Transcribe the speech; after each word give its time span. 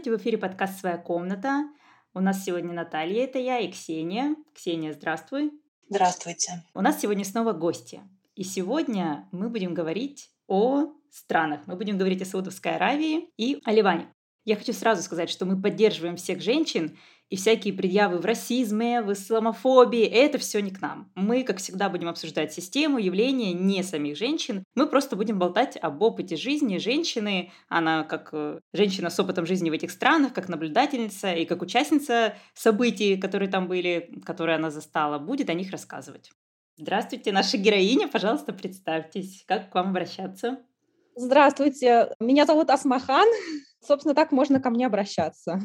Здравствуйте, 0.00 0.18
в 0.18 0.22
эфире 0.22 0.38
подкаст 0.38 0.80
«Своя 0.80 0.96
комната». 0.96 1.68
У 2.14 2.20
нас 2.20 2.42
сегодня 2.42 2.72
Наталья, 2.72 3.24
это 3.24 3.38
я, 3.38 3.58
и 3.58 3.70
Ксения. 3.70 4.34
Ксения, 4.54 4.94
здравствуй. 4.94 5.52
Здравствуйте. 5.90 6.64
У 6.72 6.80
нас 6.80 6.98
сегодня 6.98 7.22
снова 7.22 7.52
гости. 7.52 8.00
И 8.34 8.42
сегодня 8.42 9.28
мы 9.30 9.50
будем 9.50 9.74
говорить 9.74 10.30
о 10.46 10.94
странах. 11.10 11.60
Мы 11.66 11.76
будем 11.76 11.98
говорить 11.98 12.22
о 12.22 12.24
Саудовской 12.24 12.76
Аравии 12.76 13.28
и 13.36 13.60
о 13.62 13.72
Ливане. 13.72 14.06
Я 14.46 14.56
хочу 14.56 14.72
сразу 14.72 15.02
сказать, 15.02 15.28
что 15.28 15.44
мы 15.44 15.60
поддерживаем 15.60 16.16
всех 16.16 16.40
женщин, 16.40 16.96
и 17.30 17.36
всякие 17.36 17.72
предъявы 17.72 18.18
в 18.18 18.24
расизме, 18.24 19.00
в 19.02 19.12
исламофобии, 19.12 20.04
это 20.04 20.38
все 20.38 20.60
не 20.60 20.72
к 20.72 20.80
нам. 20.80 21.10
Мы, 21.14 21.44
как 21.44 21.58
всегда, 21.58 21.88
будем 21.88 22.08
обсуждать 22.08 22.52
систему, 22.52 22.98
явления, 22.98 23.52
не 23.52 23.84
самих 23.84 24.16
женщин. 24.16 24.64
Мы 24.74 24.86
просто 24.88 25.14
будем 25.14 25.38
болтать 25.38 25.78
об 25.80 26.02
опыте 26.02 26.36
жизни 26.36 26.78
женщины. 26.78 27.52
Она 27.68 28.02
как 28.02 28.30
э, 28.32 28.58
женщина 28.72 29.10
с 29.10 29.20
опытом 29.20 29.46
жизни 29.46 29.70
в 29.70 29.72
этих 29.72 29.92
странах, 29.92 30.32
как 30.32 30.48
наблюдательница 30.48 31.32
и 31.32 31.44
как 31.44 31.62
участница 31.62 32.34
событий, 32.54 33.16
которые 33.16 33.48
там 33.48 33.68
были, 33.68 34.20
которые 34.26 34.56
она 34.56 34.70
застала, 34.70 35.18
будет 35.18 35.48
о 35.50 35.54
них 35.54 35.70
рассказывать. 35.70 36.32
Здравствуйте, 36.76 37.30
наша 37.30 37.58
героиня, 37.58 38.08
пожалуйста, 38.08 38.52
представьтесь. 38.52 39.44
Как 39.46 39.70
к 39.70 39.74
вам 39.74 39.90
обращаться? 39.90 40.58
Здравствуйте, 41.14 42.08
меня 42.18 42.44
зовут 42.44 42.70
Асмахан. 42.70 43.28
Собственно, 43.86 44.14
так 44.14 44.32
можно 44.32 44.60
ко 44.60 44.70
мне 44.70 44.86
обращаться. 44.86 45.60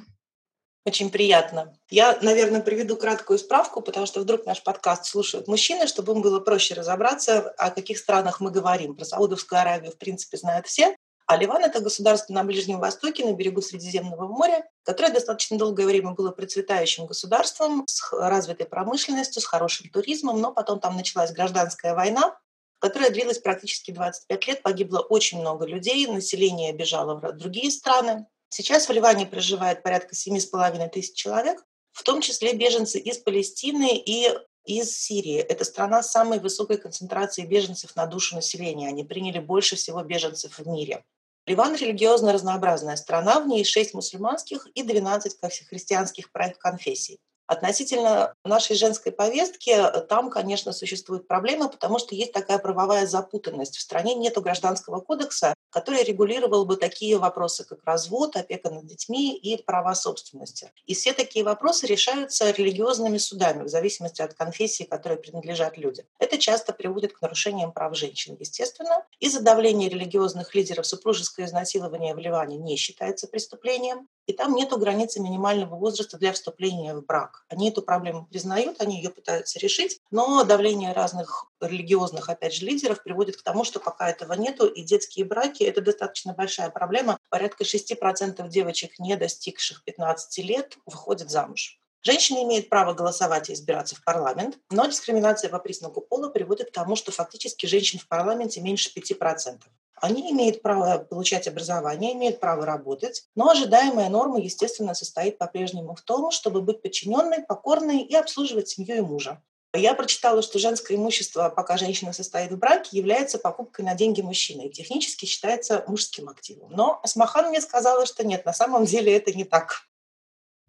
Очень 0.86 1.10
приятно. 1.10 1.76
Я, 1.90 2.16
наверное, 2.22 2.62
приведу 2.62 2.96
краткую 2.96 3.40
справку, 3.40 3.82
потому 3.82 4.06
что 4.06 4.20
вдруг 4.20 4.46
наш 4.46 4.62
подкаст 4.62 5.06
слушают 5.06 5.48
мужчины, 5.48 5.88
чтобы 5.88 6.14
им 6.14 6.22
было 6.22 6.40
проще 6.40 6.76
разобраться, 6.76 7.50
о 7.58 7.72
каких 7.72 7.98
странах 7.98 8.40
мы 8.40 8.52
говорим. 8.52 8.96
Про 8.96 9.04
Саудовскую 9.04 9.60
Аравию, 9.60 9.92
в 9.92 9.98
принципе, 9.98 10.38
знают 10.38 10.68
все. 10.68 10.96
А 11.26 11.38
Ливан– 11.38 11.64
это 11.66 11.80
государство 11.80 12.34
на 12.34 12.44
Ближнем 12.44 12.80
Востоке, 12.80 13.26
на 13.26 13.34
берегу 13.34 13.64
Средиземного 13.64 14.28
моря, 14.28 14.64
которое 14.84 15.12
достаточно 15.12 15.58
долгое 15.58 15.88
время 15.88 16.12
было 16.12 16.30
процветающим 16.30 17.08
государством 17.08 17.84
с 17.88 18.14
развитой 18.14 18.68
промышленностью, 18.68 19.42
с 19.42 19.46
хорошим 19.46 19.90
туризмом, 19.90 20.40
но 20.40 20.54
потом 20.54 20.80
там 20.80 20.96
началась 20.96 21.32
гражданская 21.32 21.96
война, 21.96 22.38
которая 22.78 23.10
длилась 23.10 23.40
практически 23.40 23.90
25 23.90 24.48
лет. 24.48 24.62
Погибло 24.62 25.00
очень 25.00 25.40
много 25.40 25.66
людей, 25.66 26.06
население 26.06 26.74
бежало 26.74 27.16
в 27.16 27.32
другие 27.34 27.72
страны. 27.72 28.28
Сейчас 28.58 28.88
в 28.88 28.92
Ливане 28.94 29.26
проживает 29.26 29.84
порядка 29.84 30.16
7,5 30.16 30.88
тысяч 30.88 31.14
человек, 31.14 31.62
в 31.92 32.04
том 32.04 32.22
числе 32.22 32.54
беженцы 32.54 32.98
из 32.98 33.18
Палестины 33.18 33.98
и 33.98 34.30
из 34.64 34.98
Сирии. 34.98 35.40
Это 35.40 35.66
страна 35.66 36.02
с 36.02 36.12
самой 36.12 36.40
высокой 36.40 36.78
концентрацией 36.78 37.50
беженцев 37.50 37.98
на 37.98 38.06
душу 38.06 38.34
населения. 38.34 38.88
Они 38.88 39.04
приняли 39.04 39.40
больше 39.40 39.76
всего 39.76 40.02
беженцев 40.04 40.58
в 40.58 40.66
мире. 40.70 41.04
Ливан– 41.46 41.76
религиозно 41.76 42.32
разнообразная 42.32 42.96
страна, 42.96 43.42
в 43.42 43.48
ней 43.48 43.66
6 43.66 43.94
мусульманских 43.94 44.68
и 44.68 44.84
12 44.84 45.38
христианских 45.68 46.32
конфессий. 46.58 47.20
Относительно 47.48 48.34
нашей 48.44 48.76
женской 48.76 49.12
повестки, 49.12 49.70
э, 49.70 50.02
там, 50.02 50.30
конечно, 50.30 50.72
существуют 50.72 51.28
проблемы, 51.28 51.70
потому 51.70 52.00
что 52.00 52.16
есть 52.16 52.32
такая 52.32 52.58
правовая 52.58 53.06
запутанность. 53.06 53.78
В 53.78 53.82
стране 53.82 54.16
нет 54.16 54.36
гражданского 54.42 55.00
кодекса, 55.00 55.54
который 55.70 56.04
регулировал 56.04 56.66
бы 56.66 56.76
такие 56.76 57.18
вопросы, 57.18 57.64
как 57.64 57.84
развод, 57.86 58.36
опека 58.36 58.70
над 58.70 58.86
детьми 58.86 59.38
и 59.38 59.62
права 59.62 59.94
собственности. 59.94 60.72
И 60.86 60.96
все 60.96 61.14
такие 61.14 61.46
вопросы 61.46 61.86
решаются 61.86 62.50
религиозными 62.52 63.18
судами 63.18 63.64
в 63.64 63.70
зависимости 63.70 64.22
от 64.22 64.34
конфессии, 64.34 64.84
которой 64.84 65.18
принадлежат 65.18 65.78
люди. 65.78 66.06
Это 66.18 66.38
часто 66.38 66.74
приводит 66.74 67.14
к 67.14 67.22
нарушениям 67.22 67.72
прав 67.72 67.96
женщин, 67.96 68.36
естественно. 68.40 69.06
Из-за 69.20 69.42
давления 69.42 69.90
религиозных 69.90 70.56
лидеров 70.56 70.88
супружеское 70.88 71.46
изнасилование 71.46 72.16
в 72.16 72.20
Ливане 72.20 72.58
не 72.58 72.76
считается 72.76 73.28
преступлением 73.28 74.08
и 74.28 74.34
там 74.34 74.56
нет 74.56 74.70
границы 74.72 75.20
минимального 75.20 75.76
возраста 75.76 76.18
для 76.18 76.34
вступления 76.34 76.96
в 76.96 77.06
брак. 77.06 77.46
Они 77.50 77.70
эту 77.70 77.82
проблему 77.82 78.26
признают, 78.26 78.82
они 78.82 78.98
ее 78.98 79.10
пытаются 79.10 79.60
решить, 79.60 80.00
но 80.12 80.44
давление 80.44 80.94
разных 80.94 81.48
религиозных, 81.62 82.30
опять 82.30 82.54
же, 82.54 82.66
лидеров 82.66 83.04
приводит 83.04 83.38
к 83.38 83.44
тому, 83.44 83.64
что 83.64 83.80
пока 83.80 84.10
этого 84.10 84.34
нету, 84.34 84.66
и 84.68 84.84
детские 84.84 85.26
браки– 85.26 85.64
это 85.64 85.82
достаточно 85.82 86.34
большая 86.34 86.70
проблема. 86.70 87.18
Порядка 87.30 87.64
6% 87.64 88.48
девочек, 88.50 89.00
не 89.00 89.16
достигших 89.16 89.84
15 89.84 90.38
лет, 90.46 90.78
выходят 90.86 91.30
замуж. 91.30 91.80
Женщины 92.06 92.44
имеют 92.44 92.70
право 92.70 92.94
голосовать 92.94 93.50
и 93.50 93.54
избираться 93.54 93.96
в 93.96 94.04
парламент, 94.04 94.60
но 94.70 94.86
дискриминация 94.86 95.50
по 95.50 95.58
признаку 95.58 96.02
пола 96.02 96.30
приводит 96.30 96.70
к 96.70 96.72
тому, 96.72 96.96
что 96.96 97.12
фактически 97.12 97.66
женщин 97.66 97.98
в 97.98 98.08
парламенте 98.08 98.62
меньше 98.62 98.92
5%. 98.96 99.62
Они 100.06 100.32
имеют 100.32 100.62
право 100.62 101.00
получать 101.00 101.48
образование, 101.48 102.14
имеют 102.14 102.40
право 102.40 102.64
работать, 102.64 103.24
но 103.34 103.50
ожидаемая 103.50 104.08
норма, 104.10 104.40
естественно, 104.40 104.94
состоит 104.94 105.40
по-прежнему 105.40 105.96
в 105.96 106.02
том, 106.02 106.30
чтобы 106.30 106.62
быть 106.62 106.84
подчиненной, 106.84 107.42
покорной 107.42 108.02
и 108.02 108.16
обслуживать 108.16 108.70
семью 108.70 108.98
и 108.98 109.02
мужа. 109.02 109.42
Я 109.74 109.96
прочитала, 109.96 110.44
что 110.44 110.60
женское 110.60 110.96
имущество, 110.96 111.50
пока 111.50 111.78
женщина 111.78 112.14
состоит 112.14 112.52
в 112.52 112.58
браке, 112.58 112.96
является 112.96 113.40
покупкой 113.40 113.84
на 113.84 113.96
деньги 113.96 114.22
мужчины 114.22 114.68
и 114.68 114.72
технически 114.72 115.26
считается 115.26 115.84
мужским 115.88 116.30
активом. 116.30 116.70
Но 116.70 117.00
Асмахан 117.02 117.50
мне 117.50 117.60
сказала, 117.60 118.06
что 118.06 118.24
нет, 118.24 118.46
на 118.46 118.54
самом 118.54 118.86
деле 118.86 119.12
это 119.12 119.34
не 119.34 119.44
так. 119.44 119.88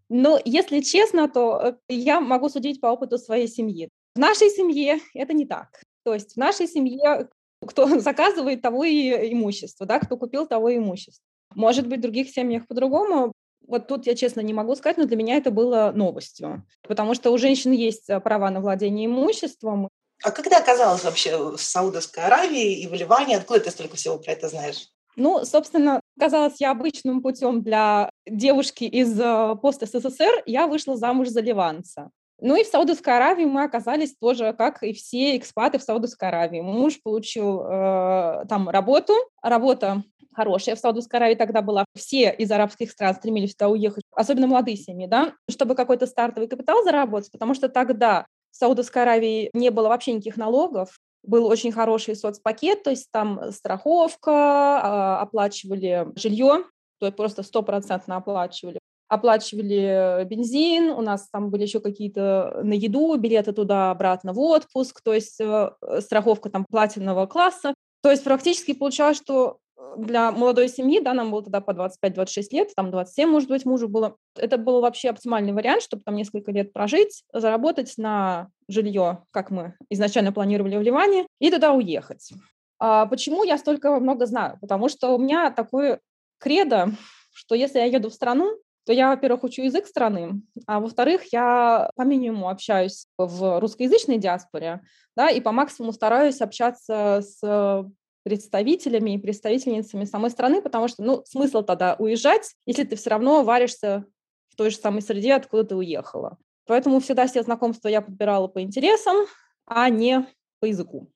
Ну, 0.08 0.41
если 0.46 0.80
честно, 0.80 1.28
то 1.28 1.60
э, 1.60 1.75
я 1.88 2.20
могу 2.20 2.48
судить 2.48 2.80
по 2.80 2.86
опыту 2.86 3.19
своей 3.19 3.48
семьи. 3.48 3.91
В 4.14 4.19
нашей 4.19 4.48
семье 4.48 5.00
это 5.12 5.34
не 5.34 5.44
так. 5.44 5.82
То 6.04 6.14
есть 6.14 6.34
в 6.34 6.36
нашей 6.36 6.69
семье 6.69 7.28
кто 7.65 7.87
заказывает 8.00 8.62
того 8.62 8.84
и 8.84 9.33
имущество, 9.33 9.87
да, 9.87 9.99
кто 9.99 10.17
купил 10.17 10.47
того 10.47 10.69
и 10.69 10.77
имущество. 10.77 11.22
Может 11.55 11.87
быть, 11.87 11.99
в 11.99 12.03
других 12.03 12.31
семьях 12.31 12.67
по-другому. 12.67 13.33
Вот 13.67 13.89
тут 13.89 14.06
я 14.06 14.15
честно 14.15 14.41
не 14.41 14.53
могу 14.53 14.75
сказать, 14.77 14.97
но 14.97 15.06
для 15.06 15.17
меня 15.17 15.37
это 15.37 15.50
было 15.50 15.93
новостью, 15.94 16.65
потому 16.83 17.15
что 17.15 17.33
у 17.33 17.39
женщин 17.39 17.72
есть 17.72 18.09
э, 18.09 18.21
права 18.21 18.50
на 18.50 18.61
владение 18.61 19.06
имуществом. 19.06 19.89
А 20.22 20.31
когда 20.31 20.59
оказалась 20.59 21.05
вообще 21.05 21.37
в 21.37 21.61
Саудовской 21.61 22.25
Аравии 22.25 22.81
и 22.81 22.87
в 22.87 22.94
Ливане? 22.94 23.37
Откуда 23.37 23.61
ты 23.61 23.71
столько 23.71 23.97
всего 23.97 24.19
про 24.19 24.33
это 24.33 24.49
знаешь? 24.49 24.88
Ну, 25.17 25.44
собственно, 25.44 26.00
казалось 26.19 26.61
я 26.61 26.71
обычным 26.71 27.23
путем 27.23 27.62
для 27.62 28.11
девушки 28.27 28.84
из 28.84 29.19
э, 29.19 29.56
пост 29.61 29.81
СССР. 29.81 30.43
Я 30.47 30.67
вышла 30.67 30.97
замуж 30.97 31.28
за 31.28 31.41
ливанца. 31.41 32.11
Ну 32.41 32.54
и 32.56 32.64
в 32.64 32.66
Саудовской 32.66 33.16
Аравии 33.16 33.44
мы 33.44 33.64
оказались 33.64 34.14
тоже, 34.16 34.52
как 34.52 34.82
и 34.82 34.92
все 34.92 35.36
экспаты 35.36 35.78
в 35.78 35.82
Саудовской 35.82 36.28
Аравии. 36.28 36.60
Муж 36.60 37.00
получил 37.02 37.62
э, 37.62 38.44
там 38.48 38.69
работу, 38.69 39.14
работа 39.42 40.02
хорошая 40.34 40.76
в 40.76 40.78
Саудовской 40.78 41.19
Аравии 41.19 41.34
тогда 41.34 41.62
была. 41.62 41.86
Все 41.94 42.30
из 42.30 42.50
арабских 42.50 42.91
стран 42.91 43.14
стремились 43.14 43.54
туда 43.54 43.70
уехать, 43.70 44.04
особенно 44.12 44.46
молодые 44.46 44.76
семьи, 44.76 45.06
да, 45.06 45.32
чтобы 45.50 45.75
какой-то 45.75 46.06
стартовый 46.06 46.48
капитал 46.48 46.84
заработать, 46.84 47.32
потому 47.32 47.54
что 47.54 47.70
тогда 47.70 48.26
в 48.52 48.56
Саудовской 48.56 49.02
Аравии 49.02 49.50
не 49.54 49.70
было 49.70 49.88
вообще 49.88 50.12
никаких 50.12 50.36
налогов, 50.36 50.98
был 51.22 51.46
очень 51.46 51.72
хороший 51.72 52.14
соцпакет, 52.14 52.82
то 52.82 52.91
есть 52.91 53.10
там 53.10 53.50
страховка, 53.50 54.30
а, 54.32 55.20
оплачивали 55.22 56.06
жилье, 56.14 56.64
то 56.98 57.06
есть 57.06 57.16
просто 57.16 57.42
стопроцентно 57.42 58.16
оплачивали 58.16 58.78
оплачивали 59.09 60.25
бензин, 60.25 60.91
у 60.91 61.00
нас 61.00 61.28
там 61.31 61.50
были 61.50 61.62
еще 61.62 61.81
какие-то 61.81 62.61
на 62.62 62.72
еду, 62.72 63.17
билеты 63.17 63.53
туда-обратно 63.53 64.33
в 64.33 64.41
отпуск, 64.41 65.00
то 65.03 65.12
есть 65.12 65.41
э, 65.41 65.71
страховка 66.00 66.50
там 66.50 66.65
платинового 66.69 67.27
класса. 67.27 67.75
То 68.03 68.11
есть 68.11 68.25
практически 68.25 68.75
получалось, 68.75 69.17
что 69.17 69.59
э, 69.77 69.94
для 69.99 70.33
молодой 70.33 70.69
семьи, 70.69 71.00
да, 71.00 71.15
нам 71.15 71.31
было 71.31 71.43
тогда 71.43 71.61
по 71.61 71.71
25-26 71.71 72.43
лет, 72.50 72.75
там 72.75 72.91
27, 72.91 73.29
может 73.29 73.49
быть, 73.49 73.64
мужу 73.64 73.88
было. 73.88 74.17
Это 74.37 74.58
был 74.58 74.81
вообще 74.81 75.11
оптимальный 75.11 75.52
вариант, 75.52 75.82
чтобы 75.82 76.02
там 76.05 76.17
несколько 76.17 76.50
лет 76.50 76.73
прожить, 76.73 77.23
заработать 77.32 77.94
на 77.97 78.49
жилье, 78.69 79.25
как 79.31 79.50
мы 79.50 79.75
изначально 79.88 80.32
планировали 80.32 80.76
в 80.76 80.82
Ливане, 80.82 81.26
и 81.41 81.50
туда 81.50 81.73
уехать. 81.73 82.32
А 82.79 83.06
почему 83.06 83.44
я 83.44 83.56
столько 83.56 83.99
много 84.00 84.26
знаю? 84.26 84.59
Потому 84.61 84.88
что 84.88 85.14
у 85.14 85.19
меня 85.19 85.50
такое 85.50 86.00
кредо, 86.38 86.91
что 87.32 87.55
если 87.55 87.79
я 87.79 87.85
еду 87.85 88.11
в 88.11 88.14
страну, 88.14 88.59
то 88.87 88.93
я, 88.93 89.11
во-первых, 89.11 89.43
учу 89.43 89.62
язык 89.62 89.87
страны, 89.87 90.43
а 90.67 90.79
во-вторых, 90.79 91.33
я 91.33 91.91
по 91.97 92.03
минимуму 92.03 92.49
общаюсь 92.49 93.06
в 93.19 93.61
русскоязычной 93.61 94.19
диаспоре, 94.19 94.83
да, 95.17 95.29
и 95.29 95.41
по 95.41 95.50
максимуму 95.50 95.93
стараюсь 95.93 96.41
общаться 96.41 97.21
с 97.21 97.85
представителями 98.23 99.15
и 99.15 99.19
представительницами 99.19 100.05
самой 100.05 100.31
страны, 100.31 100.62
потому 100.62 100.87
что, 100.87 101.03
ну, 101.03 101.23
смысл 101.27 101.62
тогда 101.62 101.97
уезжать, 101.99 102.55
если 102.65 102.85
ты 102.85 102.97
все 102.97 103.11
равно 103.11 103.43
варишься 103.43 104.05
в 104.49 104.56
той 104.56 104.71
же 104.71 104.77
самой 104.77 105.03
среде, 105.03 105.35
откуда 105.35 105.65
ты 105.65 105.77
уехала. 105.77 106.38
Поэтому 106.67 107.00
всегда 107.00 107.27
все 107.27 107.43
знакомства 107.43 107.88
я 107.88 108.03
подбирала 108.03 108.47
по 108.47 108.62
интересам, 108.62 109.27
а 109.65 109.88
не 109.88 110.27
по 110.61 110.67
языку. 110.67 111.11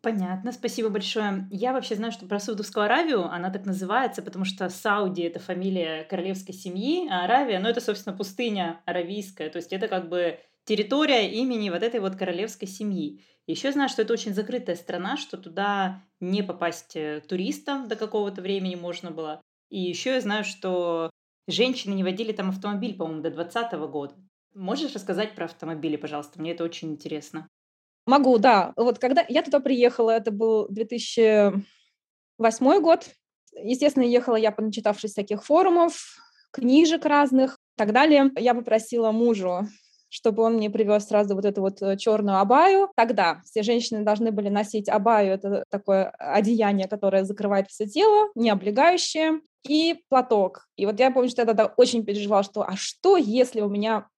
Понятно, 0.00 0.52
спасибо 0.52 0.90
большое. 0.90 1.48
Я 1.50 1.72
вообще 1.72 1.96
знаю, 1.96 2.12
что 2.12 2.26
про 2.26 2.38
Саудовскую 2.38 2.84
Аравию, 2.84 3.24
она 3.24 3.50
так 3.50 3.66
называется, 3.66 4.22
потому 4.22 4.44
что 4.44 4.68
Сауди— 4.68 5.22
это 5.24 5.40
фамилия 5.40 6.04
королевской 6.04 6.54
семьи, 6.54 7.08
а 7.10 7.24
Аравия, 7.24 7.58
ну, 7.58 7.68
это, 7.68 7.80
собственно, 7.80 8.16
пустыня 8.16 8.80
аравийская, 8.86 9.50
то 9.50 9.56
есть 9.56 9.72
это 9.72 9.88
как 9.88 10.08
бы 10.08 10.38
территория 10.64 11.28
имени 11.30 11.70
вот 11.70 11.82
этой 11.82 11.98
вот 11.98 12.14
королевской 12.14 12.68
семьи. 12.68 13.24
Еще 13.48 13.72
знаю, 13.72 13.88
что 13.88 14.02
это 14.02 14.12
очень 14.12 14.34
закрытая 14.34 14.76
страна, 14.76 15.16
что 15.16 15.36
туда 15.36 16.02
не 16.20 16.42
попасть 16.42 16.94
э, 16.94 17.22
туристам 17.26 17.88
до 17.88 17.96
какого-то 17.96 18.42
времени 18.42 18.74
можно 18.74 19.10
было. 19.10 19.40
И 19.70 19.80
еще 19.80 20.10
я 20.14 20.20
знаю, 20.20 20.44
что 20.44 21.10
женщины 21.48 21.94
не 21.94 22.04
водили 22.04 22.32
там 22.32 22.50
автомобиль, 22.50 22.94
по-моему, 22.94 23.22
до 23.22 23.30
2020 23.30 23.72
года. 23.90 24.14
Можешь 24.54 24.94
рассказать 24.94 25.34
про 25.34 25.46
автомобили, 25.46 25.96
пожалуйста? 25.96 26.38
Мне 26.40 26.52
это 26.52 26.62
очень 26.62 26.90
интересно. 26.90 27.48
Могу, 28.08 28.38
да. 28.38 28.72
Вот 28.76 28.98
когда 28.98 29.22
я 29.28 29.42
туда 29.42 29.60
приехала, 29.60 30.12
это 30.12 30.30
был 30.30 30.66
2008 30.70 32.80
год. 32.80 33.10
Естественно, 33.52 34.04
ехала 34.04 34.36
я, 34.36 34.50
поначитавшись 34.50 35.10
всяких 35.10 35.44
форумов, 35.44 36.16
книжек 36.50 37.04
разных 37.04 37.56
и 37.56 37.76
так 37.76 37.92
далее. 37.92 38.30
Я 38.38 38.54
попросила 38.54 39.12
мужу 39.12 39.68
чтобы 40.10 40.42
он 40.42 40.54
мне 40.54 40.70
привез 40.70 41.06
сразу 41.06 41.34
вот 41.34 41.44
эту 41.44 41.60
вот 41.60 41.82
э, 41.82 41.98
черную 41.98 42.38
абаю. 42.38 42.88
Тогда 42.96 43.42
все 43.44 43.62
женщины 43.62 44.04
должны 44.04 44.32
были 44.32 44.48
носить 44.48 44.88
абаю, 44.88 45.34
это 45.34 45.64
такое 45.68 46.08
одеяние, 46.18 46.88
которое 46.88 47.24
закрывает 47.24 47.68
все 47.68 47.86
тело, 47.86 48.30
не 48.34 48.48
облегающее, 48.48 49.42
и 49.66 50.02
платок. 50.08 50.66
И 50.76 50.86
вот 50.86 50.98
я 50.98 51.10
помню, 51.10 51.28
что 51.28 51.42
я 51.42 51.46
тогда 51.46 51.66
очень 51.76 52.06
переживала, 52.06 52.42
что 52.42 52.62
а 52.62 52.74
что, 52.74 53.18
если 53.18 53.60
у 53.60 53.68
меня 53.68 54.08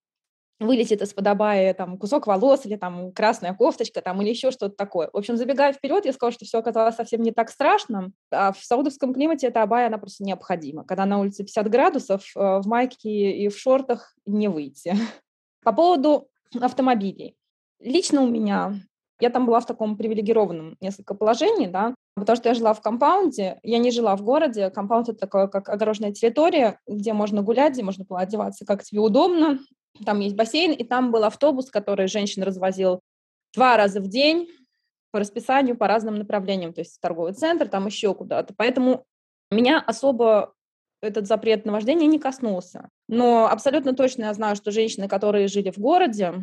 вылетит 0.61 1.01
из-под 1.01 1.27
абая 1.27 1.73
там 1.73 1.97
кусок 1.97 2.27
волос 2.27 2.67
или 2.67 2.77
там 2.77 3.13
красная 3.13 3.55
кофточка 3.55 4.03
там 4.03 4.21
или 4.21 4.29
еще 4.29 4.51
что-то 4.51 4.77
такое. 4.77 5.09
В 5.13 5.17
общем, 5.17 5.37
забегая 5.37 5.73
вперед, 5.73 6.05
я 6.05 6.13
сказала, 6.13 6.33
что 6.33 6.45
все 6.45 6.59
оказалось 6.59 6.97
совсем 6.97 7.23
не 7.23 7.33
так 7.33 7.51
страшно. 7.51 8.13
А 8.31 8.53
в 8.53 8.59
саудовском 8.59 9.15
климате 9.15 9.47
эта 9.49 9.63
абая, 9.63 9.87
она 9.87 9.99
просто 9.99 10.23
необходима. 10.23 10.85
Когда 10.85 11.07
на 11.07 11.19
улице 11.19 11.43
50 11.43 11.69
градусов, 11.71 12.23
э, 12.37 12.61
в 12.61 12.67
майке 12.67 13.33
и 13.33 13.49
в 13.49 13.59
шортах 13.59 14.15
не 14.27 14.49
выйти. 14.49 14.95
По 15.65 15.73
поводу 15.73 16.29
автомобилей. 16.61 17.37
Лично 17.81 18.23
у 18.23 18.29
меня, 18.29 18.75
я 19.19 19.31
там 19.31 19.47
была 19.47 19.61
в 19.61 19.67
таком 19.67 19.97
привилегированном 19.97 20.77
несколько 20.81 21.15
положении, 21.15 21.69
да, 21.69 21.95
потому 22.17 22.37
что 22.37 22.51
я 22.51 22.55
жила 22.55 22.75
в 22.75 22.83
компаунде, 22.83 23.59
я 23.63 23.79
не 23.79 23.91
жила 23.91 24.15
в 24.17 24.23
городе. 24.23 24.69
Компаунд– 24.69 25.09
это 25.11 25.19
такое, 25.19 25.47
как 25.47 25.71
огороженная 25.71 26.13
территория, 26.13 26.79
где 26.87 27.15
можно 27.15 27.41
гулять, 27.41 27.73
где 27.73 27.83
можно 27.83 28.05
было 28.05 28.21
одеваться, 28.21 28.67
как 28.67 28.83
тебе 28.83 29.01
удобно. 29.01 29.59
Там 30.05 30.21
есть 30.21 30.37
бассейн, 30.37 30.73
и 30.73 30.85
там 30.85 31.11
был 31.13 31.25
автобус, 31.25 31.71
который 31.71 32.07
женщин 32.07 32.43
развозил 32.43 33.01
два 33.55 33.77
раза 33.77 34.01
в 34.01 34.09
день 34.09 34.49
по 35.11 35.19
расписанию, 35.19 35.77
по 35.77 35.89
разным 35.89 36.17
направлениям, 36.17 36.73
то 36.73 36.81
есть 36.81 36.97
в 36.97 37.01
торговый 37.01 37.33
центр, 37.33 37.69
там 37.69 37.87
еще 37.87 38.15
куда-то. 38.15 38.55
Поэтому 38.57 39.05
меня 39.51 39.81
особо 39.81 40.55
этот 41.03 41.27
запрет 41.27 41.65
на 41.65 41.73
вождение 41.73 42.07
не 42.07 42.19
коснулся. 42.19 42.89
Но 43.09 43.49
абсолютно 43.49 43.95
точно 43.95 44.25
я 44.25 44.35
знаю, 44.35 44.57
что 44.57 44.71
женщины, 44.71 45.09
которые 45.09 45.49
жили 45.49 45.71
в 45.71 45.79
городе, 45.79 46.35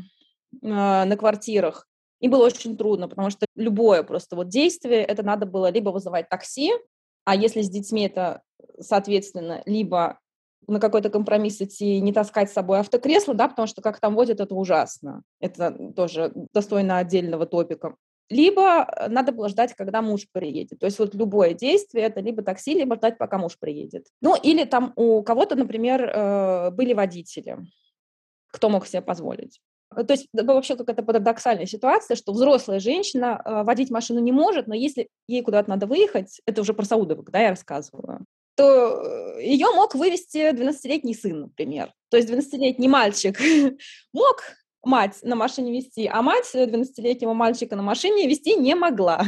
э, 0.62 0.68
на 0.68 1.16
квартирах, 1.16 1.88
им 2.20 2.32
было 2.32 2.46
очень 2.46 2.76
трудно, 2.76 3.08
потому 3.08 3.30
что 3.30 3.46
любое 3.56 4.04
просто 4.04 4.36
вот 4.36 4.50
действие, 4.50 5.04
это 5.04 5.24
надо 5.24 5.46
было 5.46 5.70
либо 5.70 5.92
вызывать 5.92 6.30
такси, 6.30 6.72
а 7.26 7.36
если 7.36 7.62
с 7.62 7.70
детьми 7.70 8.08
это, 8.08 8.42
соответственно, 8.80 9.62
либо 9.66 10.20
на 10.68 10.80
какой-то 10.80 11.10
компромисс 11.10 11.62
идти, 11.62 12.02
не 12.02 12.12
таскать 12.12 12.50
с 12.50 12.54
собой 12.54 12.80
автокресло, 12.80 13.34
да, 13.34 13.48
потому 13.48 13.68
что 13.68 13.82
как 13.82 14.00
там 14.00 14.16
водят, 14.16 14.40
это 14.40 14.54
ужасно. 14.54 15.24
Это 15.40 15.94
тоже 15.96 16.32
достойно 16.54 16.98
отдельного 16.98 17.46
топика. 17.46 17.96
Либо 18.30 18.84
э, 18.84 19.08
надо 19.08 19.32
было 19.32 19.48
ждать, 19.48 19.74
когда 19.74 20.02
муж 20.02 20.28
приедет. 20.32 20.80
То 20.80 20.86
есть 20.86 21.00
вот 21.00 21.16
любое 21.16 21.54
действие– 21.54 22.06
это 22.08 22.20
либо 22.20 22.42
такси, 22.42 22.74
либо 22.74 22.96
ждать, 22.96 23.18
пока 23.18 23.38
муж 23.38 23.58
приедет. 23.58 24.08
Ну 24.22 24.36
или 24.36 24.66
там 24.66 24.92
у 24.96 25.24
кого-то, 25.24 25.56
например, 25.56 26.04
э, 26.04 26.72
были 26.72 26.94
водители, 26.94 27.60
кто 28.52 28.70
мог 28.70 28.86
себе 28.86 29.02
позволить. 29.02 29.62
Э, 29.96 30.04
то 30.04 30.14
есть 30.14 30.28
вообще 30.34 30.76
какая-то 30.76 31.04
парадоксальная 31.04 31.66
ситуация, 31.66 32.16
что 32.16 32.34
взрослая 32.34 32.80
женщина 32.80 33.42
водить 33.64 33.90
машину 33.90 34.20
не 34.20 34.34
может, 34.34 34.68
но 34.68 34.76
если 34.76 35.08
ей 35.28 35.42
куда-то 35.42 35.70
надо 35.70 35.88
выехать, 35.88 36.42
это 36.46 36.62
уже 36.62 36.74
про 36.74 36.84
Саудовых, 36.84 37.32
да, 37.32 37.40
я 37.40 37.50
рассказываю, 37.52 38.26
то 38.58 39.38
ее 39.40 39.68
мог 39.74 39.94
вывести 39.94 40.52
12-летний 40.52 41.14
сын, 41.14 41.42
например. 41.42 41.94
То 42.10 42.18
есть 42.18 42.30
12-летний 42.30 42.88
мальчик 42.88 43.40
мог 44.14 44.44
мать 44.84 45.20
на 45.22 45.36
машине 45.36 45.72
вести, 45.72 46.10
а 46.12 46.22
мать 46.22 46.50
12-летнего 46.54 47.34
мальчика 47.34 47.76
на 47.76 47.84
машине 47.84 48.28
вести 48.28 48.56
не 48.56 48.76
могла. 48.76 49.20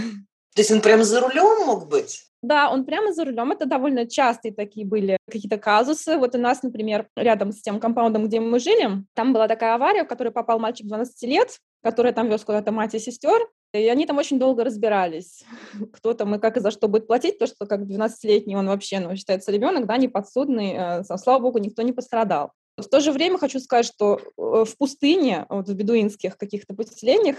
То 0.56 0.62
есть 0.62 0.72
он 0.72 0.82
прямо 0.82 1.04
за 1.04 1.22
рулем 1.22 1.68
мог 1.68 1.88
быть? 1.88 2.26
Да, 2.42 2.72
он 2.72 2.86
прямо 2.86 3.14
за 3.14 3.26
рулем. 3.26 3.52
Это 3.52 3.66
довольно 3.66 4.08
частые 4.08 4.54
такие 4.54 4.86
были 4.86 5.18
какие-то 5.30 5.58
казусы. 5.58 6.18
Вот 6.18 6.34
у 6.36 6.38
нас, 6.38 6.64
например, 6.64 7.08
рядом 7.16 7.52
с 7.52 7.62
тем 7.62 7.80
компаундом, 7.80 8.26
где 8.28 8.40
мы 8.40 8.60
жили, 8.60 9.04
там 9.14 9.34
была 9.34 9.48
такая 9.48 9.76
авария, 9.76 10.06
в 10.06 10.08
которой 10.08 10.32
попал 10.32 10.58
мальчик 10.58 10.88
12 10.88 11.22
лет, 11.30 11.60
который 11.84 12.14
там 12.14 12.30
вез 12.30 12.44
куда-то 12.44 12.72
мать 12.72 12.96
и 12.96 13.00
сестер, 13.00 13.48
и 13.74 13.88
они 13.88 14.06
там 14.06 14.18
очень 14.18 14.40
долго 14.40 14.64
разбирались, 14.64 15.44
кто 15.94 16.14
там 16.14 16.36
и 16.36 16.40
как 16.40 16.58
и 16.58 16.60
за 16.60 16.72
что 16.72 16.88
будет 16.88 17.08
платить, 17.08 17.38
то 17.40 17.48
что 17.48 17.66
как 17.66 17.82
12-летний 17.82 18.56
он 18.56 18.68
вообще, 18.68 19.00
ну, 19.00 19.16
считается 19.16 19.52
ребенок, 19.52 19.86
да, 19.86 19.98
неподсудный, 19.98 20.76
э, 20.78 21.04
слава 21.18 21.40
богу, 21.40 21.60
никто 21.60 21.82
не 21.82 21.94
пострадал. 21.94 22.52
В 22.78 22.88
то 22.88 23.02
же 23.02 23.12
время 23.12 23.38
хочу 23.38 23.60
сказать, 23.60 23.86
что 23.86 24.18
э, 24.18 24.66
в 24.66 24.78
пустыне, 24.78 25.46
вот 25.50 25.68
в 25.68 25.74
бедуинских 25.74 26.38
каких-то 26.38 26.74
поселениях, 26.74 27.38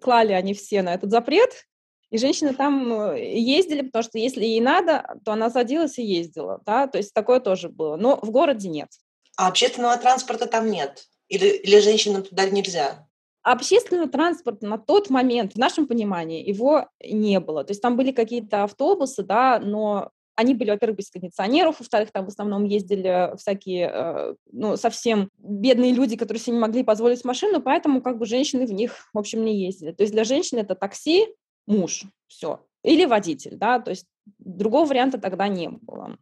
клали 0.00 0.32
они 0.32 0.54
все 0.54 0.82
на 0.82 0.94
этот 0.94 1.10
запрет, 1.10 1.50
и 2.10 2.18
женщины 2.18 2.54
там 2.54 3.10
э, 3.10 3.38
ездили, 3.38 3.82
потому 3.82 4.02
что 4.02 4.18
если 4.18 4.44
ей 4.44 4.60
надо, 4.60 5.18
то 5.24 5.32
она 5.32 5.50
садилась 5.50 5.98
и 5.98 6.04
ездила, 6.04 6.60
да, 6.64 6.86
то 6.86 6.98
есть 6.98 7.12
такое 7.12 7.40
тоже 7.40 7.68
было, 7.68 7.96
но 7.96 8.18
в 8.22 8.30
городе 8.30 8.68
нет. 8.68 8.88
А 9.36 9.48
общественного 9.48 9.96
транспорта 9.98 10.46
там 10.46 10.70
нет? 10.70 11.04
Или, 11.28 11.48
или 11.48 11.78
женщинам 11.80 12.22
туда 12.22 12.48
нельзя? 12.48 13.07
Общественного 13.52 14.08
транспорта 14.08 14.66
на 14.66 14.76
тот 14.76 15.08
момент, 15.08 15.54
в 15.54 15.58
нашем 15.58 15.86
понимании, 15.86 16.46
его 16.46 16.88
не 17.02 17.40
было. 17.40 17.64
То 17.64 17.70
есть 17.70 17.80
там 17.80 17.96
были 17.96 18.12
какие-то 18.12 18.64
автобусы, 18.64 19.22
да, 19.22 19.58
но 19.58 20.10
они 20.38 20.54
были, 20.54 20.70
во-первых, 20.70 20.98
без 20.98 21.10
кондиционеров, 21.10 21.80
во-вторых, 21.80 22.12
там 22.12 22.26
в 22.26 22.28
основном 22.28 22.64
ездили 22.64 23.34
всякие, 23.36 23.90
э, 23.92 24.34
ну, 24.52 24.76
совсем 24.76 25.30
бедные 25.38 25.92
люди, 25.92 26.16
которые 26.16 26.40
себе 26.40 26.54
не 26.54 26.60
могли 26.60 26.84
позволить 26.84 27.24
машину, 27.24 27.60
поэтому 27.60 28.02
как 28.02 28.18
бы 28.18 28.26
женщины 28.26 28.66
в 28.66 28.72
них, 28.72 29.08
в 29.12 29.18
общем, 29.18 29.44
не 29.44 29.64
ездили. 29.64 29.92
То 29.92 30.02
есть 30.02 30.12
для 30.12 30.24
женщин 30.24 30.58
это 30.58 30.74
такси, 30.74 31.26
муж, 31.66 32.04
все. 32.28 32.60
Или 32.84 33.04
водитель, 33.04 33.56
да, 33.56 33.80
то 33.80 33.90
есть 33.90 34.06
другого 34.38 34.86
варианта 34.86 35.18
тогда 35.18 35.48
не 35.48 35.70
было. 35.70 36.18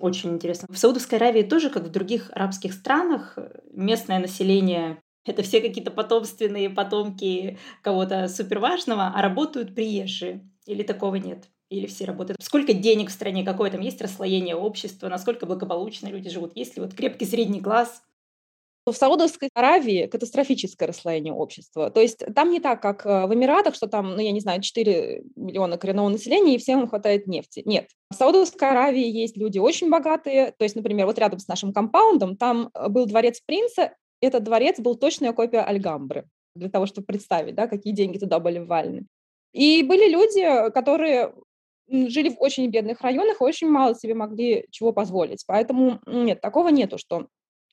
Очень 0.00 0.30
интересно. 0.30 0.66
В 0.70 0.78
Саудовской 0.78 1.18
Аравии 1.18 1.42
тоже, 1.42 1.70
как 1.70 1.84
в 1.84 1.90
других 1.90 2.30
арабских 2.32 2.72
странах, 2.72 3.36
местное 3.70 4.18
население 4.18 5.02
это 5.28 5.42
все 5.42 5.60
какие-то 5.60 5.90
потомственные 5.90 6.70
потомки 6.70 7.58
кого-то 7.82 8.28
суперважного, 8.28 9.12
а 9.14 9.22
работают 9.22 9.74
приезжие. 9.74 10.48
Или 10.66 10.82
такого 10.82 11.16
нет? 11.16 11.48
Или 11.70 11.86
все 11.86 12.04
работают? 12.04 12.42
Сколько 12.42 12.72
денег 12.72 13.10
в 13.10 13.12
стране? 13.12 13.44
Какое 13.44 13.70
там 13.70 13.80
есть 13.80 14.00
расслоение 14.00 14.56
общества? 14.56 15.08
Насколько 15.08 15.46
благополучно 15.46 16.08
люди 16.08 16.30
живут? 16.30 16.52
Есть 16.54 16.76
ли 16.76 16.82
вот 16.82 16.94
крепкий 16.94 17.26
средний 17.26 17.60
класс? 17.60 18.02
В 18.86 18.94
Саудовской 18.94 19.50
Аравии 19.54 20.06
катастрофическое 20.06 20.88
расслоение 20.88 21.34
общества. 21.34 21.90
То 21.90 22.00
есть 22.00 22.24
там 22.34 22.50
не 22.50 22.58
так, 22.58 22.80
как 22.80 23.04
э, 23.04 23.26
в 23.26 23.34
Эмиратах, 23.34 23.74
что 23.74 23.86
там, 23.86 24.14
ну, 24.14 24.20
я 24.20 24.32
не 24.32 24.40
знаю, 24.40 24.62
4 24.62 25.24
миллиона 25.36 25.76
коренного 25.76 26.08
населения, 26.08 26.54
и 26.54 26.58
всем 26.58 26.88
хватает 26.88 27.26
нефти. 27.26 27.62
Нет. 27.66 27.88
В 28.10 28.14
Саудовской 28.14 28.70
Аравии 28.70 29.06
есть 29.06 29.36
люди 29.36 29.58
очень 29.58 29.90
богатые. 29.90 30.54
То 30.58 30.64
есть, 30.64 30.74
например, 30.74 31.04
вот 31.04 31.18
рядом 31.18 31.38
с 31.38 31.48
нашим 31.48 31.74
компаундом 31.74 32.36
там 32.36 32.70
э, 32.72 32.88
был 32.88 33.04
дворец 33.04 33.42
принца. 33.44 33.94
Этот 34.20 34.42
дворец 34.44 34.80
был 34.80 34.94
точная 34.96 35.32
копия 35.32 35.60
Альгамбры 35.60 36.26
для 36.54 36.68
того, 36.68 36.86
чтобы 36.86 37.06
представить, 37.06 37.54
да, 37.54 37.66
какие 37.66 37.92
деньги 37.92 38.18
туда 38.18 38.40
были 38.40 38.58
ввалены. 38.58 39.06
И 39.52 39.82
были 39.82 40.10
люди, 40.10 40.70
которые 40.72 41.34
жили 41.88 42.28
в 42.28 42.40
очень 42.40 42.68
бедных 42.68 43.00
районах 43.00 43.40
очень 43.40 43.68
мало 43.68 43.94
себе 43.94 44.14
могли 44.14 44.66
чего 44.70 44.92
позволить. 44.92 45.44
Поэтому 45.46 46.00
нет, 46.06 46.40
такого 46.40 46.68
нету, 46.68 46.98
что 46.98 47.28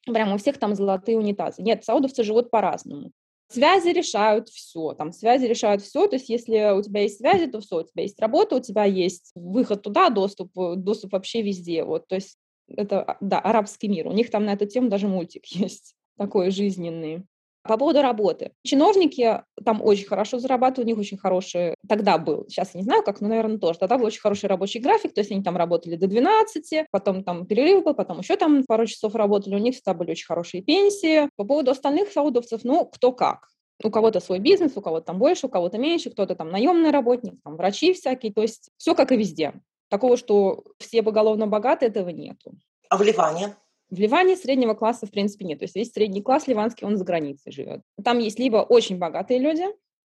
прямо 0.05 0.35
у 0.35 0.37
всех 0.37 0.57
там 0.57 0.75
золотые 0.75 1.17
унитазы. 1.17 1.61
Нет, 1.61 1.83
саудовцы 1.83 2.23
живут 2.23 2.51
по-разному. 2.51 3.11
Связи 3.47 3.89
решают 3.89 4.49
все, 4.49 4.93
там 4.93 5.11
связи 5.11 5.45
решают 5.45 5.83
все, 5.83 6.07
то 6.07 6.15
есть 6.15 6.29
если 6.29 6.75
у 6.75 6.81
тебя 6.81 7.01
есть 7.01 7.19
связи, 7.19 7.45
то 7.45 7.59
все, 7.59 7.81
у 7.81 7.83
тебя 7.83 8.01
есть 8.01 8.19
работа, 8.19 8.55
у 8.55 8.59
тебя 8.59 8.85
есть 8.85 9.31
выход 9.35 9.83
туда, 9.83 10.09
доступ, 10.09 10.51
доступ 10.55 11.13
вообще 11.13 11.43
везде, 11.43 11.83
вот, 11.83 12.07
то 12.07 12.15
есть 12.15 12.39
это, 12.67 13.03
а, 13.03 13.17
да, 13.21 13.39
арабский 13.39 13.87
мир, 13.87 14.07
у 14.07 14.13
них 14.13 14.31
там 14.31 14.45
на 14.45 14.53
эту 14.53 14.65
тему 14.65 14.89
даже 14.89 15.07
мультик 15.07 15.45
есть 15.45 15.93
такой 16.17 16.51
жизненный. 16.51 17.25
По 17.67 17.77
поводу 17.77 18.03
работы. 18.03 18.51
Чиновники 18.63 19.41
там 19.63 19.81
очень 19.81 20.05
хорошо 20.05 20.37
зарабатывают, 20.37 20.85
у 20.85 20.89
них 20.89 20.99
очень 20.99 21.17
хороший, 21.17 21.73
тогда 21.89 22.19
был, 22.19 22.45
сейчас 22.47 22.75
я 22.75 22.81
не 22.81 22.83
знаю 22.83 23.01
как, 23.01 23.21
но, 23.21 23.27
наверное, 23.27 23.57
тоже, 23.57 23.79
тогда 23.79 23.97
был 23.97 24.05
очень 24.05 24.21
хороший 24.21 24.47
рабочий 24.47 24.79
график, 24.79 25.15
то 25.15 25.21
есть 25.21 25.31
они 25.31 25.41
там 25.41 25.57
работали 25.57 25.95
до 25.95 26.05
12, 26.05 26.85
потом 26.91 27.23
там 27.23 27.47
перерыв 27.47 27.83
был, 27.83 27.95
потом 27.95 28.19
еще 28.19 28.35
там 28.35 28.63
пару 28.67 28.85
часов 28.85 29.15
работали, 29.15 29.55
у 29.55 29.59
них 29.59 29.73
всегда 29.73 29.95
были 29.95 30.11
очень 30.11 30.27
хорошие 30.27 30.61
пенсии. 30.61 31.27
По 31.37 31.43
поводу 31.43 31.71
остальных 31.71 32.11
саудовцев, 32.11 32.63
ну, 32.63 32.85
кто 32.85 33.11
как. 33.11 33.47
У 33.83 33.89
кого-то 33.89 34.19
свой 34.19 34.37
бизнес, 34.37 34.73
у 34.75 34.81
кого-то 34.81 35.07
там 35.07 35.17
больше, 35.17 35.47
у 35.47 35.49
кого-то 35.49 35.79
меньше, 35.79 36.11
кто-то 36.11 36.35
там 36.35 36.49
наемный 36.49 36.91
работник, 36.91 37.33
там 37.43 37.57
врачи 37.57 37.93
всякие, 37.93 38.31
то 38.31 38.43
есть 38.43 38.69
все 38.77 38.93
как 38.93 39.11
и 39.11 39.17
везде. 39.17 39.53
Такого, 39.89 40.17
что 40.17 40.63
все 40.77 41.01
поголовно 41.01 41.47
богаты, 41.47 41.87
этого 41.87 42.09
нету. 42.09 42.53
А 42.89 42.97
в 42.97 43.01
Ливане? 43.01 43.55
В 43.95 43.99
Ливане 43.99 44.35
среднего 44.35 44.73
класса, 44.73 45.05
в 45.05 45.11
принципе, 45.11 45.45
нет. 45.45 45.59
То 45.59 45.65
есть 45.65 45.75
весь 45.75 45.91
средний 45.91 46.21
класс 46.21 46.47
ливанский, 46.47 46.85
он 46.85 46.97
за 46.97 47.05
границей 47.05 47.51
живет. 47.51 47.81
Там 48.03 48.19
есть 48.19 48.39
либо 48.39 48.57
очень 48.57 48.97
богатые 48.97 49.39
люди, 49.39 49.63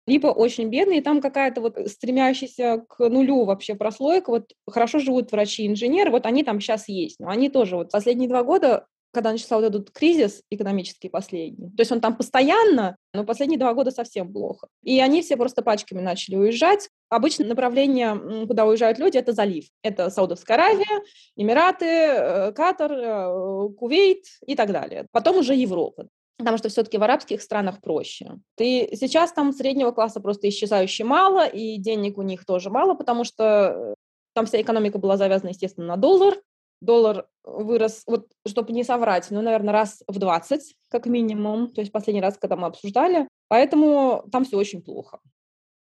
либо 0.07 0.27
очень 0.27 0.69
бедные, 0.69 1.01
там 1.01 1.21
какая-то 1.21 1.63
вот 1.63 1.79
стремящаяся 1.87 2.85
к 2.89 3.09
нулю 3.09 3.45
вообще 3.45 3.75
прослойка, 3.75 4.31
вот 4.31 4.53
хорошо 4.69 4.99
живут 4.99 5.33
врачи-инженеры, 5.33 6.11
вот 6.11 6.27
они 6.27 6.43
там 6.43 6.61
сейчас 6.61 6.89
есть, 6.89 7.21
но 7.21 7.29
они 7.29 7.49
тоже 7.49 7.77
вот 7.77 7.91
последние 7.91 8.29
два 8.29 8.43
года 8.43 8.87
когда 9.13 9.33
начался 9.33 9.57
вот 9.57 9.65
этот 9.65 9.91
кризис 9.91 10.43
экономический 10.51 11.09
последний. 11.09 11.69
То 11.71 11.81
есть 11.81 11.93
он 11.93 12.01
там 12.01 12.17
постоянно, 12.17 12.97
но 13.13 13.25
последние 13.25 13.59
два 13.59 13.75
года 13.75 13.91
совсем 13.91 14.33
плохо. 14.33 14.69
И 14.83 15.01
они 15.01 15.23
все 15.23 15.37
просто 15.37 15.63
пачками 15.63 16.01
начали 16.01 16.37
уезжать. 16.37 16.89
Обычно 17.11 17.45
направление, 17.45 18.47
куда 18.47 18.65
уезжают 18.65 18.99
люди, 18.99 19.19
это 19.19 19.33
залив. 19.33 19.67
Это 19.83 20.11
Саудовская 20.11 20.57
Аравия, 20.57 21.03
Эмираты, 21.37 21.85
э, 21.85 22.53
Катар, 22.53 22.93
э, 22.93 23.69
Кувейт 23.77 24.25
и 24.47 24.55
так 24.55 24.71
далее. 24.73 25.07
Потом 25.13 25.39
уже 25.39 25.55
Европа 25.55 26.09
потому 26.39 26.57
что 26.57 26.71
все-таки 26.71 26.97
в 26.97 27.03
арабских 27.03 27.43
странах 27.43 27.83
проще. 27.83 28.39
Ты 28.57 28.89
сейчас 28.95 29.31
там 29.31 29.53
среднего 29.53 29.93
класса 29.93 30.21
просто 30.21 30.49
исчезающе 30.49 31.05
мало, 31.05 31.47
и 31.47 31.77
денег 31.77 32.17
у 32.17 32.23
них 32.23 32.47
тоже 32.47 32.71
мало, 32.71 32.95
потому 32.95 33.25
что 33.25 33.45
э, 33.45 33.95
там 34.35 34.47
вся 34.47 34.61
экономика 34.61 34.99
была 34.99 35.19
завязана, 35.19 35.51
естественно, 35.51 35.87
на 35.87 35.97
доллар, 35.97 36.41
доллар 36.81 37.27
вырос, 37.45 38.05
вот 38.07 38.29
чтобы 38.47 38.73
не 38.73 38.85
соврать, 38.85 39.31
ну, 39.31 39.43
наверное, 39.43 39.73
раз 39.73 40.03
в 40.09 40.19
20 40.19 40.77
как 40.89 41.07
минимум, 41.07 41.73
то 41.73 41.83
есть 41.83 41.93
последний 41.93 42.23
раз, 42.23 42.39
когда 42.39 42.57
мы 42.57 42.69
обсуждали, 42.69 43.29
поэтому 43.49 44.25
там 44.33 44.45
все 44.45 44.57
очень 44.57 44.83
плохо. 44.83 45.21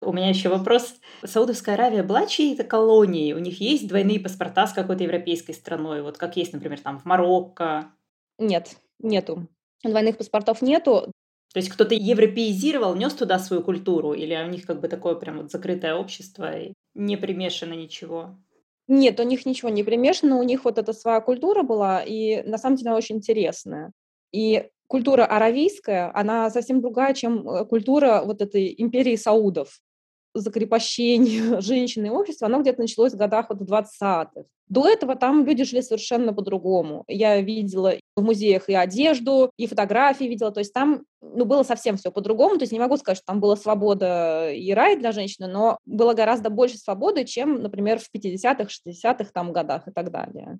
У 0.00 0.12
меня 0.12 0.28
еще 0.28 0.48
вопрос. 0.48 0.94
Саудовская 1.24 1.74
Аравия 1.74 2.02
была 2.02 2.26
чьей-то 2.26 2.62
колонией? 2.62 3.32
У 3.32 3.38
них 3.38 3.60
есть 3.60 3.88
двойные 3.88 4.20
паспорта 4.20 4.66
с 4.66 4.72
какой-то 4.72 5.02
европейской 5.02 5.52
страной? 5.52 6.02
Вот 6.02 6.18
как 6.18 6.36
есть, 6.36 6.52
например, 6.52 6.80
там 6.80 7.00
в 7.00 7.04
Марокко? 7.04 7.92
Нет, 8.38 8.76
нету. 9.00 9.48
Двойных 9.82 10.16
паспортов 10.16 10.62
нету. 10.62 11.12
То 11.52 11.58
есть 11.58 11.70
кто-то 11.70 11.94
европеизировал, 11.94 12.94
нес 12.94 13.12
туда 13.14 13.38
свою 13.40 13.62
культуру? 13.62 14.12
Или 14.12 14.36
у 14.36 14.48
них 14.48 14.66
как 14.66 14.80
бы 14.80 14.86
такое 14.86 15.16
прям 15.16 15.38
вот 15.38 15.50
закрытое 15.50 15.94
общество 15.94 16.56
и 16.56 16.74
не 16.94 17.16
примешано 17.16 17.72
ничего? 17.72 18.36
Нет, 18.86 19.18
у 19.18 19.24
них 19.24 19.44
ничего 19.46 19.68
не 19.68 19.82
примешано, 19.82 20.38
у 20.38 20.42
них 20.42 20.64
вот 20.64 20.78
эта 20.78 20.92
своя 20.92 21.20
культура 21.20 21.62
была, 21.62 22.02
и 22.02 22.42
на 22.42 22.56
самом 22.56 22.76
деле 22.76 22.92
очень 22.92 23.16
интересная. 23.16 23.92
И 24.32 24.68
культура 24.86 25.26
аравийская, 25.26 26.10
она 26.14 26.48
совсем 26.50 26.80
другая, 26.80 27.12
чем 27.14 27.46
э, 27.48 27.64
культура 27.66 28.22
вот 28.24 28.40
этой 28.40 28.74
империи 28.78 29.16
саудов 29.16 29.80
закрепощение 30.40 31.60
женщины 31.60 32.06
и 32.06 32.10
общества, 32.10 32.46
оно 32.46 32.60
где-то 32.60 32.80
началось 32.80 33.12
в 33.12 33.16
годах 33.16 33.46
вот 33.50 33.60
20-х. 33.60 34.44
До 34.68 34.86
этого 34.86 35.16
там 35.16 35.46
люди 35.46 35.64
жили 35.64 35.80
совершенно 35.80 36.34
по-другому. 36.34 37.04
Я 37.08 37.40
видела 37.40 37.94
в 38.16 38.22
музеях 38.22 38.68
и 38.68 38.74
одежду, 38.74 39.50
и 39.56 39.66
фотографии 39.66 40.24
видела. 40.24 40.50
То 40.50 40.60
есть 40.60 40.74
там 40.74 41.04
ну, 41.22 41.46
было 41.46 41.62
совсем 41.62 41.96
все 41.96 42.10
по-другому. 42.10 42.56
То 42.56 42.64
есть 42.64 42.72
не 42.72 42.78
могу 42.78 42.98
сказать, 42.98 43.18
что 43.18 43.26
там 43.26 43.40
была 43.40 43.56
свобода 43.56 44.50
и 44.52 44.70
рай 44.72 44.96
для 44.96 45.12
женщины, 45.12 45.46
но 45.46 45.78
было 45.86 46.12
гораздо 46.12 46.50
больше 46.50 46.76
свободы, 46.76 47.24
чем, 47.24 47.62
например, 47.62 47.98
в 47.98 48.14
50-х, 48.14 48.64
60-х 48.64 49.30
там 49.32 49.52
годах 49.52 49.88
и 49.88 49.90
так 49.90 50.10
далее. 50.10 50.58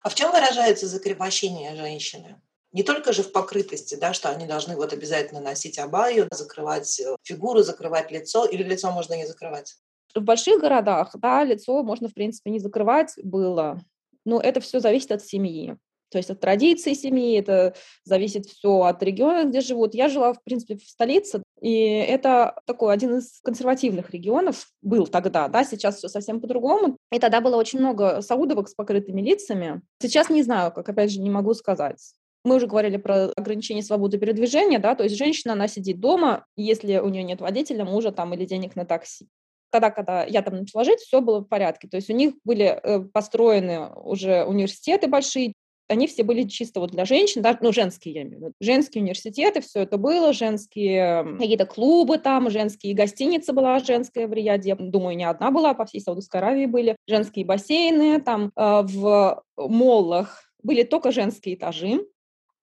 А 0.00 0.08
в 0.08 0.14
чем 0.14 0.32
выражается 0.32 0.86
закрепощение 0.86 1.76
женщины? 1.76 2.40
Не 2.72 2.82
только 2.82 3.12
же 3.12 3.22
в 3.22 3.32
покрытости, 3.32 3.94
да, 3.94 4.12
что 4.12 4.30
они 4.30 4.46
должны 4.46 4.76
вот 4.76 4.92
обязательно 4.92 5.40
носить 5.40 5.78
абаю, 5.78 6.28
закрывать 6.32 7.00
э, 7.00 7.16
фигуру, 7.22 7.62
закрывать 7.62 8.10
лицо, 8.10 8.44
или 8.44 8.62
лицо 8.62 8.90
можно 8.90 9.14
не 9.14 9.26
закрывать? 9.26 9.76
В 10.14 10.20
больших 10.20 10.60
городах, 10.60 11.14
да, 11.14 11.44
лицо 11.44 11.82
можно, 11.82 12.08
в 12.08 12.14
принципе, 12.14 12.50
не 12.50 12.58
закрывать 12.58 13.14
было, 13.22 13.80
но 14.24 14.40
это 14.40 14.60
все 14.60 14.80
зависит 14.80 15.12
от 15.12 15.24
семьи. 15.24 15.76
То 16.10 16.18
есть 16.18 16.28
от 16.28 16.40
традиций 16.40 16.94
семьи, 16.94 17.38
это 17.38 17.74
зависит 18.04 18.44
все 18.44 18.82
от 18.82 19.02
региона, 19.02 19.48
где 19.48 19.62
живут. 19.62 19.94
Я 19.94 20.10
жила, 20.10 20.34
в 20.34 20.42
принципе, 20.44 20.76
в 20.76 20.82
столице, 20.82 21.42
и 21.58 21.72
это 21.72 22.60
такой 22.66 22.92
один 22.92 23.16
из 23.16 23.40
консервативных 23.40 24.10
регионов 24.10 24.66
был 24.82 25.06
тогда, 25.06 25.48
да, 25.48 25.64
сейчас 25.64 25.96
все 25.96 26.08
совсем 26.08 26.40
по-другому. 26.42 26.98
И 27.10 27.18
тогда 27.18 27.40
было 27.40 27.56
очень 27.56 27.78
много 27.78 28.20
саудовок 28.20 28.68
с 28.68 28.74
покрытыми 28.74 29.22
лицами. 29.22 29.80
Сейчас 30.02 30.28
не 30.28 30.42
знаю, 30.42 30.70
как, 30.72 30.86
опять 30.86 31.10
же, 31.10 31.20
не 31.20 31.30
могу 31.30 31.54
сказать. 31.54 32.12
Мы 32.44 32.56
уже 32.56 32.66
говорили 32.66 32.96
про 32.96 33.26
ограничение 33.36 33.84
свободы 33.84 34.18
передвижения, 34.18 34.78
да, 34.78 34.94
то 34.94 35.04
есть 35.04 35.16
женщина, 35.16 35.52
она 35.52 35.68
сидит 35.68 36.00
дома, 36.00 36.44
если 36.56 36.98
у 36.98 37.08
нее 37.08 37.22
нет 37.22 37.40
водителя, 37.40 37.84
мужа 37.84 38.10
там 38.10 38.34
или 38.34 38.44
денег 38.44 38.74
на 38.74 38.84
такси. 38.84 39.28
Тогда, 39.70 39.90
когда 39.90 40.24
я 40.24 40.42
там 40.42 40.56
начала 40.56 40.84
жить, 40.84 41.00
все 41.00 41.20
было 41.20 41.40
в 41.40 41.44
порядке. 41.44 41.88
То 41.88 41.96
есть 41.96 42.10
у 42.10 42.12
них 42.12 42.34
были 42.44 42.64
э, 42.64 43.00
построены 43.00 43.88
уже 43.94 44.44
университеты 44.44 45.08
большие, 45.08 45.54
они 45.88 46.06
все 46.06 46.24
были 46.24 46.44
чисто 46.44 46.80
вот 46.80 46.90
для 46.90 47.04
женщин, 47.04 47.42
да, 47.42 47.56
ну, 47.60 47.72
женские, 47.72 48.14
я 48.14 48.22
имею 48.22 48.38
в 48.38 48.40
виду, 48.40 48.52
женские 48.60 49.02
университеты, 49.02 49.60
все 49.60 49.80
это 49.80 49.98
было, 49.98 50.32
женские 50.32 51.36
какие-то 51.38 51.66
клубы 51.66 52.18
там, 52.18 52.50
женские 52.50 52.94
гостиницы 52.94 53.52
была 53.52 53.78
женская 53.78 54.26
в 54.26 54.32
Рияде, 54.32 54.74
думаю, 54.74 55.16
не 55.16 55.24
одна 55.24 55.50
была, 55.50 55.74
по 55.74 55.84
всей 55.84 56.00
Саудовской 56.00 56.40
Аравии 56.40 56.66
были, 56.66 56.96
женские 57.06 57.44
бассейны, 57.44 58.20
там 58.20 58.52
э, 58.56 58.82
в 58.84 59.42
моллах 59.56 60.44
были 60.62 60.82
только 60.82 61.12
женские 61.12 61.56
этажи, 61.56 62.06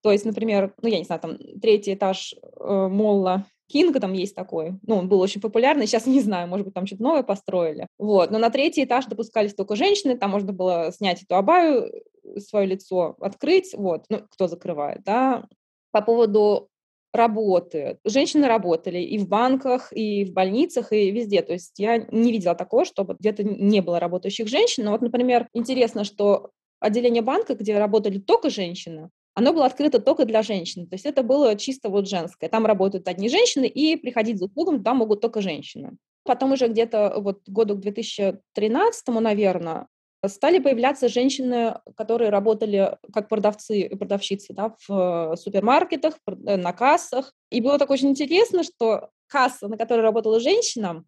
то 0.02 0.12
есть, 0.12 0.26
например, 0.26 0.74
ну, 0.82 0.90
я 0.90 1.00
не 1.00 1.06
знаю, 1.06 1.22
там 1.22 1.38
третий 1.62 1.94
этаж 1.94 2.34
э, 2.60 2.88
молла 2.88 3.46
Кинга 3.70 4.00
там 4.00 4.14
есть 4.14 4.36
такой, 4.36 4.80
ну, 4.82 4.96
он 4.96 5.08
был 5.08 5.20
очень 5.22 5.42
популярный, 5.42 5.86
сейчас 5.86 6.08
не 6.08 6.22
знаю, 6.22 6.48
может 6.48 6.66
быть, 6.66 6.74
там 6.74 6.88
что-то 6.88 7.04
новое 7.04 7.24
построили, 7.24 7.88
вот, 8.00 8.32
но 8.32 8.40
на 8.40 8.50
третий 8.50 8.84
этаж 8.84 9.06
допускались 9.06 9.54
только 9.54 9.76
женщины, 9.76 10.18
там 10.18 10.32
можно 10.32 10.52
было 10.52 10.92
снять 10.92 11.22
эту 11.22 11.36
абаю, 11.36 11.86
э, 11.86 12.40
свое 12.40 12.66
лицо 12.66 13.16
открыть, 13.20 13.76
вот, 13.78 14.06
ну, 14.10 14.22
кто 14.32 14.48
закрывает, 14.48 15.04
да, 15.04 15.46
по 15.92 16.02
поводу 16.02 16.70
работы. 17.14 18.00
Женщины 18.04 18.48
работали 18.48 19.00
и 19.00 19.18
в 19.18 19.28
банках, 19.28 19.92
и 19.92 20.26
в 20.26 20.34
больницах, 20.34 20.92
и 20.92 21.10
везде. 21.10 21.42
То 21.42 21.54
есть 21.54 21.80
я 21.80 21.98
не 21.98 22.32
видела 22.32 22.54
такого, 22.54 22.86
чтобы 22.86 23.16
где-то 23.16 23.44
не 23.44 23.82
было 23.82 24.00
работающих 24.00 24.48
женщин. 24.48 24.86
Но 24.86 24.92
вот, 24.92 25.02
например, 25.02 25.48
интересно, 25.54 26.04
что 26.04 26.52
отделение 26.80 27.24
банка, 27.24 27.56
где 27.56 27.78
работали 27.80 28.20
только 28.20 28.52
женщины, 28.52 29.10
оно 29.40 29.54
было 29.54 29.66
открыто 29.66 30.00
только 30.00 30.26
для 30.26 30.42
женщин. 30.42 30.86
То 30.86 30.96
есть 30.96 31.06
это 31.06 31.24
было 31.24 31.56
чисто 31.56 31.90
вот 31.90 32.10
женское. 32.10 32.50
Там 32.50 32.66
работают 32.66 33.08
одни 33.08 33.30
женщины, 33.30 33.66
и 33.68 33.96
приходить 33.96 34.38
за 34.38 34.46
услугами 34.46 34.78
туда 34.78 34.94
могут 34.94 35.22
только 35.22 35.42
женщины. 35.42 35.98
Потом 36.24 36.52
уже 36.52 36.68
где-то 36.68 37.16
вот 37.18 37.48
году 37.48 37.76
к 37.76 37.80
2013, 37.80 39.08
наверное, 39.08 39.88
стали 40.28 40.60
появляться 40.60 41.08
женщины, 41.08 41.80
которые 41.96 42.30
работали 42.30 42.98
как 43.14 43.30
продавцы 43.30 43.80
и 43.80 43.96
продавщицы 43.96 44.54
да, 44.54 44.76
в 44.86 45.38
супермаркетах, 45.38 46.16
э, 46.28 46.58
на 46.58 46.74
кассах. 46.74 47.34
И 47.50 47.62
было 47.62 47.80
так 47.80 47.90
очень 47.90 48.10
интересно, 48.10 48.64
что 48.64 49.10
касса, 49.28 49.70
на 49.70 49.78
которой 49.78 50.02
работала 50.02 50.42
женщина, 50.42 51.06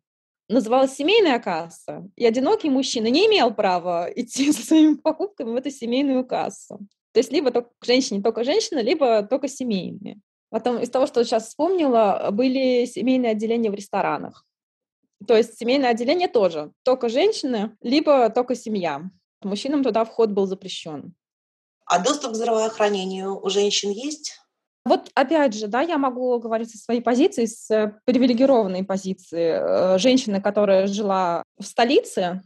называлась 0.48 0.96
семейная 0.96 1.40
касса, 1.40 2.08
и 2.16 2.26
одинокий 2.26 2.70
мужчина 2.70 3.08
не 3.08 3.28
имел 3.28 3.54
права 3.54 4.10
идти 4.16 4.54
со 4.54 4.66
своими 4.66 4.96
покупками 4.96 5.52
в 5.52 5.56
эту 5.56 5.70
семейную 5.70 6.26
кассу. 6.26 6.80
То 7.14 7.20
есть 7.20 7.32
либо 7.32 7.52
только 7.52 7.70
женщине 7.82 8.22
только 8.22 8.44
женщина, 8.44 8.80
либо 8.80 9.24
только 9.24 9.48
семейные. 9.48 10.20
Потом 10.50 10.80
из 10.80 10.90
того, 10.90 11.08
что 11.08 11.24
сейчас 11.24 11.48
вспомнила, 11.48 12.30
были 12.32 12.86
семейные 12.86 13.32
отделения 13.32 13.70
в 13.70 13.76
ресторанах. 13.76 14.46
То 15.28 15.38
есть 15.38 15.58
семейное 15.58 15.92
отделение 15.92 16.28
тоже 16.28 16.72
только 16.84 17.10
женщины, 17.10 17.76
либо 17.82 18.30
только 18.30 18.56
семья. 18.56 19.04
Мужчинам 19.44 19.84
туда 19.84 20.04
вход 20.04 20.32
был 20.32 20.46
запрещен. 20.46 21.14
А 21.86 22.00
доступ 22.00 22.34
к 22.34 22.36
здравоохранению 22.36 23.40
у 23.44 23.50
женщин 23.50 23.92
есть? 23.92 24.40
Вот 24.86 25.12
опять 25.14 25.54
же, 25.54 25.68
да, 25.68 25.82
я 25.82 25.98
могу 25.98 26.40
говорить 26.40 26.72
со 26.72 26.78
своей 26.78 27.02
позиции, 27.02 27.46
с 27.46 28.00
привилегированной 28.06 28.84
позиции. 28.84 29.52
Э, 29.54 29.98
женщины, 30.00 30.42
которая 30.42 30.88
жила 30.88 31.44
в 31.60 31.66
столице, 31.66 32.42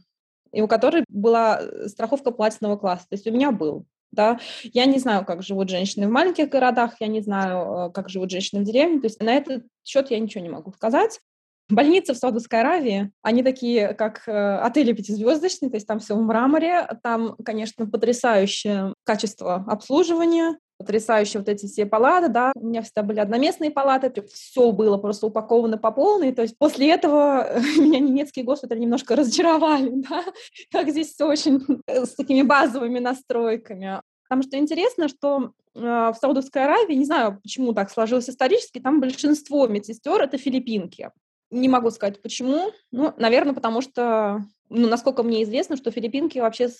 и 0.52 0.60
у 0.60 0.68
которой 0.68 1.04
была 1.08 1.62
страховка 1.86 2.30
платинового 2.30 2.78
класса. 2.78 3.06
То 3.08 3.14
есть 3.14 3.26
у 3.26 3.30
меня 3.30 3.52
был 3.52 3.86
да. 4.16 4.40
Я 4.64 4.86
не 4.86 4.98
знаю, 4.98 5.24
как 5.24 5.42
живут 5.42 5.68
женщины 5.68 6.08
в 6.08 6.10
маленьких 6.10 6.48
городах, 6.48 6.94
я 6.98 7.06
не 7.06 7.20
знаю, 7.20 7.90
э, 7.90 7.92
как 7.92 8.08
живут 8.08 8.30
женщины 8.30 8.62
в 8.62 8.64
деревне, 8.64 9.00
то 9.00 9.06
есть 9.06 9.22
на 9.22 9.34
этот 9.34 9.64
счет 9.84 10.10
я 10.10 10.18
ничего 10.18 10.42
не 10.42 10.50
могу 10.50 10.72
сказать. 10.72 11.20
Больницы 11.68 12.14
в 12.14 12.16
Саудовской 12.16 12.60
Аравии, 12.60 13.10
они 13.22 13.42
такие, 13.42 13.94
как 13.94 14.22
э, 14.26 14.58
отели 14.58 14.92
пятизвездочные, 14.92 15.70
то 15.70 15.76
есть 15.76 15.86
там 15.86 15.98
все 15.98 16.14
в 16.14 16.22
мраморе, 16.22 16.88
там, 17.02 17.36
конечно, 17.44 17.86
потрясающее 17.86 18.94
качество 19.04 19.64
обслуживания, 19.66 20.58
потрясающие 20.78 21.40
вот 21.40 21.48
эти 21.48 21.66
все 21.66 21.86
палаты, 21.86 22.28
да, 22.28 22.52
у 22.54 22.66
меня 22.66 22.82
всегда 22.82 23.02
были 23.02 23.20
одноместные 23.20 23.70
палаты, 23.70 24.12
все 24.32 24.72
было 24.72 24.98
просто 24.98 25.26
упаковано 25.26 25.78
по 25.78 25.90
полной, 25.90 26.32
то 26.32 26.42
есть 26.42 26.58
после 26.58 26.90
этого 26.90 27.58
меня 27.78 27.98
немецкие 27.98 28.44
госпитали 28.44 28.80
немножко 28.80 29.16
разочаровали, 29.16 29.90
да, 30.08 30.24
как 30.70 30.90
здесь 30.90 31.12
все 31.12 31.26
очень 31.26 31.62
э, 31.86 32.04
с 32.04 32.14
такими 32.14 32.42
базовыми 32.42 32.98
настройками. 32.98 34.00
Потому 34.28 34.42
что 34.42 34.58
интересно, 34.58 35.08
что 35.08 35.52
э, 35.74 35.80
в 35.80 36.14
Саудовской 36.20 36.64
Аравии, 36.64 36.94
не 36.94 37.04
знаю, 37.04 37.38
почему 37.42 37.72
так 37.72 37.90
сложилось 37.90 38.28
исторически, 38.28 38.80
там 38.80 39.00
большинство 39.00 39.66
медсестер— 39.68 40.20
это 40.22 40.36
филиппинки. 40.36 41.10
Не 41.50 41.68
могу 41.68 41.90
сказать, 41.90 42.20
почему. 42.20 42.72
Ну, 42.90 43.14
наверное, 43.18 43.54
потому 43.54 43.80
что, 43.80 44.44
ну, 44.68 44.88
насколько 44.88 45.22
мне 45.22 45.44
известно, 45.44 45.76
что 45.76 45.92
филиппинки 45.92 46.40
вообще 46.40 46.70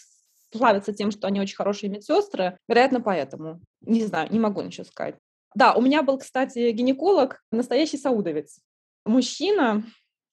славятся 0.57 0.93
тем, 0.93 1.11
что 1.11 1.27
они 1.27 1.41
очень 1.41 1.57
хорошие 1.57 1.91
медсестры. 1.91 2.59
Вероятно, 2.69 3.01
поэтому. 3.01 3.61
Не 3.83 4.05
знаю, 4.05 4.33
не 4.33 4.39
могу 4.39 4.63
ничего 4.63 4.85
сказать. 4.85 5.17
Да, 5.55 5.75
у 5.75 5.81
меня 5.81 6.03
был, 6.03 6.19
кстати, 6.19 6.71
гинеколог, 6.71 7.43
настоящий 7.51 7.97
саудовец. 7.97 8.61
мужчина 9.05 9.85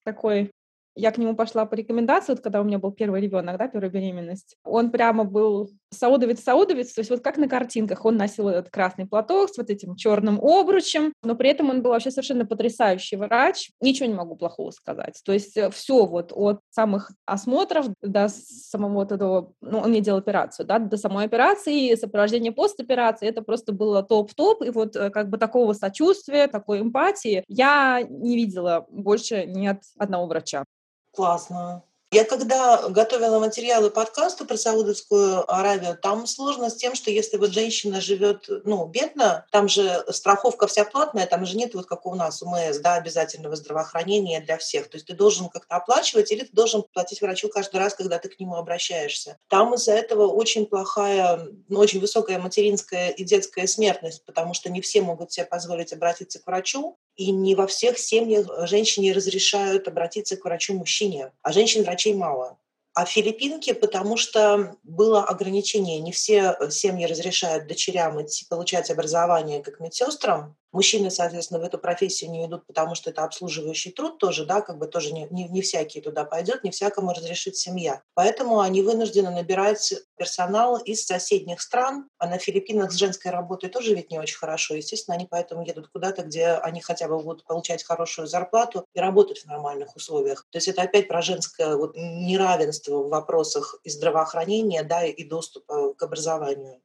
такой 0.03 0.51
я 0.96 1.12
к 1.12 1.18
нему 1.18 1.36
пошла 1.36 1.65
по 1.65 1.75
рекомендации, 1.75 2.34
вот 2.34 2.42
когда 2.42 2.62
у 2.62 2.63
меня 2.63 2.77
был 2.77 2.92
первый 2.92 3.22
ребенок, 3.22 3.58
да, 3.58 3.68
первая 3.68 3.89
беременность. 3.89 4.58
Он 4.63 4.92
прямо 4.92 5.24
был 5.24 5.72
саудовец-саудовец, 5.94 6.94
то 6.94 7.00
есть 7.00 7.10
вот 7.10 7.22
как 7.22 7.38
на 7.38 7.48
картинках. 7.48 8.06
Он 8.06 8.18
носил 8.18 8.50
этот 8.50 8.72
красный 8.72 9.06
платок 9.06 9.50
с 9.50 9.58
вот 9.58 9.70
этим 9.70 9.96
черным 9.96 10.40
обручем, 10.42 11.14
но 11.24 11.36
при 11.36 11.50
этом 11.50 11.70
он 11.70 11.82
был 11.82 11.92
вообще 11.92 12.12
совершенно 12.12 12.46
потрясающий 12.46 13.16
врач. 13.16 13.72
Ничего 13.82 14.08
не 14.08 14.14
могу 14.14 14.36
плохого 14.36 14.72
сказать. 14.72 15.22
То 15.26 15.34
есть 15.34 15.56
э, 15.58 15.70
все 15.70 16.06
вот 16.06 16.32
от 16.34 16.60
самых 16.70 17.12
осмотров 17.26 17.88
до 18.02 18.28
самого 18.30 18.94
вот 18.94 19.12
этого, 19.12 19.54
ну, 19.62 19.80
он 19.80 19.90
мне 19.90 20.02
делал 20.02 20.20
операцию, 20.20 20.66
да, 20.66 20.80
до 20.80 20.98
самой 20.98 21.26
операции, 21.26 21.96
сопровождения 21.96 22.52
постоперации, 22.52 23.28
это 23.28 23.42
просто 23.42 23.72
было 23.74 24.04
топ-топ, 24.04 24.62
и 24.64 24.70
вот 24.70 24.96
э, 24.96 25.10
как 25.10 25.30
бы 25.30 25.38
такого 25.38 25.74
сочувствия, 25.74 26.48
такой 26.48 26.82
эмпатии 26.82 27.44
я 27.48 28.02
не 28.10 28.36
видела 28.36 28.86
больше 28.90 29.46
ни 29.46 29.68
от 29.68 29.82
одного 29.98 30.28
врача. 30.28 30.66
Классно. 31.12 31.84
Я 32.13 32.25
когда 32.25 32.89
готовила 32.89 33.39
материалы 33.39 33.89
подкаста 33.89 34.46
про 34.46 34.55
Саудовскую 34.55 35.51
Аравию, 35.51 35.98
там 36.00 36.27
сложно 36.27 36.70
с 36.70 36.75
тем, 36.75 36.93
что 36.93 37.10
если 37.10 37.38
вот 37.38 37.53
женщина 37.53 38.01
живет, 38.01 38.48
ну, 38.65 38.86
бедно, 38.86 39.48
там 39.51 39.67
же 39.67 40.05
страховка 40.10 40.67
вся 40.67 40.86
платная, 40.86 41.25
там 41.25 41.43
же 41.48 41.58
нет 41.58 41.74
вот 41.74 41.88
как 41.88 42.05
у 42.05 42.13
нас 42.13 42.43
УМС, 42.43 42.77
да, 42.84 42.98
обязательного 42.98 43.55
здравоохранения 43.55 44.41
для 44.41 44.60
всех. 44.60 44.91
То 44.91 44.98
есть 44.98 45.08
ты 45.08 45.15
должен 45.15 45.50
как-то 45.50 45.77
оплачивать 45.77 46.32
или 46.32 46.41
ты 46.41 46.53
должен 46.53 46.84
платить 46.93 47.20
врачу 47.20 47.50
каждый 47.50 47.77
раз, 47.77 47.96
когда 47.96 48.20
ты 48.20 48.29
к 48.29 48.39
нему 48.39 48.58
обращаешься. 48.58 49.39
Там 49.48 49.74
из-за 49.74 49.93
этого 49.93 50.27
очень 50.27 50.67
плохая, 50.67 51.48
ну, 51.67 51.79
очень 51.79 52.00
высокая 52.00 52.38
материнская 52.38 53.10
и 53.10 53.24
детская 53.24 53.65
смертность, 53.65 54.24
потому 54.24 54.53
что 54.53 54.70
не 54.70 54.82
все 54.82 55.01
могут 55.01 55.32
себе 55.32 55.48
позволить 55.48 55.91
обратиться 55.91 56.39
к 56.39 56.46
врачу, 56.46 57.00
и 57.15 57.32
не 57.32 57.55
во 57.55 57.67
всех 57.67 57.98
семьях 57.98 58.48
женщине 58.67 59.13
разрешают 59.13 59.88
обратиться 59.88 60.38
к 60.38 60.46
врачу-мужчине, 60.46 61.32
а 61.41 61.51
женщин-врачей 61.51 62.13
мало. 62.13 62.58
А 62.96 63.05
филиппинки, 63.05 63.74
потому 63.74 64.17
что 64.17 64.75
было 64.84 65.24
ограничение, 65.24 66.00
не 66.00 66.12
все 66.12 66.55
семьи 66.70 67.05
разрешают 67.05 67.67
дочерям 67.67 68.22
идти 68.22 68.46
получать 68.48 68.91
образование 68.91 69.63
как 69.63 69.79
медсестрам, 69.79 70.55
Мужчины, 70.74 71.12
соответственно, 71.12 71.60
в 71.60 71.63
эту 71.63 71.77
профессию 71.77 72.32
не 72.32 72.46
идут, 72.46 72.65
потому 72.65 72.96
что 72.96 73.12
это 73.12 73.24
обслуживающий 73.24 73.92
труд 73.92 74.18
тоже, 74.18 74.44
да, 74.44 74.62
как 74.62 74.80
бы 74.80 74.88
тоже 74.88 75.13
не, 75.13 75.27
не, 75.30 75.48
не 75.48 75.62
всякий 75.62 76.01
туда 76.01 76.25
пойдет, 76.25 76.63
не 76.63 76.72
всякому 76.72 77.13
разрешит 77.13 77.56
семья. 77.56 78.01
Поэтому 78.15 78.60
они 78.60 78.82
вынуждены 78.82 79.30
набирать 79.30 79.94
персонал 80.18 80.77
из 80.77 81.06
соседних 81.06 81.62
стран, 81.62 82.10
а 82.18 82.27
на 82.27 82.39
Филиппинах 82.39 82.92
с 82.92 82.96
женской 82.96 83.30
работой 83.30 83.70
тоже 83.70 83.94
ведь 83.94 84.10
не 84.10 84.18
очень 84.18 84.38
хорошо. 84.38 84.74
Естественно, 84.74 85.15
они 85.15 85.27
поэтому 85.30 85.63
едут 85.63 85.89
куда-то, 85.89 86.24
где 86.24 86.48
они 86.48 86.82
хотя 86.82 87.08
бы 87.08 87.20
будут 87.20 87.46
получать 87.46 87.84
хорошую 87.84 88.27
зарплату 88.27 88.86
и 88.96 89.00
работать 89.00 89.39
в 89.39 89.46
нормальных 89.46 89.96
условиях. 89.96 90.48
То 90.50 90.58
есть 90.58 90.68
это 90.68 90.82
опять 90.82 91.08
про 91.08 91.22
женское 91.22 91.75
вот 91.75 91.96
неравенство 91.96 92.98
в 92.98 93.10
вопросах 93.10 93.80
и 93.84 93.92
здравоохранения, 93.92 94.82
да, 94.82 95.06
и 95.06 95.24
доступа 95.24 95.94
к 95.94 96.01
образованию. 96.01 96.82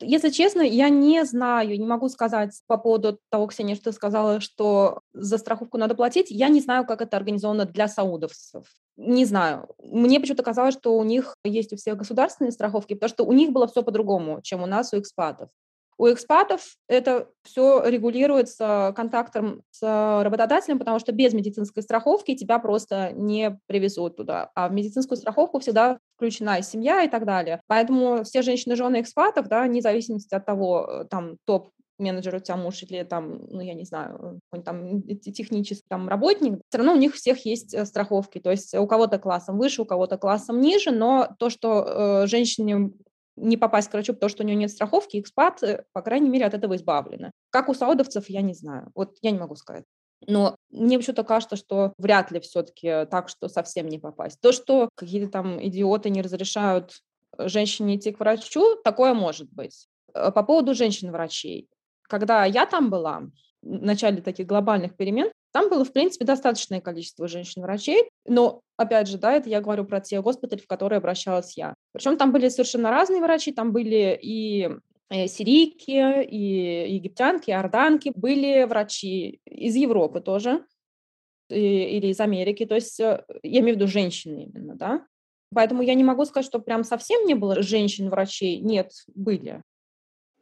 Если 0.00 0.30
честно, 0.30 0.60
я 0.60 0.88
не 0.90 1.24
знаю, 1.24 1.78
не 1.78 1.86
могу 1.86 2.08
сказать 2.08 2.52
по 2.66 2.76
поводу 2.76 3.18
того, 3.30 3.46
Ксения, 3.46 3.74
что 3.74 3.84
ты 3.84 3.92
сказала, 3.92 4.40
что 4.40 5.00
за 5.14 5.38
страховку 5.38 5.78
надо 5.78 5.94
платить. 5.94 6.30
Я 6.30 6.48
не 6.48 6.60
знаю, 6.60 6.84
как 6.84 7.00
это 7.00 7.16
организовано 7.16 7.64
для 7.64 7.88
саудовцев. 7.88 8.66
Не 8.96 9.24
знаю. 9.24 9.68
Мне 9.78 10.20
почему-то 10.20 10.42
казалось, 10.42 10.74
что 10.74 10.96
у 10.96 11.04
них 11.04 11.34
есть 11.44 11.72
у 11.72 11.76
всех 11.76 11.96
государственные 11.96 12.52
страховки, 12.52 12.94
потому 12.94 13.08
что 13.08 13.24
у 13.24 13.32
них 13.32 13.52
было 13.52 13.66
все 13.66 13.82
по-другому, 13.82 14.40
чем 14.42 14.62
у 14.62 14.66
нас, 14.66 14.92
у 14.92 14.98
экспатов. 14.98 15.48
У 15.98 16.08
экспатов 16.08 16.76
это 16.88 17.28
все 17.42 17.82
регулируется 17.86 18.92
контактом 18.94 19.62
с 19.70 20.22
работодателем, 20.22 20.78
потому 20.78 20.98
что 20.98 21.12
без 21.12 21.32
медицинской 21.32 21.82
страховки 21.82 22.34
тебя 22.34 22.58
просто 22.58 23.12
не 23.12 23.58
привезут 23.66 24.16
туда. 24.16 24.50
А 24.54 24.68
в 24.68 24.72
медицинскую 24.72 25.16
страховку 25.16 25.58
всегда 25.58 25.98
включена 26.16 26.58
и 26.58 26.62
семья 26.62 27.02
и 27.02 27.08
так 27.08 27.24
далее. 27.24 27.60
Поэтому 27.66 28.24
все 28.24 28.42
женщины, 28.42 28.76
жены 28.76 29.00
экспатов, 29.00 29.48
да, 29.48 29.62
вне 29.64 29.80
зависимости 29.80 30.34
от 30.34 30.44
того, 30.44 30.86
э, 30.86 31.04
там, 31.06 31.36
топ 31.44 31.70
менеджер 31.98 32.34
у 32.34 32.40
тебя 32.40 32.56
муж 32.56 32.82
или 32.82 33.02
там, 33.04 33.46
ну, 33.48 33.60
я 33.60 33.74
не 33.74 33.84
знаю, 33.84 34.40
какой-нибудь 34.50 35.22
там 35.22 35.32
технический 35.32 35.86
там 35.88 36.08
работник, 36.08 36.60
все 36.68 36.78
равно 36.78 36.92
у 36.92 36.98
них 36.98 37.14
всех 37.14 37.44
есть 37.46 37.74
э, 37.74 37.84
страховки. 37.86 38.38
То 38.38 38.50
есть 38.50 38.74
у 38.74 38.86
кого-то 38.86 39.18
классом 39.18 39.58
выше, 39.58 39.82
у 39.82 39.86
кого-то 39.86 40.18
классом 40.18 40.60
ниже, 40.60 40.90
но 40.90 41.28
то, 41.38 41.50
что 41.50 41.84
э, 42.24 42.26
женщине 42.26 42.90
не 43.36 43.56
попасть 43.56 43.88
к 43.88 43.92
врачу, 43.92 44.14
потому 44.14 44.30
что 44.30 44.42
у 44.42 44.46
нее 44.46 44.56
нет 44.56 44.70
страховки, 44.70 45.20
экспат, 45.20 45.62
э, 45.62 45.84
по 45.92 46.02
крайней 46.02 46.28
мере, 46.28 46.46
от 46.46 46.54
этого 46.54 46.76
избавлена. 46.76 47.30
Как 47.50 47.68
у 47.68 47.74
саудовцев, 47.74 48.28
я 48.28 48.40
не 48.40 48.54
знаю. 48.54 48.90
Вот 48.94 49.16
я 49.22 49.30
не 49.30 49.38
могу 49.38 49.56
сказать. 49.56 49.84
Но 50.26 50.56
мне 50.70 50.98
почему-то 50.98 51.24
кажется, 51.24 51.56
что 51.56 51.92
вряд 51.98 52.30
ли 52.30 52.40
все-таки 52.40 53.06
так, 53.10 53.28
что 53.28 53.48
совсем 53.48 53.88
не 53.88 53.98
попасть. 53.98 54.40
То, 54.40 54.52
что 54.52 54.88
какие-то 54.94 55.30
там 55.30 55.64
идиоты 55.64 56.10
не 56.10 56.22
разрешают 56.22 57.00
э, 57.36 57.48
женщине 57.48 57.96
идти 57.96 58.12
к 58.12 58.20
врачу, 58.20 58.76
такое 58.82 59.14
может 59.14 59.52
быть. 59.52 59.88
Э, 60.14 60.32
по 60.32 60.42
поводу 60.42 60.74
женщин-врачей. 60.74 61.68
Когда 62.02 62.44
я 62.44 62.66
там 62.66 62.88
была, 62.90 63.22
начале 63.66 64.22
таких 64.22 64.46
глобальных 64.46 64.96
перемен, 64.96 65.30
там 65.52 65.68
было, 65.68 65.84
в 65.84 65.92
принципе, 65.92 66.24
достаточное 66.24 66.80
количество 66.80 67.28
женщин-врачей, 67.28 68.08
но, 68.26 68.60
опять 68.76 69.08
же, 69.08 69.18
да, 69.18 69.32
это 69.32 69.48
я 69.48 69.60
говорю 69.60 69.84
про 69.84 70.00
те 70.00 70.20
госпитали, 70.20 70.60
в 70.60 70.66
которые 70.66 70.98
обращалась 70.98 71.56
я. 71.56 71.74
Причем 71.92 72.16
там 72.16 72.32
были 72.32 72.48
совершенно 72.48 72.90
разные 72.90 73.22
врачи, 73.22 73.52
там 73.52 73.72
были 73.72 74.18
и 74.20 74.70
э, 75.08 75.26
сирийки, 75.26 76.22
и 76.24 76.94
египтянки, 76.94 77.50
и 77.50 77.54
орданки, 77.54 78.12
были 78.14 78.64
врачи 78.64 79.40
из 79.46 79.74
Европы 79.76 80.20
тоже, 80.20 80.64
или 81.48 82.08
из 82.08 82.20
Америки, 82.20 82.66
то 82.66 82.74
есть 82.74 82.98
э, 83.00 83.24
я 83.42 83.60
имею 83.60 83.76
в 83.76 83.80
виду 83.80 83.86
женщины 83.86 84.44
именно, 84.44 84.74
да. 84.74 85.06
Поэтому 85.54 85.82
я 85.82 85.94
не 85.94 86.04
могу 86.04 86.24
сказать, 86.24 86.46
что 86.46 86.58
прям 86.58 86.84
совсем 86.84 87.24
не 87.24 87.34
было 87.34 87.62
женщин-врачей. 87.62 88.58
Нет, 88.58 88.92
были. 89.14 89.62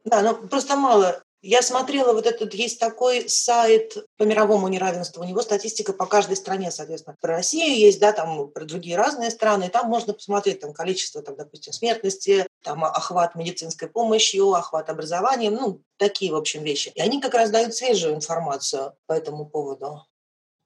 Да, 0.03 0.21
но 0.21 0.33
просто 0.47 0.75
мало 0.75 1.23
я 1.47 1.61
смотрела, 1.61 2.13
вот 2.13 2.25
этот 2.25 2.55
есть 2.55 2.79
такой 2.79 3.29
сайт 3.29 3.95
по 4.17 4.23
мировому 4.23 4.67
неравенству, 4.67 5.21
у 5.21 5.27
него 5.27 5.41
статистика 5.43 5.93
по 5.93 6.07
каждой 6.07 6.35
стране, 6.35 6.71
соответственно. 6.71 7.15
Про 7.21 7.35
Россию 7.35 7.77
есть, 7.77 7.99
да, 7.99 8.13
там 8.13 8.49
про 8.49 8.65
другие 8.65 8.97
разные 8.97 9.29
страны, 9.29 9.65
и 9.65 9.69
там 9.69 9.87
можно 9.87 10.13
посмотреть 10.13 10.61
там 10.61 10.73
количество, 10.73 11.21
там, 11.21 11.35
допустим, 11.35 11.71
смертности, 11.71 12.47
там 12.63 12.83
охват 12.83 13.35
медицинской 13.35 13.87
помощью, 13.87 14.53
охват 14.53 14.89
образованием, 14.89 15.53
ну, 15.53 15.81
такие, 15.97 16.31
в 16.31 16.35
общем, 16.35 16.63
вещи. 16.63 16.91
И 16.95 17.01
они 17.01 17.21
как 17.21 17.35
раз 17.35 17.51
дают 17.51 17.75
свежую 17.75 18.15
информацию 18.15 18.93
по 19.05 19.13
этому 19.13 19.45
поводу. 19.45 20.01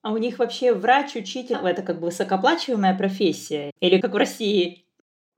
А 0.01 0.13
у 0.13 0.17
них 0.17 0.39
вообще 0.39 0.73
врач, 0.73 1.17
учитель– 1.17 1.57
это 1.63 1.81
как 1.81 1.99
бы 1.99 2.05
высокооплачиваемая 2.05 2.97
профессия? 2.97 3.71
Или 3.81 3.99
как 3.99 4.13
в 4.13 4.15
России 4.17 4.85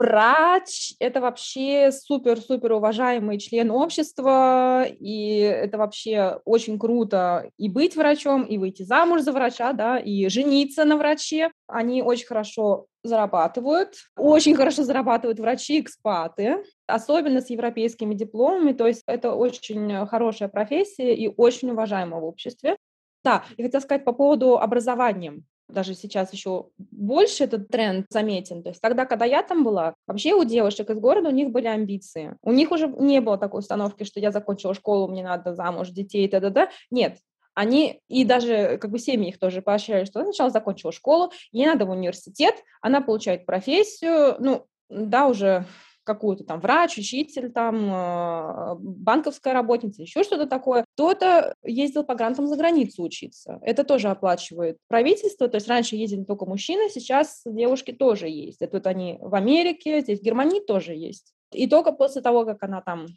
Врач– 0.01 0.95
это 0.99 1.21
вообще 1.21 1.91
супер-супер 1.91 2.71
уважаемый 2.71 3.37
член 3.37 3.69
общества, 3.69 4.83
и 4.83 5.37
это 5.41 5.77
вообще 5.77 6.39
очень 6.43 6.79
круто 6.79 7.51
и 7.57 7.69
быть 7.69 7.95
врачом, 7.95 8.41
и 8.41 8.57
выйти 8.57 8.81
замуж 8.81 9.21
за 9.21 9.31
врача, 9.31 9.73
да, 9.73 9.99
и 9.99 10.27
жениться 10.27 10.85
на 10.85 10.97
враче. 10.97 11.51
Они 11.67 12.01
очень 12.01 12.25
хорошо 12.25 12.87
зарабатывают, 13.03 13.93
очень 14.17 14.55
хорошо 14.55 14.81
зарабатывают 14.85 15.39
врачи-экспаты, 15.39 16.63
особенно 16.87 17.39
с 17.39 17.51
европейскими 17.51 18.15
дипломами, 18.15 18.73
то 18.73 18.87
есть 18.87 19.03
это 19.05 19.33
очень 19.33 20.07
хорошая 20.07 20.49
профессия 20.49 21.13
и 21.13 21.31
очень 21.37 21.69
уважаемая 21.69 22.21
в 22.21 22.25
обществе. 22.25 22.75
Да, 23.23 23.43
и 23.55 23.61
хотела 23.61 23.81
сказать 23.81 24.03
по 24.03 24.13
поводу 24.13 24.57
образования 24.57 25.43
даже 25.71 25.93
сейчас 25.95 26.33
еще 26.33 26.67
больше 26.77 27.45
этот 27.45 27.67
тренд 27.69 28.05
заметен. 28.09 28.63
То 28.63 28.69
есть 28.69 28.81
тогда, 28.81 29.05
когда 29.05 29.25
я 29.25 29.43
там 29.43 29.63
была, 29.63 29.95
вообще 30.07 30.33
у 30.33 30.43
девушек 30.43 30.89
из 30.89 30.99
города 30.99 31.29
у 31.29 31.33
них 31.33 31.49
были 31.49 31.67
амбиции. 31.67 32.37
У 32.41 32.51
них 32.51 32.71
уже 32.71 32.87
не 32.87 33.21
было 33.21 33.37
такой 33.37 33.59
установки, 33.59 34.03
что 34.03 34.19
я 34.19 34.31
закончила 34.31 34.73
школу, 34.73 35.07
мне 35.07 35.23
надо 35.23 35.53
замуж, 35.53 35.89
детей, 35.89 36.27
т.д. 36.27 36.69
Нет, 36.89 37.17
они, 37.53 37.99
и 38.07 38.23
даже 38.23 38.77
как 38.77 38.91
бы 38.91 38.99
семьи 38.99 39.29
их 39.29 39.39
тоже 39.39 39.61
поощряли, 39.61 40.05
что 40.05 40.23
сначала 40.23 40.49
закончила 40.49 40.91
школу, 40.91 41.31
ей 41.51 41.65
надо 41.65 41.85
в 41.85 41.89
университет, 41.89 42.55
она 42.81 43.01
получает 43.01 43.45
профессию, 43.45 44.35
ну, 44.39 44.65
да, 44.89 45.27
уже 45.27 45.65
какую-то 46.03 46.43
там 46.43 46.59
врач, 46.59 46.97
учитель, 46.97 47.51
там 47.51 47.89
а, 47.91 48.75
банковская 48.79 49.53
работница, 49.53 50.01
еще 50.01 50.23
что-то 50.23 50.47
такое, 50.47 50.85
кто-то 50.95 51.55
ездил 51.63 52.03
по 52.03 52.15
грантам 52.15 52.47
за 52.47 52.55
границу 52.57 53.03
учиться. 53.03 53.59
Это 53.61 53.83
тоже 53.83 54.09
оплачивает 54.09 54.77
правительство. 54.87 55.47
То 55.47 55.55
есть 55.55 55.67
раньше 55.67 55.95
ездили 55.95 56.23
только 56.23 56.45
мужчины, 56.45 56.89
сейчас 56.89 57.41
девушки 57.45 57.91
тоже 57.91 58.27
ездят. 58.27 58.73
Вот 58.73 58.87
они 58.87 59.17
в 59.21 59.35
Америке, 59.35 60.01
здесь 60.01 60.19
в 60.19 60.23
Германии 60.23 60.59
тоже 60.59 60.93
есть. 60.95 61.33
И 61.51 61.67
только 61.67 61.91
после 61.91 62.21
того, 62.21 62.45
как 62.45 62.63
она 62.63 62.81
там 62.81 63.07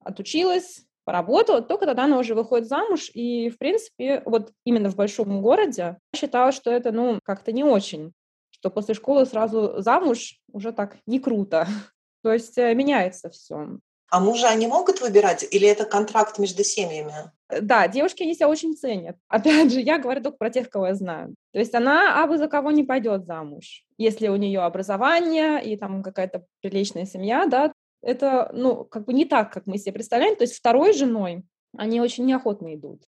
отучилась, 0.00 0.86
поработала, 1.04 1.62
только 1.62 1.86
тогда 1.86 2.04
она 2.04 2.18
уже 2.18 2.34
выходит 2.34 2.68
замуж. 2.68 3.10
И, 3.14 3.48
в 3.50 3.58
принципе, 3.58 4.22
вот 4.24 4.52
именно 4.64 4.90
в 4.90 4.96
большом 4.96 5.40
городе 5.42 5.98
считала, 6.14 6.52
что 6.52 6.70
это, 6.70 6.92
ну, 6.92 7.20
как-то 7.24 7.52
не 7.52 7.64
очень 7.64 8.12
что 8.58 8.70
после 8.70 8.94
школы 8.94 9.26
сразу 9.26 9.74
замуж 9.82 10.40
уже 10.52 10.72
так 10.72 10.96
не 11.06 11.20
круто. 11.20 11.66
То 12.26 12.32
есть 12.32 12.58
э, 12.58 12.74
меняется 12.74 13.30
все. 13.30 13.78
А 14.10 14.18
мужа 14.18 14.48
они 14.48 14.66
могут 14.66 15.00
выбирать 15.00 15.46
или 15.48 15.68
это 15.68 15.84
контракт 15.84 16.40
между 16.40 16.64
семьями? 16.64 17.30
Э, 17.48 17.60
да, 17.60 17.86
девушки 17.86 18.24
они 18.24 18.34
себя 18.34 18.48
очень 18.48 18.74
ценят. 18.74 19.16
Опять 19.28 19.72
же, 19.72 19.80
я 19.80 19.98
говорю 19.98 20.24
только 20.24 20.38
про 20.38 20.50
тех, 20.50 20.68
кого 20.68 20.88
я 20.88 20.96
знаю. 20.96 21.36
То 21.52 21.60
есть 21.60 21.72
она 21.72 22.20
абы 22.20 22.36
за 22.36 22.48
кого 22.48 22.72
не 22.72 22.82
пойдет 22.82 23.26
замуж. 23.26 23.84
Если 23.96 24.26
у 24.26 24.34
нее 24.34 24.58
образование 24.62 25.64
и 25.64 25.76
там 25.76 26.02
какая-то 26.02 26.44
приличная 26.62 27.06
семья, 27.06 27.46
да, 27.46 27.72
это, 28.02 28.50
ну, 28.52 28.84
как 28.84 29.04
бы 29.04 29.12
не 29.12 29.24
так, 29.24 29.52
как 29.52 29.68
мы 29.68 29.78
себе 29.78 29.92
представляем. 29.92 30.34
То 30.34 30.42
есть 30.42 30.56
второй 30.56 30.94
женой 30.94 31.44
они 31.76 32.00
очень 32.00 32.26
неохотно 32.26 32.74
идут. 32.74 33.04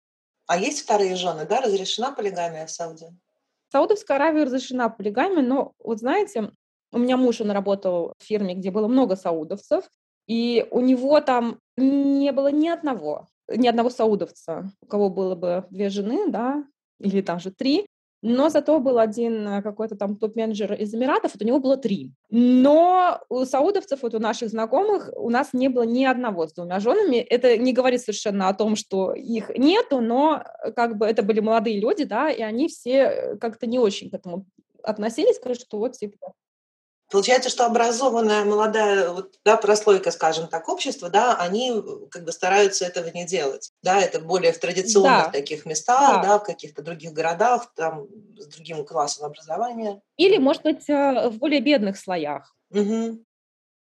А 0.48 0.58
есть 0.58 0.82
вторые 0.82 1.16
жены, 1.16 1.46
да? 1.46 1.62
Разрешена 1.62 2.14
полигамия 2.14 2.66
в 2.66 2.72
Сауде? 2.72 3.14
В 3.70 3.74
Саудовской 3.74 4.16
Аравии 4.16 4.42
разрешена 4.42 4.90
полигамия, 4.90 5.44
но 5.44 5.74
вот 5.78 6.00
знаете, 6.00 6.50
у 6.94 7.00
меня 7.00 7.18
муж, 7.18 7.42
он 7.42 7.52
работал 7.52 8.14
в 8.20 8.24
фирме, 8.24 8.56
где 8.56 8.72
было 8.72 8.88
много 8.88 9.16
саудовцев, 9.16 9.86
и 10.28 10.66
у 10.72 10.80
него 10.80 11.20
там 11.20 11.60
не 11.76 12.32
было 12.32 12.52
ни 12.52 12.70
одного, 12.70 13.28
ни 13.50 13.68
одного 13.68 13.90
саудовца, 13.90 14.72
у 14.82 14.86
кого 14.86 15.10
было 15.10 15.36
бы 15.36 15.66
две 15.70 15.90
жены, 15.90 16.30
да, 16.30 16.64
или 17.00 17.22
там 17.22 17.40
же 17.40 17.52
три, 17.52 17.86
но 18.26 18.48
зато 18.48 18.80
был 18.80 19.00
один 19.00 19.46
э, 19.46 19.62
какой-то 19.62 19.98
там 19.98 20.16
топ-менеджер 20.16 20.74
из 20.76 20.96
Эмиратов, 20.96 21.34
вот 21.34 21.42
у 21.42 21.46
него 21.46 21.60
было 21.60 21.76
три. 21.76 22.14
Но 22.30 23.20
у 23.28 23.44
саудовцев, 23.44 24.02
вот 24.02 24.14
у 24.16 24.20
наших 24.20 24.48
знакомых, 24.48 25.10
у 25.18 25.30
нас 25.30 25.50
не 25.52 25.68
было 25.68 25.84
ни 25.84 26.06
одного 26.06 26.48
с 26.48 26.54
двумя 26.54 26.80
женами. 26.80 27.18
Это 27.18 27.58
не 27.58 27.74
говорит 27.74 28.00
совершенно 28.00 28.48
о 28.48 28.54
том, 28.54 28.78
что 28.78 29.14
их 29.14 29.50
нету, 29.50 30.00
но 30.00 30.42
э, 30.42 30.72
как 30.72 30.98
бы 30.98 31.06
это 31.06 31.22
были 31.22 31.42
молодые 31.42 31.82
люди, 31.82 32.06
да, 32.06 32.32
и 32.32 32.42
они 32.42 32.70
все 32.70 32.92
э, 32.92 33.38
как-то 33.38 33.68
не 33.68 33.78
очень 33.78 34.10
к 34.10 34.14
этому 34.14 34.46
относились, 34.84 35.36
сказали, 35.36 35.58
что 35.58 35.78
вот 35.80 35.92
типа 35.92 36.34
Получается, 37.14 37.52
что 37.52 37.68
образованная 37.68 38.44
молодая 38.44 39.12
вот, 39.12 39.36
да, 39.46 39.56
прослойка, 39.56 40.10
скажем 40.10 40.48
так, 40.48 40.68
общества, 40.68 41.12
да, 41.12 41.36
они 41.36 41.70
э, 41.70 41.82
как 42.10 42.24
бы 42.24 42.32
стараются 42.32 42.86
этого 42.86 43.08
не 43.14 43.24
делать. 43.24 43.72
Да, 43.84 44.02
это 44.02 44.20
более 44.20 44.52
в 44.52 44.58
традиционных 44.58 45.26
да. 45.26 45.30
таких 45.30 45.68
местах, 45.68 46.24
да. 46.24 46.28
да, 46.28 46.40
в 46.40 46.44
каких-то 46.44 46.82
других 46.82 47.14
городах, 47.14 47.72
там, 47.76 48.08
с 48.36 48.48
другим 48.48 48.84
классом 48.84 49.28
образования. 49.28 50.02
Или, 50.18 50.40
может 50.40 50.64
быть, 50.64 50.90
э, 50.90 51.30
в 51.30 51.38
более 51.38 51.62
бедных 51.62 52.00
слоях. 52.00 52.56
Угу. 52.72 53.24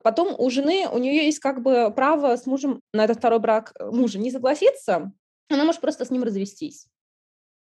Потом 0.02 0.34
у 0.36 0.50
жены, 0.50 0.88
у 0.90 0.98
нее 0.98 1.26
есть 1.26 1.38
как 1.38 1.62
бы 1.62 1.92
право 1.94 2.34
с 2.34 2.46
мужем 2.46 2.80
на 2.92 3.04
этот 3.04 3.18
второй 3.18 3.38
брак 3.38 3.72
э, 3.78 3.90
мужа 3.92 4.18
не 4.18 4.32
согласиться, 4.32 5.12
она 5.48 5.64
может 5.64 5.80
просто 5.80 6.04
с 6.04 6.10
ним 6.10 6.24
развестись. 6.24 6.88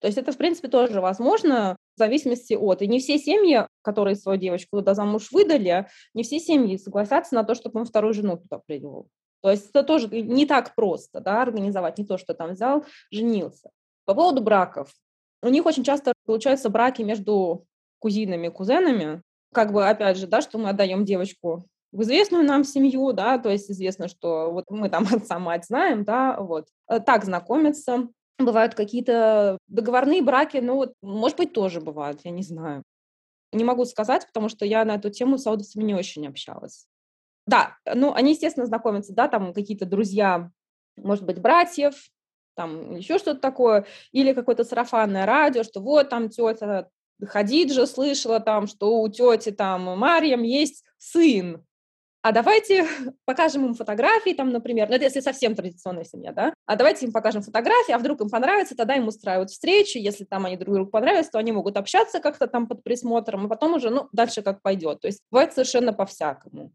То 0.00 0.08
есть 0.08 0.18
это, 0.18 0.32
в 0.32 0.36
принципе, 0.36 0.66
тоже 0.66 1.00
возможно 1.00 1.76
в 1.94 1.98
зависимости 1.98 2.54
от. 2.54 2.82
И 2.82 2.86
не 2.86 2.98
все 2.98 3.18
семьи, 3.18 3.66
которые 3.82 4.16
свою 4.16 4.38
девочку 4.38 4.78
туда 4.78 4.94
замуж 4.94 5.28
выдали, 5.32 5.86
не 6.14 6.22
все 6.22 6.38
семьи 6.38 6.76
согласятся 6.76 7.34
на 7.34 7.44
то, 7.44 7.54
чтобы 7.54 7.80
он 7.80 7.86
вторую 7.86 8.14
жену 8.14 8.36
туда 8.36 8.60
привел. 8.66 9.08
То 9.42 9.50
есть 9.50 9.70
это 9.70 9.82
тоже 9.82 10.08
не 10.08 10.46
так 10.46 10.74
просто, 10.74 11.20
да, 11.20 11.42
организовать, 11.42 11.98
не 11.98 12.06
то, 12.06 12.16
что 12.16 12.32
там 12.34 12.52
взял, 12.52 12.84
женился. 13.10 13.70
По 14.04 14.14
поводу 14.14 14.40
браков. 14.40 14.90
У 15.42 15.48
них 15.48 15.66
очень 15.66 15.82
часто 15.82 16.12
получаются 16.24 16.70
браки 16.70 17.02
между 17.02 17.66
кузинами, 17.98 18.48
кузенами. 18.48 19.22
Как 19.52 19.72
бы, 19.72 19.86
опять 19.88 20.16
же, 20.16 20.26
да, 20.26 20.40
что 20.40 20.58
мы 20.58 20.70
отдаем 20.70 21.04
девочку 21.04 21.64
в 21.90 22.02
известную 22.02 22.44
нам 22.44 22.64
семью, 22.64 23.12
да, 23.12 23.38
то 23.38 23.50
есть 23.50 23.70
известно, 23.70 24.08
что 24.08 24.50
вот 24.50 24.70
мы 24.70 24.88
там 24.88 25.04
отца, 25.12 25.38
мать 25.38 25.66
знаем, 25.66 26.04
да, 26.04 26.38
вот. 26.40 26.66
Э, 26.88 27.00
так 27.00 27.24
знакомятся. 27.24 28.08
Бывают 28.38 28.74
какие-то 28.74 29.58
договорные 29.68 30.22
браки, 30.22 30.58
ну 30.58 30.76
вот, 30.76 30.94
может 31.02 31.36
быть, 31.36 31.52
тоже 31.52 31.80
бывают, 31.80 32.20
я 32.24 32.30
не 32.30 32.42
знаю. 32.42 32.82
Не 33.52 33.64
могу 33.64 33.84
сказать, 33.84 34.26
потому 34.26 34.48
что 34.48 34.64
я 34.64 34.84
на 34.84 34.94
эту 34.94 35.10
тему 35.10 35.38
с 35.38 35.42
саудовцами 35.42 35.84
не 35.84 35.94
очень 35.94 36.26
общалась. 36.26 36.86
Да, 37.46 37.76
ну, 37.94 38.12
они, 38.14 38.32
естественно, 38.32 38.66
знакомятся, 38.66 39.12
да, 39.12 39.28
там 39.28 39.52
какие-то 39.52 39.84
друзья, 39.84 40.50
может 40.96 41.24
быть, 41.24 41.40
братьев, 41.40 41.94
там 42.54 42.96
еще 42.96 43.18
что-то 43.18 43.40
такое, 43.40 43.86
или 44.12 44.32
какое-то 44.32 44.64
сарафанное 44.64 45.26
радио, 45.26 45.62
что 45.62 45.80
вот 45.80 46.08
там 46.08 46.28
тетя 46.28 46.88
Хадиджа 47.24 47.86
слышала 47.86 48.40
там, 48.40 48.66
что 48.66 49.00
у 49.00 49.08
тети 49.08 49.50
там 49.50 49.82
Марьям 49.98 50.42
есть 50.42 50.84
сын, 50.98 51.64
а 52.22 52.32
давайте 52.32 52.86
покажем 53.24 53.66
им 53.66 53.74
фотографии, 53.74 54.32
там, 54.32 54.50
например, 54.50 54.88
ну, 54.88 54.94
это 54.94 55.04
если 55.04 55.20
совсем 55.20 55.54
традиционная 55.56 56.04
семья, 56.04 56.32
да, 56.32 56.54
а 56.66 56.76
давайте 56.76 57.04
им 57.04 57.12
покажем 57.12 57.42
фотографии, 57.42 57.92
а 57.92 57.98
вдруг 57.98 58.20
им 58.20 58.30
понравится, 58.30 58.76
тогда 58.76 58.94
им 58.94 59.08
устраивают 59.08 59.50
встречу, 59.50 59.98
если 59.98 60.24
там 60.24 60.46
они 60.46 60.56
друг 60.56 60.74
другу 60.74 60.90
понравятся, 60.90 61.32
то 61.32 61.38
они 61.38 61.50
могут 61.50 61.76
общаться 61.76 62.20
как-то 62.20 62.46
там 62.46 62.68
под 62.68 62.84
присмотром, 62.84 63.46
и 63.46 63.48
потом 63.48 63.74
уже, 63.74 63.90
ну, 63.90 64.08
дальше 64.12 64.42
как 64.42 64.62
пойдет. 64.62 65.00
То 65.00 65.08
есть 65.08 65.20
бывает 65.30 65.52
совершенно 65.52 65.92
по-всякому. 65.92 66.72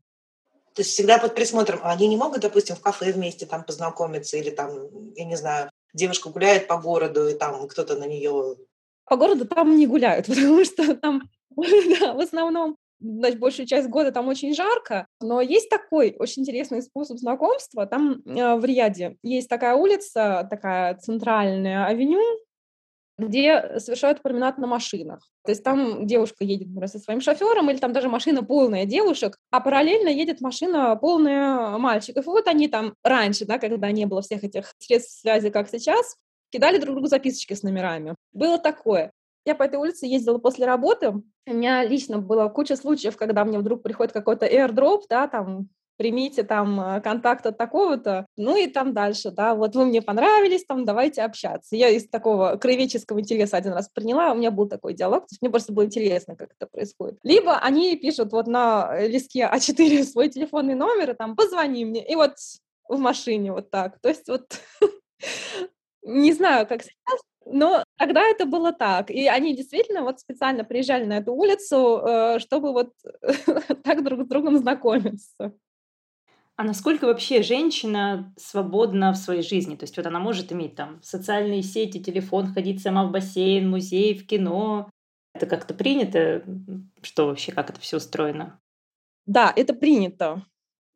То 0.73 0.81
есть 0.81 0.91
всегда 0.91 1.17
под 1.17 1.33
присмотром. 1.33 1.79
А 1.81 1.91
они 1.91 2.07
не 2.07 2.17
могут, 2.17 2.41
допустим, 2.41 2.75
в 2.75 2.81
кафе 2.81 3.11
вместе 3.11 3.45
там 3.45 3.63
познакомиться 3.63 4.37
или 4.37 4.51
там, 4.51 4.69
я 5.15 5.25
не 5.25 5.35
знаю, 5.35 5.71
девушка 5.93 6.29
гуляет 6.29 6.67
по 6.67 6.77
городу, 6.77 7.27
и 7.27 7.33
там 7.33 7.67
кто-то 7.67 7.95
на 7.95 8.05
нее... 8.05 8.57
По 9.05 9.15
городу 9.15 9.47
там 9.47 9.75
не 9.75 9.87
гуляют, 9.87 10.25
потому 10.27 10.63
что 10.65 10.93
там 10.95 11.23
да, 11.99 12.13
в 12.13 12.19
основном 12.19 12.77
значит, 12.99 13.39
большую 13.39 13.65
часть 13.65 13.87
года 13.87 14.11
там 14.11 14.27
очень 14.27 14.53
жарко, 14.53 15.07
но 15.21 15.41
есть 15.41 15.69
такой 15.69 16.15
очень 16.17 16.41
интересный 16.41 16.81
способ 16.81 17.17
знакомства. 17.17 17.85
Там 17.85 18.21
э, 18.25 18.55
в 18.55 18.65
Рияде 18.65 19.17
есть 19.23 19.49
такая 19.49 19.75
улица, 19.75 20.47
такая 20.49 20.95
центральная 20.95 21.85
авеню, 21.85 22.21
где 23.17 23.79
совершают 23.79 24.21
променад 24.21 24.57
на 24.57 24.67
машинах. 24.67 25.27
То 25.43 25.51
есть 25.51 25.63
там 25.63 26.05
девушка 26.05 26.43
едет 26.43 26.67
например, 26.67 26.87
со 26.87 26.99
своим 26.99 27.21
шофером, 27.21 27.69
или 27.69 27.77
там 27.77 27.93
даже 27.93 28.09
машина 28.09 28.43
полная 28.43 28.85
девушек, 28.85 29.37
а 29.49 29.59
параллельно 29.59 30.09
едет 30.09 30.39
машина 30.41 30.95
полная 30.95 31.77
мальчиков. 31.77 32.25
И 32.25 32.29
вот 32.29 32.47
они 32.47 32.67
там 32.67 32.93
раньше, 33.03 33.45
да, 33.45 33.57
когда 33.57 33.91
не 33.91 34.05
было 34.05 34.21
всех 34.21 34.43
этих 34.43 34.73
средств 34.77 35.21
связи, 35.21 35.49
как 35.49 35.69
сейчас, 35.69 36.15
кидали 36.51 36.77
друг 36.77 36.93
другу 36.93 37.07
записочки 37.07 37.53
с 37.53 37.63
номерами. 37.63 38.15
Было 38.33 38.59
такое. 38.59 39.11
Я 39.47 39.55
по 39.55 39.63
этой 39.63 39.77
улице 39.77 40.05
ездила 40.07 40.39
после 40.39 40.65
работы. 40.65 41.13
У 41.45 41.53
меня 41.53 41.81
лично 41.85 42.17
было 42.17 42.49
куча 42.49 42.75
случаев, 42.75 43.15
когда 43.15 43.45
мне 43.45 43.57
вдруг 43.57 43.81
приходит 43.81 44.11
какой-то 44.11 44.45
airdrop, 44.45 45.03
да, 45.09 45.29
там 45.29 45.69
примите 45.95 46.43
там 46.43 46.77
э, 46.81 46.99
контакт 46.99 47.45
от 47.45 47.57
такого-то, 47.57 48.25
ну 48.35 48.57
и 48.57 48.67
там 48.67 48.93
дальше, 48.93 49.31
да, 49.31 49.55
вот 49.55 49.73
вы 49.73 49.85
мне 49.85 50.01
понравились, 50.01 50.65
там 50.65 50.83
давайте 50.83 51.21
общаться. 51.21 51.77
Я 51.77 51.87
из 51.87 52.09
такого 52.09 52.57
краеведческого 52.57 53.21
интереса 53.21 53.55
один 53.55 53.71
раз 53.71 53.87
приняла, 53.87 54.33
у 54.33 54.35
меня 54.35 54.51
был 54.51 54.67
такой 54.67 54.93
диалог, 54.93 55.21
то 55.21 55.31
есть 55.31 55.41
мне 55.41 55.49
просто 55.49 55.71
было 55.71 55.85
интересно, 55.85 56.35
как 56.35 56.49
это 56.51 56.69
происходит. 56.69 57.17
Либо 57.23 57.57
они 57.57 57.95
пишут 57.95 58.33
вот 58.33 58.47
на 58.47 58.99
листке 59.07 59.49
А4 59.49 60.03
свой 60.11 60.27
телефонный 60.27 60.75
номер, 60.75 61.11
и 61.11 61.15
там 61.15 61.37
позвони 61.37 61.85
мне, 61.85 62.05
и 62.05 62.15
вот 62.15 62.33
в 62.89 62.99
машине 62.99 63.53
вот 63.53 63.71
так. 63.71 63.97
То 64.01 64.09
есть 64.09 64.27
вот 64.27 64.59
не 66.03 66.33
знаю, 66.33 66.67
как 66.67 66.83
сейчас, 66.83 67.21
но 67.51 67.83
тогда 67.97 68.21
это 68.27 68.45
было 68.45 68.71
так. 68.73 69.09
И 69.09 69.27
они 69.27 69.55
действительно 69.55 70.03
вот 70.03 70.19
специально 70.19 70.63
приезжали 70.63 71.05
на 71.05 71.17
эту 71.17 71.33
улицу, 71.33 72.01
э, 72.05 72.39
чтобы 72.39 72.71
вот 72.71 72.93
так 73.83 74.03
друг 74.03 74.23
с 74.23 74.27
другом 74.27 74.57
знакомиться. 74.57 75.53
А 76.55 76.63
насколько 76.63 77.05
вообще 77.05 77.43
женщина 77.43 78.33
свободна 78.35 79.11
в 79.13 79.17
своей 79.17 79.43
жизни? 79.43 79.75
То 79.75 79.83
есть 79.83 79.95
вот 79.95 80.07
она 80.07 80.19
может 80.19 80.51
иметь 80.51 80.75
там 80.75 80.99
социальные 81.03 81.61
сети, 81.61 82.03
телефон, 82.03 82.51
ходить 82.51 82.81
сама 82.81 83.05
в 83.05 83.11
бассейн, 83.11 83.69
музей, 83.69 84.17
в 84.17 84.25
кино. 84.25 84.89
Это 85.35 85.45
как-то 85.45 85.75
принято? 85.75 86.43
Что 87.03 87.27
вообще, 87.27 87.51
как 87.51 87.69
это 87.69 87.79
все 87.79 87.97
устроено? 87.97 88.59
Да, 89.27 89.53
это 89.55 89.75
принято. 89.75 90.43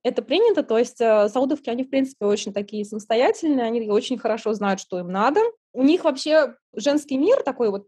Это 0.03 0.21
принято, 0.23 0.63
то 0.63 0.79
есть 0.79 0.99
э, 0.99 1.29
саудовки, 1.29 1.69
они, 1.69 1.83
в 1.83 1.89
принципе, 1.89 2.25
очень 2.25 2.53
такие 2.53 2.83
самостоятельные, 2.85 3.65
они 3.65 3.87
очень 3.89 4.17
хорошо 4.17 4.53
знают, 4.53 4.79
что 4.79 4.99
им 4.99 5.11
надо. 5.11 5.41
У 5.73 5.83
них 5.83 6.03
вообще 6.03 6.55
женский 6.75 7.17
мир 7.17 7.43
такой 7.43 7.69
вот 7.69 7.87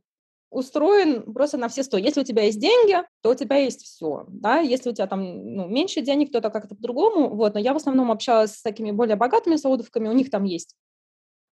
устроен 0.53 1.33
просто 1.33 1.57
на 1.57 1.67
все 1.67 1.83
сто. 1.83 1.97
Если 1.97 2.21
у 2.21 2.23
тебя 2.23 2.43
есть 2.43 2.59
деньги, 2.59 2.97
то 3.21 3.31
у 3.31 3.35
тебя 3.35 3.57
есть 3.57 3.83
все. 3.83 4.25
Да? 4.27 4.59
Если 4.59 4.91
у 4.91 4.93
тебя 4.93 5.07
там 5.07 5.21
ну, 5.55 5.67
меньше 5.67 6.01
денег, 6.01 6.31
то 6.31 6.37
это 6.37 6.51
как-то 6.51 6.75
по-другому. 6.75 7.29
Вот. 7.29 7.55
Но 7.55 7.59
я 7.59 7.73
в 7.73 7.77
основном 7.77 8.11
общалась 8.11 8.57
с 8.57 8.61
такими 8.61 8.91
более 8.91 9.15
богатыми 9.15 9.55
саудовками. 9.55 10.07
У 10.07 10.13
них 10.13 10.29
там 10.29 10.43
есть 10.43 10.75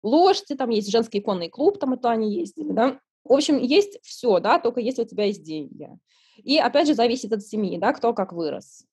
лошади, 0.03 0.55
там 0.55 0.69
есть 0.69 0.91
женский 0.91 1.19
конный 1.19 1.49
клуб, 1.49 1.79
там 1.79 1.93
это 1.93 2.11
они 2.11 2.31
ездили. 2.33 2.71
Да? 2.71 2.99
В 3.23 3.33
общем, 3.33 3.57
есть 3.57 3.99
все, 4.03 4.39
да, 4.39 4.59
только 4.59 4.79
если 4.79 5.01
у 5.03 5.05
тебя 5.05 5.25
есть 5.25 5.43
деньги. 5.43 5.89
И 6.37 6.57
опять 6.57 6.87
же 6.87 6.93
зависит 6.93 7.33
от 7.33 7.43
семьи, 7.43 7.77
да, 7.77 7.93
кто 7.93 8.13
как 8.13 8.33
вырос. 8.33 8.85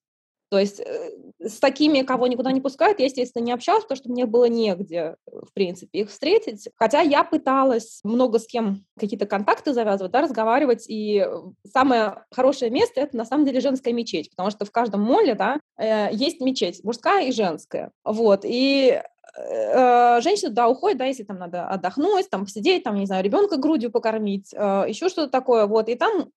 То 0.49 0.57
есть 0.57 0.79
э, 0.79 1.11
с 1.39 1.59
такими, 1.59 2.01
кого 2.01 2.27
никуда 2.27 2.51
не 2.51 2.59
пускают, 2.59 2.99
я, 2.99 3.05
естественно, 3.05 3.43
не 3.43 3.51
общалась, 3.51 3.83
потому 3.83 3.97
что 3.97 4.09
мне 4.09 4.25
было 4.25 4.45
негде, 4.45 5.15
в 5.27 5.53
принципе, 5.53 5.99
их 5.99 6.09
встретить. 6.09 6.69
Хотя 6.75 7.01
я 7.01 7.23
пыталась 7.23 7.99
много 8.03 8.39
с 8.39 8.47
кем 8.47 8.83
какие-то 8.97 9.27
контакты 9.27 9.73
завязывать, 9.73 10.11
да, 10.11 10.21
разговаривать, 10.21 10.85
и 10.87 11.25
самое 11.71 12.23
хорошее 12.31 12.71
место— 12.71 12.93
это, 13.01 13.15
на 13.15 13.25
самом 13.25 13.45
деле, 13.45 13.61
женская 13.61 13.93
мечеть, 13.93 14.31
потому 14.31 14.49
что 14.49 14.65
в 14.65 14.71
каждом 14.71 15.01
моле, 15.01 15.35
да, 15.35 15.59
э, 15.77 16.09
есть 16.11 16.41
мечеть, 16.41 16.83
мужская 16.83 17.27
и 17.27 17.31
женская. 17.31 17.91
Вот, 18.03 18.41
и 18.43 18.99
э, 19.37 20.21
женщина, 20.21 20.49
да, 20.49 20.67
уходит, 20.67 20.97
да, 20.97 21.05
если 21.05 21.23
там 21.23 21.37
надо 21.37 21.67
отдохнуть, 21.67 22.27
там 22.31 22.45
посидеть, 22.45 22.83
там, 22.83 22.95
не 22.95 23.05
знаю, 23.05 23.23
ребенка 23.23 23.57
грудью 23.57 23.91
покормить, 23.91 24.51
еще 24.51 25.09
что-то 25.09 25.29
такое, 25.29 25.67
вот, 25.67 25.89
и 25.89 25.95
там 25.95 26.31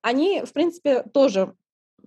они, 0.00 0.42
в 0.42 0.52
принципе, 0.54 1.02
тоже 1.02 1.54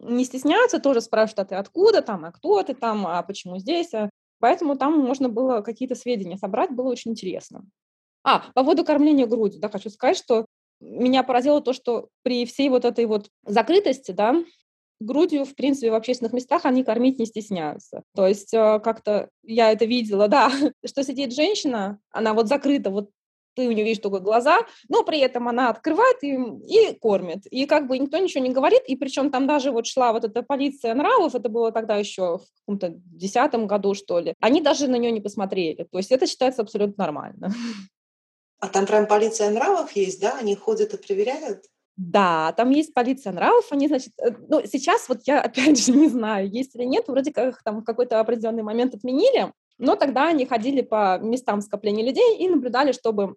не 0.02 0.26
стесняются, 0.26 0.80
тоже 0.80 1.02
спрашивают, 1.02 1.40
а 1.40 1.46
ты 1.46 1.56
откуда 1.56 2.02
там, 2.02 2.26
а 2.26 2.32
кто 2.32 2.62
ты 2.64 2.74
там, 2.74 3.08
а 3.08 3.22
почему 3.24 3.58
здесь, 3.60 3.94
а 3.94 4.10
Поэтому 4.42 4.76
там 4.76 5.00
можно 5.00 5.30
было 5.30 5.62
какие-то 5.62 5.96
сведения 5.96 6.36
собрать, 6.36 6.72
было 6.72 6.90
очень 6.90 7.12
интересно. 7.12 7.64
А, 8.24 8.40
по 8.54 8.64
поводу 8.64 8.84
кормления 8.84 9.28
грудью, 9.28 9.62
да, 9.62 9.70
хочу 9.70 9.90
сказать, 9.90 10.18
что 10.18 10.46
меня 10.82 11.24
поразило 11.24 11.62
то, 11.62 11.74
что 11.74 12.10
при 12.24 12.46
всей 12.46 12.70
вот 12.70 12.84
этой 12.84 13.06
вот 13.06 13.30
закрытости, 13.46 14.12
да, 14.12 14.44
грудью, 15.00 15.46
в 15.46 15.56
принципе, 15.56 15.92
в 15.92 15.96
общественных 15.96 16.34
местах 16.34 16.66
они 16.66 16.84
кормить 16.84 17.20
не 17.20 17.28
стесняются. 17.28 18.02
То 18.16 18.28
есть 18.28 18.54
э, 18.54 18.80
как-то 18.84 19.30
я 19.44 19.72
это 19.72 19.86
видела, 19.86 20.28
да, 20.28 20.52
что 20.84 21.04
сидит 21.04 21.34
женщина, 21.34 22.00
она 22.10 22.34
вот 22.34 22.48
закрыта, 22.48 22.90
вот 22.90 23.12
ты 23.56 23.68
у 23.68 23.72
нее 23.72 23.84
видишь 23.84 24.02
только 24.02 24.20
глаза, 24.20 24.60
но 24.90 25.04
при 25.04 25.20
этом 25.20 25.48
она 25.48 25.70
открывает 25.70 26.24
и, 26.24 26.36
и 26.36 26.94
кормит. 27.00 27.46
И 27.48 27.66
как 27.66 27.88
бы 27.88 27.98
никто 27.98 28.18
ничего 28.18 28.44
не 28.44 28.52
говорит, 28.52 28.84
и 28.88 28.96
причем 28.96 29.32
там 29.32 29.48
даже 29.48 29.72
вот 29.72 29.88
шла 29.88 30.14
вот 30.14 30.24
эта 30.24 30.44
полиция 30.44 30.94
нравов, 30.94 31.36
это 31.36 31.50
было 31.50 31.72
тогда 31.72 31.96
еще 31.96 32.40
в 32.40 32.46
каком-то 32.60 32.94
десятом 32.96 33.68
году, 33.68 33.94
что 33.94 34.20
ли, 34.20 34.34
они 34.40 34.62
даже 34.62 34.88
на 34.88 34.96
нее 34.96 35.12
не 35.12 35.22
посмотрели. 35.22 35.88
То 35.92 35.98
есть 35.98 36.12
это 36.12 36.28
считается 36.28 36.62
абсолютно 36.62 37.04
нормально. 37.04 37.54
А 38.60 38.68
там 38.68 38.86
прям 38.86 39.08
полиция 39.08 39.50
нравов 39.50 39.92
есть, 39.94 40.22
да? 40.22 40.38
Они 40.38 40.56
ходят 40.56 40.94
и 40.94 40.98
проверяют? 40.98 41.66
Да, 41.98 42.54
там 42.54 42.70
есть 42.70 42.94
полиция 42.94 43.34
нравов, 43.34 43.66
они, 43.70 43.88
значит, 43.88 44.14
э, 44.18 44.32
ну, 44.48 44.62
сейчас 44.66 45.10
вот 45.10 45.20
я, 45.26 45.42
опять 45.42 45.84
же, 45.84 45.92
не 45.92 46.08
знаю, 46.08 46.50
есть 46.50 46.76
или 46.76 46.84
нет, 46.84 47.08
вроде 47.08 47.34
как 47.34 47.50
их 47.50 47.64
там 47.64 47.82
в 47.82 47.84
какой-то 47.84 48.20
определенный 48.20 48.64
момент 48.64 48.96
отменили, 48.96 49.52
но 49.82 49.96
тогда 49.96 50.28
они 50.28 50.46
ходили 50.46 50.82
по 50.82 51.18
местам 51.20 51.60
скопления 51.62 52.06
людей 52.06 52.38
и 52.38 52.48
наблюдали, 52.48 52.92
чтобы 52.92 53.36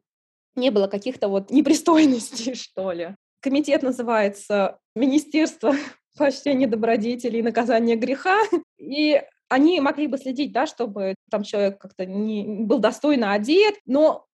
не 0.54 0.70
было 0.70 0.86
каких-то 0.86 1.28
вот 1.28 1.50
непристойностей, 1.50 2.54
что 2.54 2.92
ли. 2.92 3.16
Комитет 3.40 3.82
называется 3.82 4.78
Министерство 4.94 5.74
поощрения 6.18 6.66
добродетели 6.66 7.38
и 7.38 7.42
наказания 7.42 7.96
греха, 7.96 8.38
и 8.78 9.22
они 9.48 9.80
могли 9.80 10.06
бы 10.06 10.18
следить, 10.18 10.52
да, 10.52 10.66
чтобы 10.66 11.14
там 11.30 11.42
человек 11.42 11.78
как-то 11.78 12.04
не 12.04 12.44
был 12.44 12.78
достойно 12.78 13.32
одет, 13.32 13.76
но 13.86 14.26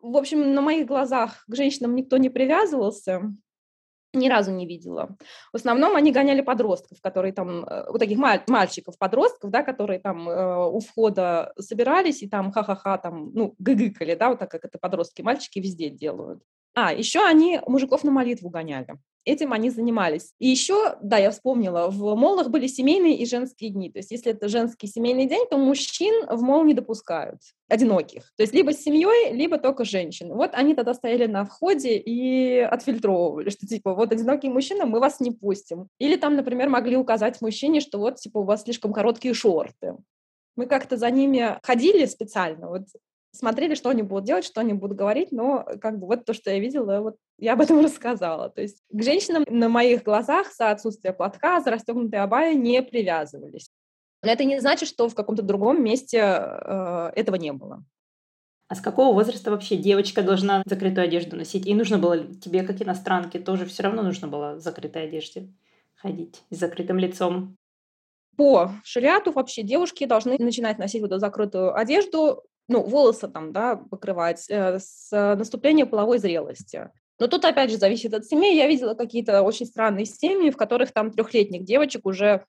в 0.00 0.16
общем, 0.16 0.54
на 0.54 0.60
моих 0.60 0.86
глазах 0.86 1.44
к 1.48 1.56
женщинам 1.56 1.96
никто 1.96 2.18
не 2.18 2.28
привязывался, 2.28 3.32
ни 4.18 4.28
разу 4.28 4.52
не 4.52 4.66
видела. 4.66 5.16
В 5.52 5.56
основном 5.56 5.96
они 5.96 6.12
гоняли 6.12 6.40
подростков, 6.40 7.00
которые 7.00 7.32
там, 7.32 7.64
э, 7.64 7.90
вот 7.90 7.98
таких 7.98 8.18
мальчиков-подростков, 8.18 9.50
да, 9.50 9.62
которые 9.62 10.00
там 10.00 10.28
э, 10.28 10.68
у 10.68 10.80
входа 10.80 11.52
собирались 11.58 12.22
и 12.22 12.28
там 12.28 12.52
ха-ха-ха, 12.52 12.98
там, 12.98 13.32
ну, 13.34 13.54
гыгыкали, 13.58 14.14
да, 14.14 14.30
вот 14.30 14.38
так 14.38 14.50
как 14.50 14.64
это 14.64 14.78
подростки, 14.78 15.22
мальчики 15.22 15.58
везде 15.58 15.88
делают. 15.90 16.42
А, 16.74 16.92
еще 16.92 17.24
они 17.24 17.60
мужиков 17.66 18.04
на 18.04 18.10
молитву 18.10 18.50
гоняли 18.50 18.98
этим 19.28 19.52
они 19.52 19.70
занимались. 19.70 20.32
И 20.38 20.48
еще, 20.48 20.96
да, 21.02 21.18
я 21.18 21.30
вспомнила, 21.30 21.88
в 21.88 22.16
молах 22.16 22.50
были 22.50 22.66
семейные 22.66 23.16
и 23.16 23.26
женские 23.26 23.70
дни. 23.70 23.90
То 23.90 23.98
есть 23.98 24.10
если 24.10 24.32
это 24.32 24.48
женский 24.48 24.86
семейный 24.86 25.26
день, 25.26 25.46
то 25.48 25.58
мужчин 25.58 26.26
в 26.28 26.42
мол 26.42 26.64
не 26.64 26.74
допускают, 26.74 27.40
одиноких. 27.68 28.22
То 28.36 28.42
есть 28.42 28.54
либо 28.54 28.72
с 28.72 28.82
семьей, 28.82 29.32
либо 29.32 29.58
только 29.58 29.84
женщин. 29.84 30.32
Вот 30.34 30.50
они 30.54 30.74
тогда 30.74 30.94
стояли 30.94 31.26
на 31.26 31.44
входе 31.44 31.96
и 31.96 32.58
отфильтровывали, 32.58 33.50
что 33.50 33.66
типа 33.66 33.94
вот 33.94 34.12
одинокий 34.12 34.48
мужчина, 34.48 34.86
мы 34.86 35.00
вас 35.00 35.20
не 35.20 35.30
пустим. 35.30 35.88
Или 35.98 36.16
там, 36.16 36.34
например, 36.34 36.68
могли 36.68 36.96
указать 36.96 37.40
мужчине, 37.40 37.80
что 37.80 37.98
вот 37.98 38.16
типа 38.16 38.38
у 38.38 38.44
вас 38.44 38.64
слишком 38.64 38.92
короткие 38.92 39.34
шорты. 39.34 39.96
Мы 40.56 40.66
как-то 40.66 40.96
за 40.96 41.10
ними 41.10 41.58
ходили 41.62 42.04
специально, 42.06 42.68
вот 42.68 42.82
смотрели, 43.38 43.76
что 43.76 43.90
они 43.90 44.02
будут 44.02 44.24
делать, 44.24 44.44
что 44.44 44.60
они 44.60 44.72
будут 44.72 44.96
говорить, 44.96 45.30
но 45.30 45.64
как 45.80 45.98
бы 45.98 46.08
вот 46.08 46.24
то, 46.24 46.34
что 46.34 46.50
я 46.50 46.58
видела, 46.58 47.00
вот 47.00 47.16
я 47.38 47.52
об 47.52 47.60
этом 47.60 47.80
рассказала. 47.84 48.50
То 48.50 48.62
есть 48.62 48.82
к 48.90 49.02
женщинам 49.02 49.44
на 49.48 49.68
моих 49.68 50.02
глазах 50.02 50.52
за 50.52 50.70
отсутствие 50.70 51.14
платка, 51.14 51.60
за 51.60 51.70
расстегнутые 51.70 52.22
абайи 52.22 52.56
не 52.56 52.82
привязывались. 52.82 53.70
Но 54.24 54.32
это 54.32 54.42
не 54.42 54.60
значит, 54.60 54.88
что 54.88 55.08
в 55.08 55.14
каком-то 55.14 55.42
другом 55.42 55.82
месте 55.84 56.18
э, 56.18 57.12
этого 57.14 57.36
не 57.36 57.52
было. 57.52 57.84
А 58.66 58.74
с 58.74 58.80
какого 58.80 59.14
возраста 59.14 59.52
вообще 59.52 59.76
девочка 59.76 60.22
должна 60.22 60.64
закрытую 60.66 61.04
одежду 61.04 61.36
носить? 61.36 61.64
И 61.64 61.74
нужно 61.74 61.98
было 61.98 62.18
тебе, 62.18 62.64
как 62.64 62.82
иностранке, 62.82 63.38
тоже 63.38 63.64
все 63.66 63.84
равно 63.84 64.02
нужно 64.02 64.26
было 64.26 64.54
в 64.56 64.60
закрытой 64.60 65.04
одежде 65.04 65.48
ходить 65.94 66.42
с 66.50 66.58
закрытым 66.58 66.98
лицом? 66.98 67.56
По 68.36 68.72
шариату 68.82 69.30
вообще 69.30 69.62
девушки 69.62 70.04
должны 70.06 70.36
начинать 70.38 70.78
носить 70.78 71.00
вот 71.00 71.12
эту 71.12 71.20
закрытую 71.20 71.76
одежду 71.76 72.42
ну, 72.68 72.82
волосы 72.82 73.28
там, 73.28 73.52
да, 73.52 73.76
покрывать 73.76 74.48
э, 74.48 74.78
с 74.78 75.10
наступления 75.10 75.86
половой 75.86 76.18
зрелости. 76.18 76.90
Но 77.18 77.26
тут, 77.26 77.44
опять 77.44 77.70
же, 77.70 77.78
зависит 77.78 78.14
от 78.14 78.26
семьи. 78.26 78.54
Я 78.54 78.68
видела 78.68 78.94
какие-то 78.94 79.42
очень 79.42 79.66
странные 79.66 80.04
семьи, 80.04 80.50
в 80.50 80.56
которых 80.56 80.92
там 80.92 81.10
трехлетних 81.10 81.64
девочек 81.64 82.06
уже 82.06 82.44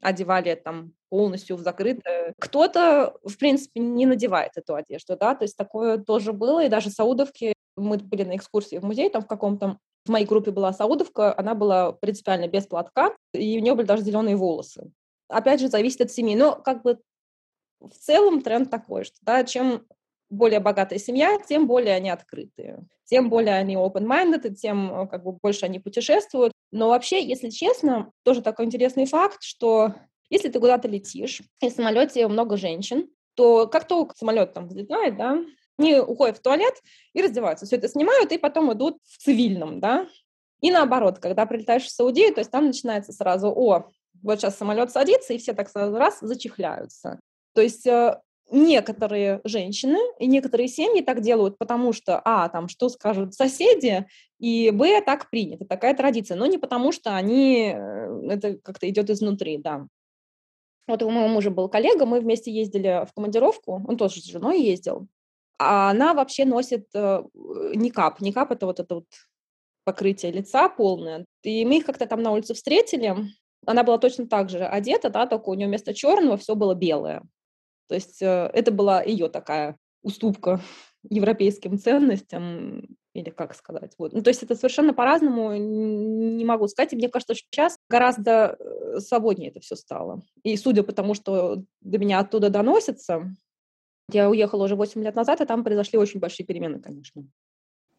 одевали 0.00 0.54
там 0.54 0.92
полностью 1.08 1.56
в 1.56 1.60
закрытое. 1.60 2.34
Кто-то, 2.38 3.14
в 3.24 3.36
принципе, 3.38 3.80
не 3.80 4.06
надевает 4.06 4.52
эту 4.56 4.74
одежду, 4.74 5.16
да, 5.16 5.34
то 5.34 5.44
есть 5.44 5.56
такое 5.56 5.98
тоже 5.98 6.32
было, 6.32 6.64
и 6.64 6.68
даже 6.68 6.90
саудовки, 6.90 7.54
мы 7.76 7.98
были 7.98 8.24
на 8.24 8.36
экскурсии 8.36 8.76
в 8.76 8.84
музей, 8.84 9.10
там 9.10 9.22
в 9.22 9.26
каком-то, 9.26 9.78
в 10.06 10.10
моей 10.10 10.26
группе 10.26 10.50
была 10.50 10.72
саудовка, 10.72 11.36
она 11.36 11.54
была 11.54 11.92
принципиально 11.92 12.48
без 12.48 12.66
платка, 12.66 13.14
и 13.32 13.58
у 13.58 13.62
нее 13.62 13.74
были 13.74 13.86
даже 13.86 14.02
зеленые 14.02 14.36
волосы. 14.36 14.90
Опять 15.28 15.60
же, 15.60 15.68
зависит 15.68 16.00
от 16.00 16.10
семьи, 16.10 16.34
но 16.34 16.54
как 16.56 16.82
бы 16.82 16.98
в 17.80 17.94
целом 17.98 18.42
тренд 18.42 18.70
такой, 18.70 19.04
что 19.04 19.16
да, 19.22 19.44
чем 19.44 19.86
более 20.28 20.60
богатая 20.60 20.98
семья, 20.98 21.38
тем 21.46 21.66
более 21.66 21.94
они 21.94 22.10
открытые, 22.10 22.80
тем 23.04 23.28
более 23.28 23.54
они 23.54 23.74
open-minded, 23.74 24.54
тем 24.54 24.92
э, 24.92 25.06
как 25.08 25.24
бы 25.24 25.32
больше 25.32 25.66
они 25.66 25.80
путешествуют. 25.80 26.52
Но 26.70 26.88
вообще, 26.88 27.24
если 27.24 27.50
честно, 27.50 28.12
тоже 28.22 28.42
такой 28.42 28.66
интересный 28.66 29.06
факт, 29.06 29.42
что 29.42 29.94
если 30.28 30.48
ты 30.48 30.60
куда-то 30.60 30.86
летишь, 30.86 31.42
и 31.60 31.68
в 31.68 31.72
самолете 31.72 32.28
много 32.28 32.56
женщин, 32.56 33.08
то 33.34 33.66
как 33.66 33.88
только 33.88 34.14
самолет 34.16 34.52
там 34.52 34.68
взлетает, 34.68 35.16
да, 35.16 35.42
они 35.78 35.98
уходят 35.98 36.38
в 36.38 36.42
туалет 36.42 36.74
и 37.14 37.22
раздеваются. 37.22 37.66
Все 37.66 37.76
это 37.76 37.88
снимают 37.88 38.30
и 38.32 38.38
потом 38.38 38.72
идут 38.72 38.98
в 39.04 39.18
цивильном, 39.18 39.80
да. 39.80 40.06
И 40.60 40.70
наоборот, 40.70 41.18
когда 41.18 41.46
прилетаешь 41.46 41.84
в 41.84 41.90
Саудию, 41.90 42.34
то 42.34 42.40
есть 42.40 42.50
там 42.50 42.66
начинается 42.66 43.12
сразу, 43.12 43.48
о, 43.48 43.88
вот 44.22 44.40
сейчас 44.40 44.56
самолет 44.58 44.90
садится, 44.92 45.32
и 45.32 45.38
все 45.38 45.54
так 45.54 45.70
сразу 45.70 45.96
раз 45.96 46.18
зачихляются. 46.20 47.18
То 47.60 47.64
есть 47.64 47.86
э, 47.86 48.18
некоторые 48.50 49.42
женщины 49.44 49.98
и 50.18 50.26
некоторые 50.26 50.66
семьи 50.66 51.02
так 51.02 51.20
делают, 51.20 51.58
потому 51.58 51.92
что, 51.92 52.18
а, 52.24 52.48
там, 52.48 52.68
что 52.68 52.88
скажут 52.88 53.34
соседи, 53.34 54.06
и, 54.38 54.70
б, 54.70 55.02
так 55.02 55.28
принято, 55.28 55.66
такая 55.66 55.94
традиция, 55.94 56.38
но 56.38 56.46
не 56.46 56.56
потому 56.56 56.90
что 56.90 57.14
они, 57.14 57.74
э, 57.76 58.28
это 58.30 58.56
как-то 58.56 58.88
идет 58.88 59.10
изнутри, 59.10 59.58
да. 59.58 59.86
Вот 60.88 61.02
у 61.02 61.10
моего 61.10 61.28
мужа 61.28 61.50
был 61.50 61.68
коллега, 61.68 62.06
мы 62.06 62.20
вместе 62.20 62.50
ездили 62.50 63.04
в 63.06 63.12
командировку, 63.12 63.84
он 63.86 63.98
тоже 63.98 64.22
с 64.22 64.24
женой 64.24 64.62
ездил, 64.62 65.06
а 65.58 65.90
она 65.90 66.14
вообще 66.14 66.46
носит 66.46 66.86
э, 66.94 67.22
никап. 67.74 68.22
Никап– 68.22 68.50
это 68.52 68.64
вот 68.64 68.80
это 68.80 68.94
вот 68.94 69.06
покрытие 69.84 70.32
лица 70.32 70.70
полное. 70.70 71.26
И 71.42 71.66
мы 71.66 71.76
их 71.76 71.84
как-то 71.84 72.06
там 72.06 72.22
на 72.22 72.32
улице 72.32 72.54
встретили, 72.54 73.14
она 73.66 73.84
была 73.84 73.98
точно 73.98 74.26
так 74.26 74.48
же 74.48 74.64
одета, 74.64 75.10
да, 75.10 75.26
только 75.26 75.50
у 75.50 75.54
нее 75.54 75.68
вместо 75.68 75.92
черного 75.92 76.36
все 76.36 76.54
было 76.54 76.74
белое. 76.74 77.22
То 77.90 77.96
есть 77.96 78.22
э, 78.22 78.50
это 78.54 78.70
была 78.70 79.02
ее 79.02 79.28
такая 79.28 79.76
уступка 80.02 80.60
европейским 81.10 81.76
ценностям, 81.76 82.86
или 83.14 83.30
как 83.30 83.56
сказать. 83.56 83.94
Вот. 83.98 84.12
Ну, 84.12 84.22
то 84.22 84.30
есть 84.30 84.44
это 84.44 84.54
совершенно 84.54 84.94
по-разному, 84.94 85.56
не 85.56 86.44
могу 86.44 86.68
сказать. 86.68 86.92
И 86.92 86.96
мне 86.96 87.08
кажется, 87.08 87.34
что 87.34 87.44
сейчас 87.50 87.78
гораздо 87.88 88.56
э, 88.60 89.00
свободнее 89.00 89.50
это 89.50 89.58
все 89.58 89.74
стало. 89.74 90.22
И 90.44 90.56
судя 90.56 90.84
по 90.84 90.92
тому, 90.92 91.14
что 91.14 91.64
до 91.80 91.98
меня 91.98 92.20
оттуда 92.20 92.48
доносится, 92.48 93.34
я 94.12 94.30
уехала 94.30 94.66
уже 94.66 94.76
8 94.76 95.02
лет 95.02 95.16
назад, 95.16 95.40
и 95.40 95.46
там 95.46 95.64
произошли 95.64 95.98
очень 95.98 96.20
большие 96.20 96.46
перемены, 96.46 96.78
конечно. 96.78 97.26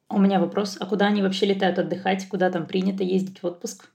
У 0.08 0.20
меня 0.20 0.40
вопрос, 0.40 0.78
а 0.80 0.86
куда 0.86 1.08
они 1.08 1.22
вообще 1.22 1.48
летают 1.48 1.80
отдыхать? 1.80 2.30
Куда 2.30 2.50
там 2.50 2.66
принято 2.66 3.04
ездить 3.04 3.44
в 3.44 3.46
отпуск? 3.46 3.92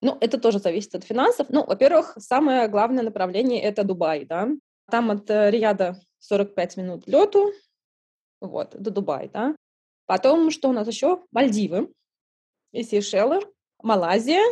Ну, 0.00 0.16
это 0.20 0.38
тоже 0.38 0.60
зависит 0.60 0.94
от 0.94 1.02
финансов. 1.02 1.48
Ну, 1.50 1.64
во-первых, 1.64 2.14
самое 2.18 2.68
главное 2.68 3.02
направление– 3.02 3.60
это 3.62 3.82
Дубай, 3.82 4.24
да. 4.24 4.48
Там 4.90 5.10
от 5.10 5.30
э, 5.30 5.50
Рияда 5.50 6.00
45 6.18 6.76
минут 6.76 7.06
лету, 7.06 7.52
вот, 8.40 8.74
до 8.78 8.90
Дубая, 8.90 9.28
да. 9.28 9.56
Потом, 10.06 10.50
что 10.50 10.68
у 10.68 10.72
нас 10.72 10.86
еще? 10.88 11.22
Мальдивы 11.30 11.92
и 12.72 12.82
Сейшелы, 12.82 13.40
Малайзия, 13.82 14.42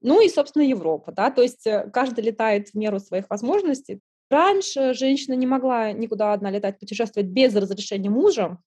ну 0.00 0.20
и, 0.20 0.28
собственно, 0.28 0.62
Европа, 0.62 1.12
да, 1.12 1.30
то 1.30 1.42
есть 1.42 1.66
э, 1.66 1.90
каждый 1.92 2.24
летает 2.24 2.68
в 2.70 2.74
меру 2.74 2.98
своих 3.00 3.28
возможностей. 3.28 4.00
Раньше 4.30 4.94
женщина 4.94 5.34
не 5.34 5.46
могла 5.46 5.92
никуда 5.92 6.32
одна 6.32 6.50
летать, 6.50 6.78
путешествовать 6.78 7.28
без 7.28 7.54
разрешения 7.54 8.10
мужа. 8.10 8.58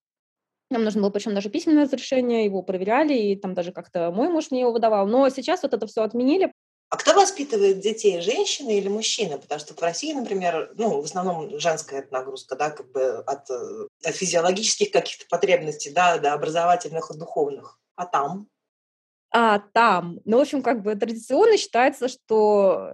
Нам 0.69 0.83
нужно 0.83 1.01
было 1.01 1.09
причем 1.09 1.33
даже 1.33 1.49
письменное 1.49 1.85
разрешение, 1.85 2.45
его 2.45 2.61
проверяли, 2.63 3.13
и 3.13 3.35
там 3.35 3.53
даже 3.53 3.71
как-то 3.71 4.11
мой 4.11 4.29
муж 4.29 4.51
мне 4.51 4.61
его 4.61 4.71
выдавал. 4.71 5.07
Но 5.07 5.29
сейчас 5.29 5.63
вот 5.63 5.73
это 5.73 5.87
все 5.87 6.03
отменили, 6.03 6.51
а 6.93 6.97
кто 6.97 7.15
воспитывает 7.15 7.79
детей, 7.79 8.21
женщины 8.21 8.77
или 8.77 8.87
мужчины? 8.87 9.39
Потому 9.39 9.59
что 9.59 9.73
в 9.73 9.81
России, 9.81 10.13
например, 10.13 10.73
ну, 10.75 11.01
в 11.01 11.05
основном 11.05 11.59
женская 11.59 12.07
нагрузка, 12.11 12.55
да, 12.55 12.69
как 12.69 12.91
бы 12.91 13.17
от, 13.25 13.49
э, 13.49 13.87
от 14.05 14.15
физиологических 14.15 14.91
каких-то 14.91 15.25
потребностей, 15.27 15.89
да, 15.89 16.19
до 16.19 16.33
образовательных 16.33 17.09
и 17.09 17.17
духовных. 17.17 17.79
А 17.95 18.05
там? 18.05 18.47
а 19.31 19.57
там. 19.57 20.19
Ну, 20.23 20.37
в 20.37 20.41
общем, 20.41 20.61
как 20.61 20.83
бы 20.83 20.93
традиционно 20.93 21.57
считается, 21.57 22.09
что 22.09 22.91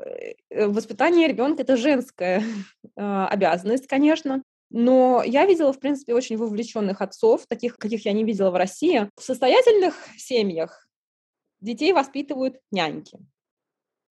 э, 0.50 0.68
воспитание 0.68 1.28
ребенка 1.28 1.64
это 1.64 1.76
женская 1.76 2.42
а, 2.96 3.28
обязанность, 3.28 3.88
конечно. 3.88 4.44
Но 4.70 5.24
я 5.26 5.46
видела, 5.46 5.74
в 5.74 5.80
принципе, 5.82 6.14
очень 6.14 6.38
вовлеченных 6.38 7.02
отцов, 7.02 7.46
таких, 7.50 7.76
каких 7.76 8.06
я 8.06 8.14
не 8.14 8.24
видела 8.24 8.50
в 8.50 8.56
России. 8.56 9.10
В 9.18 9.24
состоятельных 9.24 9.96
семьях 10.16 10.88
детей 11.60 11.92
воспитывают 11.92 12.62
няньки. 12.72 13.20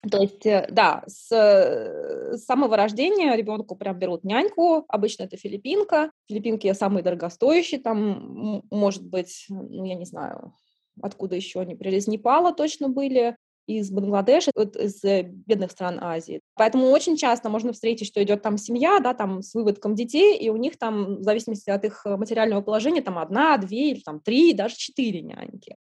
То 0.09 0.21
есть, 0.21 0.45
э, 0.45 0.67
да, 0.71 1.03
с, 1.07 1.29
э, 1.31 2.37
с 2.37 2.45
самого 2.45 2.77
рождения 2.77 3.35
ребенку 3.35 3.75
прям 3.75 3.99
берут 3.99 4.23
няньку, 4.23 4.85
обычно 4.87 5.23
это 5.23 5.35
филиппинка. 5.35 6.11
Филиппинки 6.29 6.71
самые 6.73 7.03
дорогостоящие, 7.03 7.81
там, 7.81 8.63
может 8.71 9.03
быть, 9.05 9.45
ну, 9.49 9.83
я 9.83 9.95
не 9.95 10.05
знаю, 10.05 10.53
откуда 11.01 11.35
еще 11.35 11.59
они 11.59 11.75
прилез, 11.75 12.07
Непала 12.07 12.53
точно 12.53 12.87
были, 12.87 13.35
из 13.67 13.91
Бангладеша, 13.91 14.51
вот 14.55 14.75
из 14.75 15.03
э, 15.03 15.23
бедных 15.23 15.71
стран 15.71 15.99
Азии. 16.01 16.41
Поэтому 16.55 16.87
очень 16.87 17.17
часто 17.17 17.49
можно 17.49 17.71
встретить, 17.71 18.07
что 18.07 18.23
идет 18.23 18.41
там 18.41 18.57
семья, 18.57 18.99
да, 18.99 19.13
там 19.13 19.43
с 19.43 19.53
выводком 19.53 19.93
детей, 19.93 20.37
и 20.39 20.49
у 20.49 20.55
них 20.55 20.79
там, 20.79 21.17
в 21.17 21.23
зависимости 21.23 21.69
от 21.69 21.85
их 21.85 22.03
материального 22.05 22.61
положения, 22.61 23.01
там 23.01 23.19
одна, 23.19 23.57
две 23.57 23.91
или 23.91 23.99
там 23.99 24.21
три, 24.21 24.53
даже 24.53 24.75
четыре 24.75 25.21
няньки. 25.21 25.75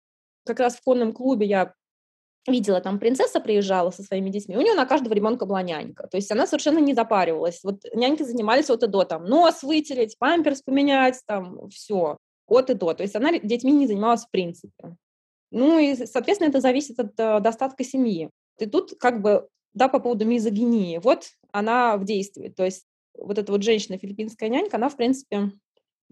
Как 0.46 0.60
раз 0.60 0.76
в 0.76 0.84
конном 0.84 1.14
клубе 1.14 1.48
я 1.48 1.74
видела, 2.48 2.82
там 2.82 3.00
принцесса 3.00 3.40
приезжала 3.40 3.92
со 3.92 4.04
своими 4.04 4.30
детьми, 4.30 4.58
у 4.58 4.62
нее 4.62 4.74
на 4.74 4.86
каждого 4.86 5.14
ребенка 5.14 5.46
была 5.46 5.62
нянька. 5.62 6.08
То 6.08 6.18
есть 6.18 6.32
она 6.32 6.48
совершенно 6.48 6.80
не 6.80 6.94
запаривалась. 6.94 7.62
Вот 7.64 7.84
няньки 7.94 8.24
занимались 8.24 8.70
от 8.70 8.84
и 8.84 8.88
до, 8.88 9.04
там, 9.04 9.26
нос 9.26 9.64
вытереть, 9.64 10.18
памперс 10.18 10.62
поменять, 10.62 11.22
там, 11.26 11.70
все, 11.70 12.18
от 12.48 12.70
и 12.70 12.74
до. 12.74 12.94
То 12.94 13.04
есть 13.04 13.16
она 13.16 13.38
детьми 13.38 13.72
не 13.72 13.88
занималась 13.88 14.26
в 14.26 14.30
принципе. 14.32 14.96
Ну 15.52 15.80
и, 15.80 15.96
соответственно, 15.96 16.50
это 16.50 16.62
зависит 16.62 17.00
от 17.00 17.14
э, 17.18 17.40
достатка 17.40 17.84
семьи. 17.84 18.30
И 18.60 18.66
тут 18.66 18.94
как 19.00 19.22
бы, 19.22 19.48
да, 19.74 19.88
по 19.88 20.00
поводу 20.00 20.26
мизогинии, 20.26 20.98
вот 20.98 21.26
она 21.52 21.98
в 21.98 22.04
действии. 22.04 22.50
То 22.50 22.66
есть 22.66 22.86
вот 23.18 23.38
эта 23.38 23.52
вот 23.52 23.64
женщина, 23.64 23.98
филиппинская 23.98 24.50
нянька, 24.50 24.78
она, 24.78 24.90
в 24.90 24.98
принципе, 24.98 25.52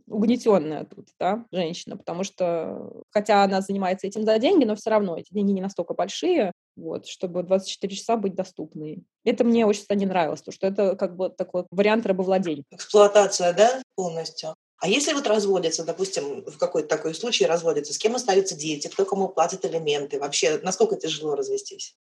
угнетенная 0.07 0.85
тут, 0.85 1.07
да, 1.19 1.45
женщина, 1.51 1.97
потому 1.97 2.23
что, 2.23 3.03
хотя 3.11 3.43
она 3.43 3.61
занимается 3.61 4.07
этим 4.07 4.23
за 4.23 4.37
деньги, 4.39 4.65
но 4.65 4.75
все 4.75 4.89
равно 4.89 5.17
эти 5.17 5.33
деньги 5.33 5.51
не 5.51 5.61
настолько 5.61 5.93
большие, 5.93 6.51
вот, 6.75 7.07
чтобы 7.07 7.43
24 7.43 7.95
часа 7.95 8.17
быть 8.17 8.35
доступны. 8.35 9.03
Это 9.23 9.43
мне 9.43 9.65
очень 9.65 9.85
не 9.89 10.05
нравилось, 10.05 10.41
потому 10.41 10.53
что 10.53 10.67
это 10.67 10.95
как 10.95 11.15
бы 11.15 11.29
такой 11.29 11.65
вариант 11.71 12.05
рабовладения. 12.05 12.63
Эксплуатация, 12.71 13.53
да, 13.53 13.81
полностью? 13.95 14.55
А 14.77 14.87
если 14.87 15.13
вот 15.13 15.25
разводятся, 15.25 15.85
допустим, 15.85 16.43
в 16.45 16.57
какой-то 16.57 16.89
такой 16.89 17.15
случай 17.15 17.45
разводятся, 17.45 17.93
с 17.93 17.97
кем 17.97 18.15
остаются 18.15 18.55
дети, 18.55 18.87
кто 18.87 19.05
кому 19.05 19.29
платит 19.29 19.65
элементы, 19.65 20.19
вообще 20.19 20.59
насколько 20.61 20.97
тяжело 20.97 21.35
развестись? 21.35 21.95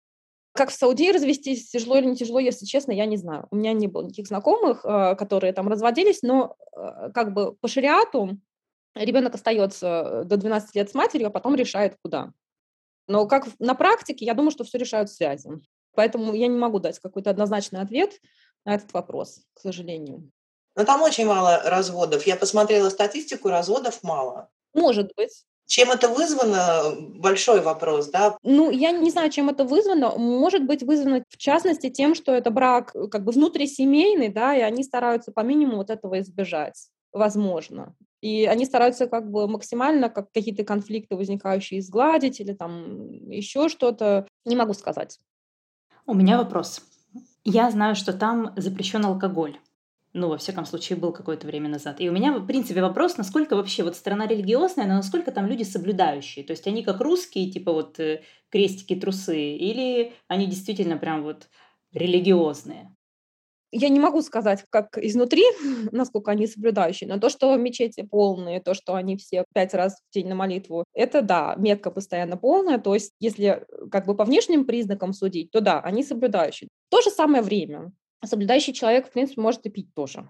Как 0.53 0.71
в 0.71 0.75
Саудии 0.75 1.13
развестись, 1.13 1.71
тяжело 1.71 1.97
или 1.97 2.07
не 2.07 2.17
тяжело, 2.17 2.41
если 2.41 2.67
честно, 2.67 2.93
я 2.93 3.07
не 3.07 3.17
знаю. 3.17 3.47
У 3.51 3.57
меня 3.57 3.73
не 3.73 3.87
было 3.87 4.03
никаких 4.03 4.27
знакомых, 4.27 4.85
э, 4.85 5.15
которые 5.17 5.53
там 5.53 5.69
разводились, 5.69 6.23
но 6.23 6.57
э, 6.77 7.11
как 7.15 7.33
бы 7.33 7.53
по 7.55 7.69
шариату 7.69 8.39
ребенок 8.95 9.35
остается 9.35 10.25
до 10.25 10.37
12 10.37 10.75
лет 10.75 10.91
с 10.91 10.95
матерью, 10.95 11.29
а 11.29 11.31
потом 11.31 11.55
решает, 11.55 11.97
куда. 12.03 12.33
Но 13.07 13.27
как 13.27 13.47
на 13.59 13.75
практике, 13.75 14.25
я 14.25 14.35
думаю, 14.35 14.51
что 14.51 14.65
все 14.65 14.79
решают 14.79 15.11
связи. 15.11 15.51
Поэтому 15.95 16.35
я 16.35 16.47
не 16.47 16.59
могу 16.59 16.79
дать 16.79 16.99
какой-то 16.99 17.31
однозначный 17.31 17.81
ответ 17.81 18.21
на 18.65 18.75
этот 18.75 18.93
вопрос, 18.93 19.41
к 19.55 19.61
сожалению. 19.61 20.31
Но 20.77 20.85
там 20.85 21.03
очень 21.03 21.27
мало 21.27 21.61
разводов. 21.65 22.27
Я 22.27 22.37
посмотрела 22.37 22.91
статистику, 22.91 23.49
разводов 23.49 24.03
мало. 24.03 24.49
Может 24.73 25.13
быть. 25.17 25.45
Чем 25.71 25.93
это 25.93 26.09
вызвано? 26.09 26.97
Большой 27.15 27.61
вопрос, 27.61 28.09
да? 28.09 28.37
Ну, 28.43 28.73
я 28.73 28.91
не 28.91 29.09
знаю, 29.13 29.31
чем 29.31 29.51
это 29.51 29.65
вызвано. 29.65 30.19
Может 30.19 30.67
быть, 30.67 30.83
вызвано, 30.83 31.23
в 31.29 31.37
частности, 31.37 31.91
тем, 31.91 32.17
что 32.17 32.33
это 32.33 32.51
брак 32.51 32.91
э, 32.97 33.07
как 33.07 33.23
бы 33.23 33.31
внутрисемейный, 33.31 34.31
да, 34.31 34.57
и 34.57 34.63
они 34.63 34.83
стараются 34.83 35.31
по 35.31 35.43
минимуму 35.43 35.77
вот 35.77 35.91
этого 35.91 36.19
избежать. 36.19 36.89
Возможно. 37.13 37.95
И 38.21 38.47
они 38.47 38.65
стараются 38.65 39.07
как 39.07 39.31
бы 39.31 39.47
максимально 39.47 40.11
как 40.11 40.33
какие-то 40.33 40.65
конфликты, 40.65 41.15
возникающие, 41.15 41.79
изгладить 41.79 42.41
или 42.41 42.53
там 42.53 43.31
еще 43.31 43.69
что-то. 43.69 44.27
Не 44.45 44.57
могу 44.57 44.75
сказать. 44.75 45.21
У 46.05 46.15
меня 46.15 46.37
вопрос. 46.37 46.83
Я 47.45 47.71
знаю, 47.71 47.95
что 47.95 48.13
там 48.13 48.53
запрещен 48.57 49.05
алкоголь. 49.05 49.57
Ну, 50.13 50.29
во 50.29 50.39
всяком 50.39 50.67
случае, 50.67 50.99
был 50.99 51.13
какое-то 51.13 51.47
время 51.47 51.69
назад. 51.69 52.01
И 52.01 52.09
у 52.09 52.13
меня, 52.13 52.37
в 52.37 52.45
принципе, 52.45 52.83
вопрос, 52.83 53.17
насколько 53.17 53.55
вообще 53.55 53.85
вот 53.85 53.95
страна 53.95 54.27
религиозная, 54.27 54.87
но 54.87 54.95
насколько 54.95 55.31
там 55.31 55.47
люди 55.47 55.63
соблюдающие. 55.63 56.45
То 56.45 56.51
есть 56.51 56.67
они 56.67 56.83
как 56.83 57.01
русские, 57.01 57.51
типа 57.51 57.73
вот 57.73 58.01
э, 58.01 58.23
крестики, 58.51 58.97
трусы, 58.97 59.55
или 59.55 60.13
они 60.27 60.47
действительно 60.47 60.97
прям 60.97 61.23
вот 61.23 61.49
религиозные? 61.93 62.93
Я 63.73 63.89
не 63.89 64.01
могу 64.01 64.21
сказать, 64.23 64.65
как 64.71 64.99
изнутри, 64.99 65.45
насколько 65.93 66.33
они 66.33 66.49
соблюдающие, 66.49 67.09
но 67.09 67.21
то, 67.21 67.29
что 67.29 67.55
мечети 67.55 68.03
полные, 68.03 68.61
то, 68.61 68.75
что 68.75 68.97
они 68.97 69.17
все 69.17 69.45
пять 69.55 69.75
раз 69.75 70.03
в 70.11 70.13
день 70.13 70.27
на 70.27 70.35
молитву, 70.35 70.85
это 70.93 71.23
да, 71.23 71.55
метка 71.57 71.93
постоянно 71.93 72.37
полная, 72.37 72.79
то 72.79 72.95
есть 72.95 73.13
если 73.21 73.47
э, 73.47 73.89
как 73.93 74.07
бы 74.07 74.17
по 74.17 74.25
внешним 74.25 74.65
признакам 74.65 75.13
судить, 75.13 75.53
то 75.53 75.61
да, 75.61 75.79
они 75.79 76.03
соблюдающие. 76.03 76.69
В 76.89 76.91
то 76.91 77.01
же 77.01 77.11
самое 77.11 77.45
время 77.45 77.93
соблюдающий 78.25 78.73
человек, 78.73 79.09
в 79.09 79.13
принципе, 79.13 79.41
может 79.41 79.65
и 79.67 79.71
пить 79.71 79.95
тоже. 79.95 80.29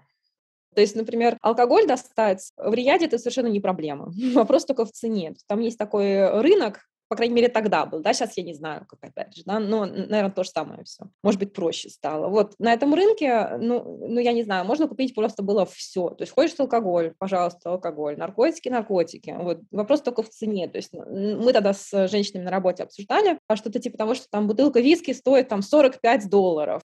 То 0.73 0.81
есть, 0.81 0.95
например, 0.95 1.37
алкоголь 1.41 1.85
достать 1.85 2.51
в 2.55 2.73
Рияде 2.73 3.05
это 3.05 3.17
совершенно 3.17 3.47
не 3.47 3.59
проблема. 3.59 4.11
Вопрос 4.33 4.65
только 4.65 4.85
в 4.85 4.91
цене. 4.91 5.33
Там 5.47 5.59
есть 5.59 5.77
такой 5.77 6.41
рынок, 6.41 6.81
по 7.11 7.17
крайней 7.17 7.35
мере, 7.35 7.49
тогда 7.49 7.85
был, 7.85 7.99
да, 7.99 8.13
сейчас 8.13 8.37
я 8.37 8.43
не 8.43 8.53
знаю, 8.53 8.85
как 8.87 9.03
опять 9.03 9.35
же, 9.35 9.43
да, 9.45 9.59
но, 9.59 9.85
наверное, 9.85 10.31
то 10.31 10.45
же 10.45 10.49
самое 10.49 10.85
все. 10.85 11.09
Может 11.23 11.41
быть, 11.41 11.51
проще 11.51 11.89
стало. 11.89 12.29
Вот 12.29 12.53
на 12.57 12.71
этом 12.71 12.93
рынке, 12.93 13.57
ну, 13.59 14.07
ну, 14.07 14.17
я 14.21 14.31
не 14.31 14.43
знаю, 14.43 14.63
можно 14.63 14.87
купить 14.87 15.13
просто 15.13 15.43
было 15.43 15.65
все. 15.65 16.11
То 16.11 16.21
есть 16.21 16.31
хочешь 16.31 16.57
алкоголь, 16.57 17.13
пожалуйста, 17.19 17.71
алкоголь, 17.71 18.17
наркотики, 18.17 18.69
наркотики. 18.69 19.35
Вот 19.37 19.59
вопрос 19.71 20.01
только 20.03 20.23
в 20.23 20.29
цене. 20.29 20.69
То 20.69 20.77
есть 20.77 20.93
мы 20.93 21.51
тогда 21.51 21.73
с 21.73 22.07
женщинами 22.07 22.45
на 22.45 22.51
работе 22.51 22.83
обсуждали, 22.83 23.37
а 23.45 23.57
что-то 23.57 23.81
типа 23.81 23.97
того, 23.97 24.15
что 24.15 24.27
там 24.31 24.47
бутылка 24.47 24.79
виски 24.79 25.11
стоит 25.11 25.49
там 25.49 25.63
45 25.63 26.29
долларов. 26.29 26.81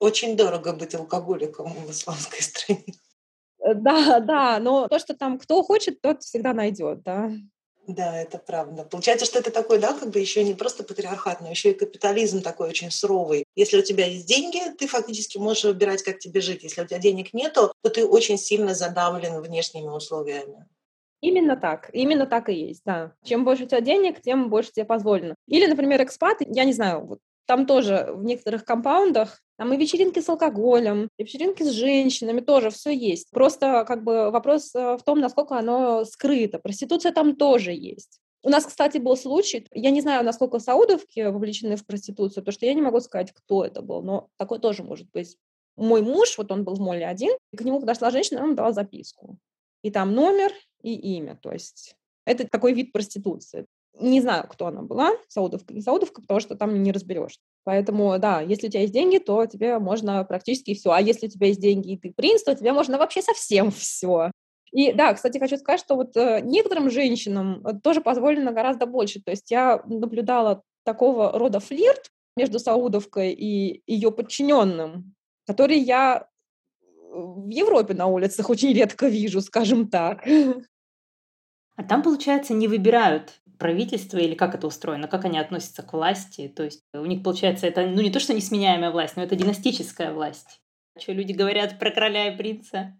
Очень 0.00 0.36
дорого 0.36 0.72
быть 0.72 0.94
алкоголиком 0.94 1.72
в 1.72 1.90
исламской 1.90 2.40
стране. 2.42 2.84
Э, 3.60 3.74
да, 3.74 4.20
да, 4.20 4.58
но 4.58 4.88
то, 4.88 4.98
что 4.98 5.14
там 5.14 5.38
кто 5.38 5.62
хочет, 5.62 6.00
тот 6.00 6.22
всегда 6.22 6.52
найдет, 6.52 7.02
да. 7.02 7.30
Да, 7.86 8.20
это 8.20 8.38
правда. 8.38 8.84
Получается, 8.84 9.26
что 9.26 9.38
это 9.38 9.50
такой, 9.50 9.78
да, 9.78 9.92
как 9.92 10.10
бы 10.10 10.20
еще 10.20 10.44
не 10.44 10.54
просто 10.54 10.84
патриархат, 10.84 11.40
но 11.40 11.50
еще 11.50 11.70
и 11.70 11.74
капитализм 11.74 12.40
такой 12.40 12.68
очень 12.68 12.90
суровый. 12.90 13.44
Если 13.56 13.78
у 13.78 13.82
тебя 13.82 14.06
есть 14.06 14.26
деньги, 14.26 14.60
ты 14.78 14.86
фактически 14.86 15.38
можешь 15.38 15.64
выбирать, 15.64 16.02
как 16.02 16.18
тебе 16.18 16.40
жить. 16.40 16.62
Если 16.62 16.82
у 16.82 16.86
тебя 16.86 16.98
денег 16.98 17.34
нету, 17.34 17.72
то 17.82 17.90
ты 17.90 18.06
очень 18.06 18.38
сильно 18.38 18.74
задавлен 18.74 19.40
внешними 19.40 19.88
условиями. 19.88 20.66
Именно 21.20 21.56
так, 21.56 21.90
именно 21.92 22.26
так 22.26 22.48
и 22.48 22.54
есть, 22.54 22.82
да. 22.84 23.12
Чем 23.24 23.44
больше 23.44 23.64
у 23.64 23.66
тебя 23.66 23.80
денег, 23.80 24.22
тем 24.22 24.48
больше 24.48 24.72
тебе 24.72 24.86
позволено. 24.86 25.34
Или, 25.46 25.66
например, 25.66 26.02
экспаты, 26.02 26.46
я 26.48 26.64
не 26.64 26.72
знаю, 26.72 27.04
вот 27.04 27.18
там 27.50 27.66
тоже 27.66 28.12
в 28.14 28.22
некоторых 28.22 28.64
компаундах 28.64 29.42
там 29.58 29.72
и 29.72 29.76
вечеринки 29.76 30.20
с 30.20 30.28
алкоголем, 30.28 31.08
и 31.18 31.24
вечеринки 31.24 31.64
с 31.64 31.70
женщинами 31.70 32.38
тоже 32.38 32.70
все 32.70 32.90
есть. 32.90 33.28
Просто 33.32 33.84
как 33.88 34.04
бы 34.04 34.30
вопрос 34.30 34.72
э, 34.72 34.96
в 34.96 35.02
том, 35.02 35.18
насколько 35.18 35.58
оно 35.58 36.04
скрыто. 36.04 36.60
Проституция 36.60 37.10
там 37.10 37.34
тоже 37.34 37.72
есть. 37.72 38.20
У 38.44 38.50
нас, 38.50 38.66
кстати, 38.66 38.98
был 38.98 39.16
случай, 39.16 39.66
я 39.72 39.90
не 39.90 40.00
знаю, 40.00 40.24
насколько 40.24 40.60
саудовки 40.60 41.26
вовлечены 41.26 41.74
в 41.74 41.84
проституцию, 41.84 42.44
потому 42.44 42.52
что 42.52 42.66
я 42.66 42.74
не 42.74 42.82
могу 42.82 43.00
сказать, 43.00 43.32
кто 43.32 43.64
это 43.64 43.82
был, 43.82 44.00
но 44.00 44.28
такое 44.36 44.60
тоже 44.60 44.84
может 44.84 45.10
быть. 45.10 45.36
Мой 45.74 46.02
муж, 46.02 46.38
вот 46.38 46.52
он 46.52 46.62
был 46.62 46.76
в 46.76 46.80
моле 46.80 47.04
один, 47.04 47.32
и 47.52 47.56
к 47.56 47.62
нему 47.62 47.80
подошла 47.80 48.12
женщина, 48.12 48.44
он 48.44 48.54
дала 48.54 48.72
записку. 48.72 49.38
И 49.82 49.90
там 49.90 50.14
номер 50.14 50.52
и 50.82 50.94
имя, 51.16 51.34
то 51.34 51.50
есть 51.50 51.96
это 52.24 52.46
такой 52.46 52.74
вид 52.74 52.92
проституции. 52.92 53.66
Не 53.98 54.20
знаю, 54.20 54.46
кто 54.48 54.66
она 54.66 54.82
была, 54.82 55.12
саудовка, 55.28 55.74
не 55.74 55.82
саудовка, 55.82 56.22
потому 56.22 56.40
что 56.40 56.54
там 56.54 56.82
не 56.82 56.92
разберешь. 56.92 57.38
Поэтому, 57.64 58.18
да, 58.18 58.40
если 58.40 58.68
у 58.68 58.70
тебя 58.70 58.82
есть 58.82 58.92
деньги, 58.92 59.18
то 59.18 59.44
тебе 59.46 59.78
можно 59.78 60.24
практически 60.24 60.74
все. 60.74 60.92
А 60.92 61.00
если 61.00 61.26
у 61.26 61.30
тебя 61.30 61.48
есть 61.48 61.60
деньги 61.60 61.92
и 61.92 61.98
ты 61.98 62.12
принц, 62.12 62.42
то 62.42 62.54
тебе 62.54 62.72
можно 62.72 62.98
вообще 62.98 63.20
совсем 63.20 63.70
все. 63.70 64.30
И 64.72 64.92
да, 64.92 65.12
кстати, 65.14 65.38
хочу 65.38 65.56
сказать, 65.56 65.80
что 65.80 65.96
вот 65.96 66.16
э, 66.16 66.40
некоторым 66.42 66.90
женщинам 66.90 67.66
э, 67.66 67.72
тоже 67.82 68.00
позволено 68.00 68.52
гораздо 68.52 68.86
больше. 68.86 69.20
То 69.20 69.32
есть 69.32 69.50
я 69.50 69.82
наблюдала 69.86 70.62
такого 70.84 71.36
рода 71.38 71.58
флирт 71.60 72.10
между 72.36 72.58
Саудовкой 72.60 73.32
и 73.32 73.82
ее 73.86 74.12
подчиненным, 74.12 75.14
который 75.46 75.78
я 75.78 76.28
в 77.12 77.48
Европе 77.48 77.94
на 77.94 78.06
улицах 78.06 78.48
очень 78.50 78.72
редко 78.72 79.08
вижу, 79.08 79.40
скажем 79.40 79.88
так. 79.88 80.24
А 81.76 81.82
там, 81.82 82.02
получается, 82.02 82.54
не 82.54 82.68
выбирают 82.68 83.40
правительство 83.60 84.18
или 84.18 84.34
как 84.34 84.56
это 84.56 84.66
устроено, 84.66 85.06
как 85.06 85.24
они 85.24 85.38
относятся 85.38 85.82
к 85.82 85.92
власти. 85.92 86.48
То 86.48 86.64
есть 86.64 86.82
у 86.92 87.04
них, 87.04 87.22
получается, 87.22 87.68
это 87.68 87.86
ну 87.86 88.00
не 88.00 88.10
то, 88.10 88.18
что 88.18 88.34
несменяемая 88.34 88.90
власть, 88.90 89.16
но 89.16 89.22
это 89.22 89.36
династическая 89.36 90.12
власть. 90.12 90.60
Что 90.98 91.12
люди 91.12 91.32
говорят 91.32 91.78
про 91.78 91.92
короля 91.92 92.32
и 92.32 92.36
принца? 92.36 92.98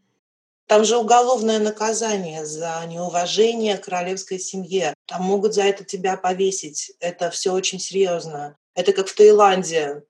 Там 0.68 0.84
же 0.84 0.96
уголовное 0.96 1.58
наказание 1.58 2.46
за 2.46 2.84
неуважение 2.86 3.76
к 3.76 3.86
королевской 3.86 4.38
семье. 4.38 4.94
Там 5.06 5.24
могут 5.24 5.54
за 5.54 5.62
это 5.62 5.84
тебя 5.84 6.16
повесить. 6.16 6.92
Это 7.00 7.30
все 7.30 7.52
очень 7.52 7.80
серьезно. 7.80 8.56
Это 8.76 8.92
как 8.92 9.08
в 9.08 9.16
Таиланде. 9.16 10.04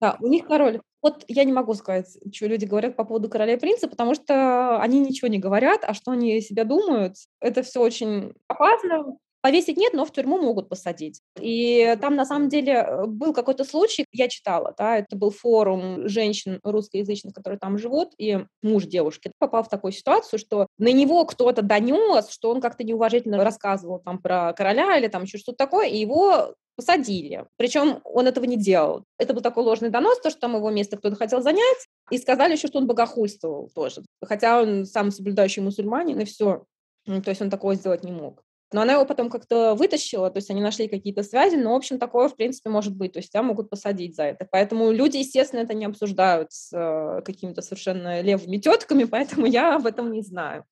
Да, 0.00 0.16
у 0.20 0.28
них 0.28 0.46
король. 0.46 0.80
Вот 1.02 1.24
я 1.28 1.44
не 1.44 1.52
могу 1.52 1.74
сказать, 1.74 2.16
что 2.32 2.46
люди 2.46 2.64
говорят 2.64 2.96
по 2.96 3.04
поводу 3.04 3.28
короля 3.28 3.54
и 3.54 3.58
принца, 3.58 3.86
потому 3.86 4.14
что 4.14 4.80
они 4.80 4.98
ничего 4.98 5.28
не 5.28 5.38
говорят, 5.38 5.82
а 5.84 5.92
что 5.92 6.12
они 6.12 6.40
себя 6.40 6.64
думают, 6.64 7.16
это 7.40 7.62
все 7.62 7.80
очень 7.80 8.32
опасно. 8.48 9.16
Повесить 9.40 9.76
нет, 9.76 9.92
но 9.94 10.04
в 10.04 10.12
тюрьму 10.12 10.38
могут 10.38 10.68
посадить. 10.68 11.20
И 11.40 11.96
там 12.00 12.16
на 12.16 12.24
самом 12.24 12.48
деле 12.48 12.72
э, 12.72 13.06
был 13.06 13.32
какой-то 13.32 13.64
случай, 13.64 14.04
я 14.12 14.28
читала, 14.28 14.74
да, 14.76 14.98
это 14.98 15.16
был 15.16 15.30
форум 15.30 16.08
женщин 16.08 16.58
русскоязычных, 16.64 17.34
которые 17.34 17.58
там 17.58 17.78
живут, 17.78 18.14
и 18.18 18.44
муж 18.62 18.84
девушки 18.84 19.30
попал 19.38 19.62
в 19.62 19.68
такую 19.68 19.92
ситуацию, 19.92 20.38
что 20.40 20.66
на 20.78 20.92
него 20.92 21.24
кто-то 21.24 21.62
донес, 21.62 22.30
что 22.30 22.50
он 22.50 22.60
как-то 22.60 22.82
неуважительно 22.82 23.42
рассказывал 23.44 24.00
там 24.00 24.18
про 24.18 24.52
короля 24.54 24.98
или 24.98 25.06
там 25.06 25.22
еще 25.22 25.38
что-то 25.38 25.58
такое, 25.58 25.86
и 25.86 25.98
его 25.98 26.54
посадили. 26.78 27.44
Причем 27.56 28.00
он 28.04 28.28
этого 28.28 28.44
не 28.44 28.56
делал. 28.56 29.04
Это 29.18 29.34
был 29.34 29.40
такой 29.40 29.64
ложный 29.64 29.90
донос, 29.90 30.20
то, 30.20 30.30
что 30.30 30.40
там 30.40 30.54
его 30.56 30.70
место 30.70 30.96
кто-то 30.96 31.16
хотел 31.16 31.42
занять, 31.42 31.88
и 32.10 32.18
сказали 32.18 32.52
еще, 32.52 32.68
что 32.68 32.78
он 32.78 32.86
богохульствовал 32.86 33.68
тоже. 33.74 34.02
Хотя 34.24 34.62
он 34.62 34.86
сам 34.86 35.10
соблюдающий 35.10 35.60
мусульманин, 35.60 36.20
и 36.20 36.24
все. 36.24 36.64
То 37.04 37.28
есть 37.30 37.42
он 37.42 37.50
такого 37.50 37.74
сделать 37.74 38.04
не 38.04 38.12
мог. 38.12 38.42
Но 38.72 38.82
она 38.82 38.94
его 38.94 39.06
потом 39.06 39.30
как-то 39.30 39.74
вытащила, 39.74 40.30
то 40.30 40.38
есть 40.38 40.50
они 40.50 40.60
нашли 40.60 40.88
какие-то 40.88 41.22
связи, 41.22 41.56
но, 41.56 41.72
в 41.72 41.76
общем, 41.76 41.98
такое, 41.98 42.28
в 42.28 42.36
принципе, 42.36 42.68
может 42.68 42.94
быть, 42.94 43.12
то 43.12 43.18
есть 43.18 43.30
тебя 43.30 43.42
могут 43.42 43.70
посадить 43.70 44.14
за 44.14 44.24
это. 44.24 44.46
Поэтому 44.50 44.90
люди, 44.90 45.16
естественно, 45.16 45.60
это 45.60 45.72
не 45.72 45.86
обсуждают 45.86 46.52
с 46.52 46.72
э, 46.72 47.22
какими-то 47.22 47.62
совершенно 47.62 48.20
левыми 48.20 48.58
тетками, 48.58 49.04
поэтому 49.04 49.46
я 49.46 49.76
об 49.76 49.86
этом 49.86 50.12
не 50.12 50.22
знаю. 50.22 50.64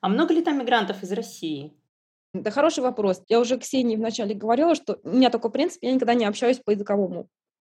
А 0.00 0.08
много 0.08 0.32
ли 0.32 0.42
там 0.42 0.58
мигрантов 0.58 1.02
из 1.02 1.12
России? 1.12 1.74
Это 2.32 2.50
хороший 2.50 2.80
вопрос. 2.82 3.22
Я 3.28 3.40
уже 3.40 3.58
Ксении 3.58 3.96
вначале 3.96 4.34
говорила, 4.34 4.74
что 4.74 4.98
у 5.02 5.10
меня 5.10 5.30
такой 5.30 5.50
принцип, 5.50 5.82
я 5.82 5.92
никогда 5.92 6.14
не 6.14 6.24
общаюсь 6.24 6.58
по 6.58 6.70
языковому 6.70 7.28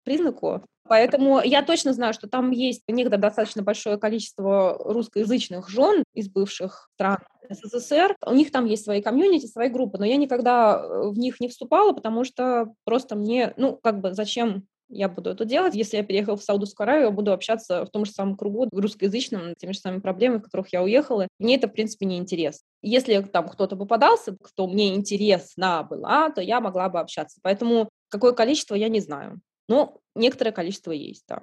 признаку. 0.07 0.63
Поэтому 0.87 1.41
я 1.43 1.63
точно 1.63 1.91
знаю, 1.91 2.13
что 2.13 2.29
там 2.29 2.51
есть 2.51 2.83
некогда 2.87 3.17
достаточно 3.17 3.61
большое 3.61 3.97
количество 3.97 4.77
русскоязычных 4.85 5.69
жен 5.69 6.03
из 6.13 6.29
бывших 6.29 6.89
стран 6.93 7.17
СССР. 7.49 8.15
У 8.25 8.33
них 8.33 8.51
там 8.51 8.65
есть 8.65 8.85
свои 8.85 9.01
комьюнити, 9.01 9.47
свои 9.47 9.67
группы, 9.67 9.97
но 9.97 10.05
я 10.05 10.15
никогда 10.15 10.81
э, 10.81 11.09
в 11.09 11.17
них 11.17 11.41
не 11.41 11.49
вступала, 11.49 11.91
потому 11.91 12.23
что 12.23 12.73
просто 12.85 13.15
мне, 13.15 13.53
ну, 13.57 13.77
как 13.81 13.99
бы, 13.99 14.13
зачем 14.13 14.63
я 14.89 15.09
буду 15.09 15.29
это 15.29 15.43
делать. 15.43 15.75
Если 15.75 15.97
я 15.97 16.03
переехала 16.03 16.37
в 16.37 16.43
Саудовскую 16.43 16.85
Аравию, 16.85 17.07
я 17.07 17.11
буду 17.11 17.33
общаться 17.33 17.85
в 17.85 17.89
том 17.89 18.05
же 18.05 18.11
самом 18.11 18.37
кругу, 18.37 18.69
русскоязычном, 18.71 19.55
теми 19.55 19.73
же 19.73 19.79
самыми 19.79 19.99
проблемами, 19.99 20.39
в 20.39 20.43
которых 20.43 20.71
я 20.71 20.81
уехала. 20.81 21.27
Мне 21.39 21.55
это, 21.55 21.67
в 21.67 21.73
принципе, 21.73 22.05
не 22.05 22.17
интересно. 22.17 22.65
Если 22.81 23.19
там 23.21 23.49
кто-то 23.49 23.75
попадался, 23.75 24.37
кто 24.41 24.67
мне 24.67 24.95
интересна 24.95 25.83
была, 25.83 26.29
то 26.29 26.41
я 26.41 26.61
могла 26.61 26.87
бы 26.87 26.99
общаться. 27.01 27.39
Поэтому 27.43 27.89
какое 28.09 28.31
количество, 28.31 28.75
я 28.75 28.87
не 28.87 29.01
знаю. 29.01 29.41
Но 29.67 29.99
некоторое 30.15 30.51
количество 30.51 30.91
есть, 30.91 31.25
да. 31.27 31.41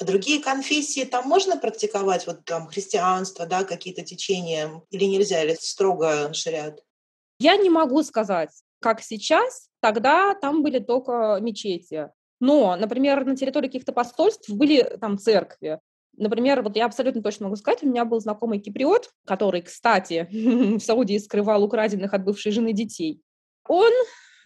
А 0.00 0.04
другие 0.04 0.42
конфессии 0.42 1.04
там 1.04 1.28
можно 1.28 1.58
практиковать, 1.58 2.26
вот 2.26 2.44
там 2.44 2.68
христианство, 2.68 3.44
да, 3.46 3.64
какие-то 3.64 4.02
течения, 4.02 4.82
или 4.90 5.04
нельзя, 5.04 5.42
или 5.42 5.54
строго 5.60 6.32
шариат? 6.32 6.82
Я 7.38 7.56
не 7.56 7.68
могу 7.68 8.02
сказать, 8.02 8.50
как 8.80 9.02
сейчас, 9.02 9.68
тогда 9.80 10.34
там 10.34 10.62
были 10.62 10.78
только 10.78 11.38
мечети. 11.40 12.08
Но, 12.40 12.76
например, 12.76 13.24
на 13.26 13.36
территории 13.36 13.66
каких-то 13.66 13.92
посольств 13.92 14.48
были 14.48 14.82
там 14.98 15.18
церкви. 15.18 15.80
Например, 16.16 16.62
вот 16.62 16.76
я 16.76 16.86
абсолютно 16.86 17.22
точно 17.22 17.44
могу 17.44 17.56
сказать, 17.56 17.82
у 17.82 17.86
меня 17.86 18.04
был 18.04 18.20
знакомый 18.20 18.58
киприот, 18.58 19.10
который, 19.26 19.62
кстати, 19.62 20.26
в 20.32 20.80
Саудии 20.80 21.18
скрывал 21.18 21.62
украденных 21.62 22.14
от 22.14 22.24
бывшей 22.24 22.52
жены 22.52 22.72
детей. 22.72 23.22
Он 23.68 23.92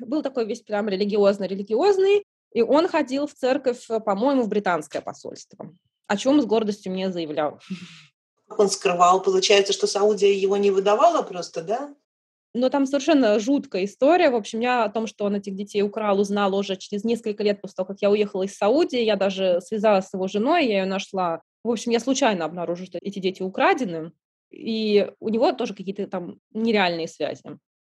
был 0.01 0.23
такой 0.23 0.47
весь 0.47 0.63
прям 0.63 0.89
религиозно-религиозный, 0.89 2.25
и 2.55 2.63
он 2.63 2.89
ходил 2.89 3.27
в 3.27 3.35
церковь, 3.35 3.87
по-моему, 3.87 4.43
в 4.43 4.49
британское 4.49 5.03
посольство, 5.03 5.75
о 6.07 6.17
чем 6.17 6.41
с 6.41 6.47
гордостью 6.47 6.93
мне 6.93 7.13
заявлял. 7.13 7.61
Он 8.57 8.71
скрывал, 8.71 9.23
получается, 9.23 9.73
что 9.73 9.87
Саудия 9.87 10.33
его 10.33 10.57
не 10.57 10.71
выдавала 10.71 11.23
просто, 11.23 11.63
да? 11.63 11.95
Но 12.57 12.69
там 12.69 12.87
совершенно 12.87 13.41
жуткая 13.41 13.85
история. 13.85 14.31
В 14.31 14.37
общем, 14.37 14.61
я 14.61 14.85
о 14.85 14.89
том, 14.89 15.09
что 15.09 15.25
он 15.25 15.35
этих 15.35 15.57
детей 15.57 15.83
украл, 15.83 16.21
узнала 16.21 16.55
уже 16.55 16.77
через 16.77 17.03
несколько 17.03 17.43
лет 17.43 17.61
после 17.61 17.75
того, 17.75 17.89
как 17.89 18.01
я 18.01 18.11
уехала 18.11 18.45
из 18.45 18.57
Саудии. 18.57 19.01
Я 19.01 19.17
даже 19.17 19.61
связалась 19.61 20.07
с 20.07 20.15
его 20.15 20.29
женой, 20.29 20.67
я 20.67 20.83
ее 20.83 20.85
нашла. 20.85 21.43
В 21.65 21.71
общем, 21.71 21.91
я 21.91 21.99
случайно 21.99 22.45
обнаружила, 22.45 22.87
что 22.87 22.99
эти 23.03 23.19
дети 23.19 23.43
украдены. 23.43 24.13
И 24.53 25.11
у 25.19 25.31
него 25.31 25.51
тоже 25.51 25.75
какие-то 25.75 26.07
там 26.07 26.39
нереальные 26.53 27.09
связи. 27.09 27.43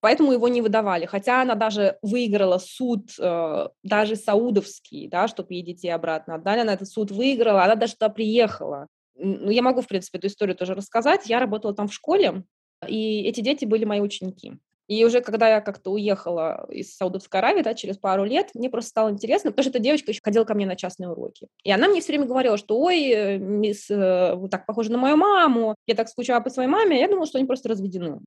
Поэтому 0.07 0.31
его 0.31 0.47
не 0.47 0.63
выдавали. 0.63 1.05
Хотя 1.05 1.43
она 1.43 1.57
даже 1.57 1.99
выиграла 2.01 2.59
суд, 2.59 3.11
э, 3.19 3.69
даже 3.83 4.15
саудовский, 4.15 5.09
да, 5.09 5.27
чтобы 5.27 5.55
ей 5.55 5.65
детей 5.65 5.89
обратно 5.89 6.37
отдали. 6.37 6.61
Она 6.61 6.75
этот 6.75 6.89
суд 6.89 7.11
выиграла, 7.11 7.65
она 7.65 7.75
даже 7.75 7.95
туда 7.95 8.09
приехала. 8.09 8.87
Ну, 9.17 9.51
я 9.51 9.63
могу, 9.63 9.81
в 9.81 9.89
принципе, 9.89 10.19
эту 10.19 10.29
историю 10.29 10.55
тоже 10.55 10.75
рассказать. 10.75 11.29
Я 11.29 11.41
работала 11.41 11.75
там 11.75 11.89
в 11.89 11.93
школе, 11.93 12.45
и 12.87 13.25
эти 13.25 13.41
дети 13.41 13.65
были 13.65 13.85
мои 13.85 14.01
ученики. 14.01 14.53
И 14.87 15.05
уже 15.05 15.21
когда 15.21 15.49
я 15.49 15.61
как-то 15.61 15.91
уехала 15.91 16.69
из 16.71 16.95
Саудовской 16.95 17.41
Аравии, 17.41 17.63
да, 17.63 17.75
через 17.75 17.99
пару 17.99 18.23
лет, 18.23 18.51
мне 18.55 18.71
просто 18.71 18.91
стало 18.91 19.11
интересно, 19.11 19.51
потому 19.51 19.65
что 19.65 19.71
эта 19.71 19.81
девочка 19.81 20.13
еще 20.13 20.21
ходила 20.23 20.45
ко 20.45 20.55
мне 20.55 20.67
на 20.67 20.77
частные 20.77 21.11
уроки. 21.11 21.49
И 21.65 21.73
она 21.73 21.89
мне 21.89 22.01
все 22.01 22.13
время 22.13 22.27
говорила, 22.27 22.57
что, 22.57 22.79
ой, 22.79 23.11
э, 23.11 23.39
мисс, 23.39 23.91
э, 23.91 24.37
вы 24.37 24.49
так 24.49 24.67
похожи 24.67 24.93
на 24.93 24.99
мою 24.99 25.17
маму, 25.17 25.75
я 25.89 25.97
так 25.97 26.09
скучала 26.09 26.39
по 26.39 26.51
своей 26.51 26.69
маме, 26.69 27.01
я 27.01 27.09
думала, 27.09 27.27
что 27.27 27.39
они 27.39 27.47
просто 27.49 27.71
разведены. 27.71 28.21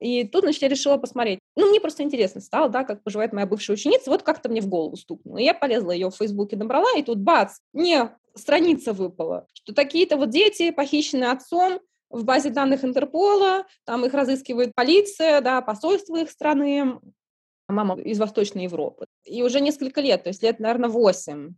И 0.00 0.24
тут, 0.24 0.42
значит, 0.42 0.62
я 0.62 0.68
решила 0.68 0.96
посмотреть. 0.96 1.40
Ну, 1.56 1.68
мне 1.68 1.80
просто 1.80 2.02
интересно 2.02 2.40
стало, 2.40 2.68
да, 2.68 2.84
как 2.84 3.02
поживает 3.02 3.32
моя 3.32 3.46
бывшая 3.46 3.72
ученица. 3.72 4.10
Вот 4.10 4.22
как-то 4.22 4.48
мне 4.48 4.60
в 4.60 4.68
голову 4.68 4.96
стукнуло. 4.96 5.38
И 5.38 5.44
я 5.44 5.54
полезла 5.54 5.90
ее 5.90 6.10
в 6.10 6.16
Фейсбуке, 6.16 6.56
набрала, 6.56 6.96
и 6.96 7.02
тут 7.02 7.18
бац, 7.18 7.58
мне 7.72 8.16
страница 8.34 8.92
выпала, 8.92 9.46
что 9.52 9.74
такие-то 9.74 10.16
вот 10.16 10.30
дети 10.30 10.70
похищены 10.70 11.24
отцом, 11.24 11.80
в 12.10 12.24
базе 12.24 12.50
данных 12.50 12.84
Интерпола, 12.84 13.66
там 13.84 14.04
их 14.04 14.14
разыскивает 14.14 14.72
полиция, 14.74 15.40
да, 15.40 15.60
посольство 15.60 16.16
их 16.16 16.30
страны, 16.30 17.00
мама 17.68 18.00
из 18.00 18.18
Восточной 18.18 18.64
Европы. 18.64 19.06
И 19.24 19.42
уже 19.42 19.60
несколько 19.60 20.00
лет, 20.00 20.24
то 20.24 20.28
есть 20.28 20.42
лет, 20.42 20.58
наверное, 20.58 20.88
восемь. 20.88 21.54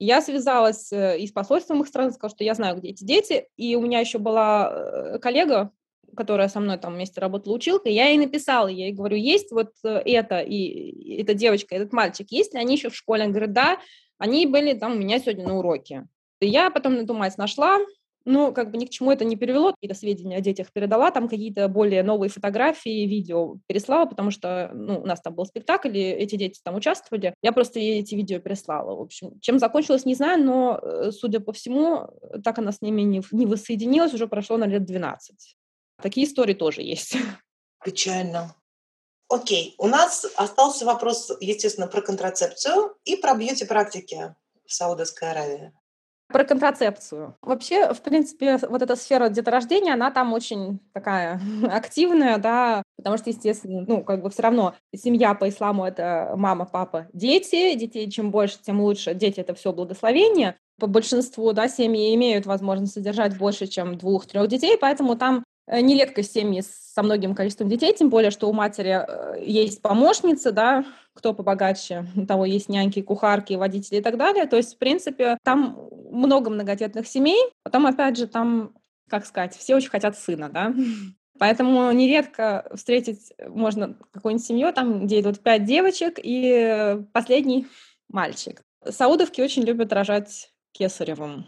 Я 0.00 0.20
связалась 0.20 0.92
э, 0.92 1.18
и 1.18 1.26
с 1.26 1.32
посольством 1.32 1.82
их 1.82 1.88
страны, 1.88 2.12
сказала, 2.12 2.34
что 2.34 2.44
я 2.44 2.54
знаю, 2.54 2.76
где 2.76 2.90
эти 2.90 3.02
дети. 3.02 3.48
И 3.56 3.74
у 3.74 3.80
меня 3.80 3.98
еще 3.98 4.18
была 4.18 4.70
э, 4.70 5.18
коллега, 5.18 5.72
которая 6.18 6.48
со 6.48 6.60
мной 6.60 6.76
там 6.76 6.94
вместе 6.94 7.20
работала 7.20 7.54
училкой, 7.54 7.94
я 7.94 8.08
ей 8.08 8.18
написала, 8.18 8.66
я 8.66 8.86
ей 8.86 8.92
говорю, 8.92 9.16
есть 9.16 9.52
вот 9.52 9.70
э, 9.84 10.02
это, 10.04 10.40
и 10.40 11.16
эта 11.20 11.32
девочка, 11.32 11.76
этот 11.76 11.92
мальчик, 11.92 12.26
есть 12.30 12.52
ли 12.52 12.60
они 12.60 12.74
еще 12.74 12.90
в 12.90 12.96
школе? 12.96 13.22
Она 13.22 13.32
говорит, 13.32 13.52
да, 13.52 13.78
они 14.18 14.46
были 14.46 14.74
там 14.74 14.92
у 14.92 14.96
меня 14.96 15.20
сегодня 15.20 15.46
на 15.46 15.56
уроке. 15.58 16.06
И 16.40 16.48
я 16.48 16.70
потом 16.70 16.94
эту 16.96 17.14
мать 17.14 17.38
нашла, 17.38 17.78
ну, 18.24 18.52
как 18.52 18.70
бы 18.70 18.78
ни 18.78 18.84
к 18.84 18.90
чему 18.90 19.12
это 19.12 19.24
не 19.24 19.36
перевело, 19.36 19.72
какие-то 19.72 19.96
сведения 19.96 20.36
о 20.36 20.40
детях 20.40 20.72
передала, 20.72 21.10
там 21.10 21.28
какие-то 21.28 21.68
более 21.68 22.02
новые 22.02 22.28
фотографии, 22.28 23.06
видео 23.06 23.56
переслала, 23.66 24.06
потому 24.06 24.30
что, 24.30 24.70
ну, 24.74 25.00
у 25.00 25.06
нас 25.06 25.20
там 25.20 25.34
был 25.34 25.46
спектакль, 25.46 25.96
и 25.96 26.02
эти 26.02 26.36
дети 26.36 26.60
там 26.62 26.74
участвовали. 26.74 27.32
Я 27.42 27.52
просто 27.52 27.78
ей 27.78 28.00
эти 28.00 28.14
видео 28.14 28.40
переслала. 28.40 28.96
В 28.96 29.00
общем, 29.00 29.38
чем 29.40 29.58
закончилось, 29.58 30.04
не 30.04 30.14
знаю, 30.14 30.44
но, 30.44 30.78
э, 30.82 31.10
судя 31.12 31.40
по 31.40 31.52
всему, 31.52 32.08
так 32.44 32.58
она 32.58 32.72
с 32.72 32.82
ними 32.82 33.02
не, 33.02 33.22
не 33.32 33.46
воссоединилась, 33.46 34.12
уже 34.12 34.26
прошло 34.26 34.56
на 34.56 34.64
лет 34.64 34.84
12. 34.84 35.56
Такие 36.00 36.26
истории 36.26 36.54
тоже 36.54 36.82
есть. 36.82 37.16
Печально. 37.84 38.54
Окей, 39.28 39.74
у 39.78 39.88
нас 39.88 40.26
остался 40.36 40.86
вопрос, 40.86 41.30
естественно, 41.40 41.86
про 41.86 42.00
контрацепцию 42.00 42.96
и 43.04 43.16
про 43.16 43.34
бьюти-практики 43.34 44.34
в 44.66 44.72
Саудовской 44.72 45.30
Аравии. 45.30 45.72
Про 46.28 46.44
контрацепцию. 46.44 47.36
Вообще, 47.40 47.92
в 47.94 48.02
принципе, 48.02 48.58
вот 48.68 48.82
эта 48.82 48.96
сфера 48.96 49.30
деторождения, 49.30 49.94
она 49.94 50.10
там 50.10 50.34
очень 50.34 50.78
такая 50.92 51.40
активная, 51.70 52.38
да, 52.38 52.82
потому 52.96 53.16
что, 53.16 53.30
естественно, 53.30 53.84
ну, 53.86 54.04
как 54.04 54.22
бы 54.22 54.30
все 54.30 54.42
равно 54.42 54.74
семья 54.94 55.34
по 55.34 55.48
исламу— 55.48 55.84
это 55.86 56.34
мама, 56.36 56.66
папа, 56.66 57.08
дети. 57.12 57.74
Детей 57.74 58.10
чем 58.10 58.30
больше, 58.30 58.58
тем 58.62 58.80
лучше. 58.80 59.14
Дети— 59.14 59.40
это 59.42 59.54
все 59.54 59.72
благословение. 59.72 60.56
По 60.78 60.86
большинству, 60.86 61.52
да, 61.52 61.66
семьи 61.68 62.14
имеют 62.14 62.46
возможность 62.46 62.92
содержать 62.92 63.36
больше, 63.36 63.66
чем 63.66 63.96
двух-трех 63.96 64.48
детей, 64.48 64.76
поэтому 64.78 65.16
там 65.16 65.44
э, 65.68 65.80
нередко 65.80 66.22
семьи 66.22 66.62
со 66.62 67.02
многим 67.02 67.34
количеством 67.34 67.68
детей, 67.68 67.94
тем 67.94 68.10
более, 68.10 68.30
что 68.30 68.48
у 68.48 68.52
матери 68.52 69.04
э, 69.06 69.44
есть 69.44 69.82
помощница, 69.82 70.50
да, 70.50 70.84
кто 71.14 71.34
побогаче, 71.34 72.06
у 72.16 72.26
того 72.26 72.44
есть 72.44 72.68
няньки, 72.68 73.02
кухарки, 73.02 73.54
водители 73.54 73.98
и 73.98 74.02
так 74.02 74.16
далее. 74.16 74.46
То 74.46 74.56
есть, 74.56 74.74
в 74.74 74.78
принципе, 74.78 75.38
там 75.44 75.88
много 76.10 76.50
многодетных 76.50 77.06
семей. 77.06 77.40
Потом, 77.62 77.86
опять 77.86 78.16
же, 78.16 78.26
там, 78.26 78.74
как 79.08 79.26
сказать, 79.26 79.56
все 79.56 79.76
очень 79.76 79.90
хотят 79.90 80.18
сына, 80.18 80.48
да. 80.48 80.74
Поэтому 81.38 81.90
нередко 81.92 82.68
встретить 82.74 83.32
можно 83.46 83.96
какую-нибудь 84.12 84.44
семью, 84.44 84.72
там, 84.72 85.06
где 85.06 85.20
идут 85.20 85.40
пять 85.40 85.64
девочек 85.64 86.18
и 86.20 86.98
последний 87.12 87.66
мальчик. 88.08 88.62
Саудовки 88.84 89.40
очень 89.40 89.62
любят 89.62 89.92
рожать 89.92 90.50
кесаревым. 90.72 91.46